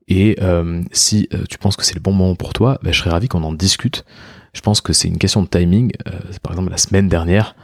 Et 0.08 0.36
euh, 0.40 0.82
si 0.90 1.28
euh, 1.34 1.44
tu 1.48 1.58
penses 1.58 1.76
que 1.76 1.84
c'est 1.84 1.94
le 1.94 2.00
bon 2.00 2.12
moment 2.12 2.34
pour 2.34 2.54
toi, 2.54 2.78
ben, 2.82 2.92
je 2.92 2.98
serais 2.98 3.10
ravi 3.10 3.28
qu'on 3.28 3.42
en 3.42 3.52
discute. 3.52 4.06
Je 4.54 4.62
pense 4.62 4.80
que 4.80 4.92
c'est 4.94 5.06
une 5.06 5.18
question 5.18 5.42
de 5.42 5.48
timing. 5.48 5.92
par 6.42 6.52
exemple, 6.52 6.70
la 6.70 6.78
semaine 6.78 7.08
dernière, 7.08 7.54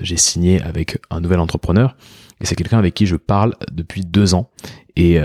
j'ai 0.00 0.16
signé 0.16 0.62
avec 0.62 0.98
un 1.10 1.20
nouvel 1.20 1.40
entrepreneur 1.40 1.96
et 2.40 2.46
c'est 2.46 2.54
quelqu'un 2.54 2.78
avec 2.78 2.94
qui 2.94 3.06
je 3.06 3.16
parle 3.16 3.56
depuis 3.72 4.04
deux 4.04 4.32
ans 4.32 4.48
et, 4.94 5.18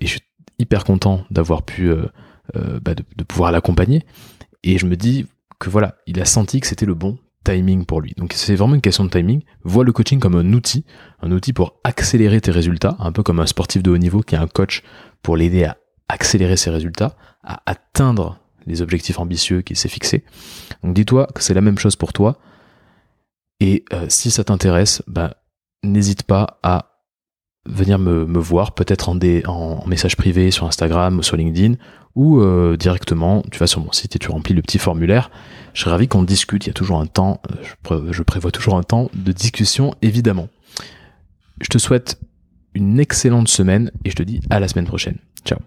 je 0.00 0.06
suis 0.06 0.20
hyper 0.58 0.84
content 0.84 1.24
d'avoir 1.30 1.62
pu 1.64 1.90
bah, 2.54 2.94
de 2.94 3.24
pouvoir 3.24 3.52
l'accompagner. 3.52 4.06
Et 4.62 4.78
je 4.78 4.86
me 4.86 4.96
dis 4.96 5.26
que 5.58 5.68
voilà, 5.68 5.96
il 6.06 6.18
a 6.22 6.24
senti 6.24 6.60
que 6.60 6.66
c'était 6.66 6.86
le 6.86 6.94
bon 6.94 7.18
timing 7.46 7.84
pour 7.84 8.00
lui. 8.00 8.12
Donc 8.16 8.32
c'est 8.34 8.56
vraiment 8.56 8.74
une 8.74 8.80
question 8.80 9.04
de 9.04 9.10
timing. 9.10 9.42
Vois 9.62 9.84
le 9.84 9.92
coaching 9.92 10.18
comme 10.18 10.34
un 10.34 10.52
outil, 10.52 10.84
un 11.22 11.30
outil 11.30 11.52
pour 11.52 11.78
accélérer 11.84 12.40
tes 12.40 12.50
résultats, 12.50 12.96
un 12.98 13.12
peu 13.12 13.22
comme 13.22 13.40
un 13.40 13.46
sportif 13.46 13.82
de 13.82 13.90
haut 13.90 13.98
niveau 13.98 14.20
qui 14.20 14.36
a 14.36 14.42
un 14.42 14.48
coach 14.48 14.82
pour 15.22 15.36
l'aider 15.36 15.64
à 15.64 15.76
accélérer 16.08 16.56
ses 16.56 16.70
résultats, 16.70 17.16
à 17.42 17.62
atteindre 17.66 18.38
les 18.66 18.82
objectifs 18.82 19.18
ambitieux 19.18 19.62
qu'il 19.62 19.76
s'est 19.76 19.88
fixés. 19.88 20.24
Donc 20.82 20.94
dis-toi 20.94 21.28
que 21.34 21.42
c'est 21.42 21.54
la 21.54 21.60
même 21.60 21.78
chose 21.78 21.96
pour 21.96 22.12
toi. 22.12 22.38
Et 23.60 23.84
euh, 23.92 24.06
si 24.08 24.30
ça 24.30 24.44
t'intéresse, 24.44 25.02
bah, 25.06 25.36
n'hésite 25.84 26.24
pas 26.24 26.58
à 26.62 26.95
venir 27.68 27.98
me, 27.98 28.38
voir, 28.38 28.72
peut-être 28.72 29.08
en, 29.08 29.18
en, 29.46 29.86
message 29.86 30.16
privé 30.16 30.50
sur 30.50 30.66
Instagram 30.66 31.18
ou 31.18 31.22
sur 31.22 31.36
LinkedIn, 31.36 31.74
ou 32.14 32.40
euh, 32.40 32.76
directement, 32.76 33.42
tu 33.50 33.58
vas 33.58 33.66
sur 33.66 33.80
mon 33.80 33.92
site 33.92 34.16
et 34.16 34.18
tu 34.18 34.30
remplis 34.30 34.54
le 34.54 34.62
petit 34.62 34.78
formulaire. 34.78 35.30
Je 35.74 35.82
serais 35.82 35.90
ravi 35.90 36.08
qu'on 36.08 36.22
discute, 36.22 36.64
il 36.64 36.68
y 36.68 36.70
a 36.70 36.74
toujours 36.74 36.98
un 36.98 37.06
temps, 37.06 37.40
euh, 37.90 38.08
je 38.10 38.22
prévois 38.22 38.50
toujours 38.50 38.76
un 38.76 38.82
temps 38.82 39.10
de 39.14 39.32
discussion, 39.32 39.94
évidemment. 40.02 40.48
Je 41.60 41.68
te 41.68 41.78
souhaite 41.78 42.18
une 42.74 43.00
excellente 43.00 43.48
semaine 43.48 43.90
et 44.04 44.10
je 44.10 44.16
te 44.16 44.22
dis 44.22 44.40
à 44.50 44.60
la 44.60 44.68
semaine 44.68 44.86
prochaine. 44.86 45.18
Ciao 45.44 45.58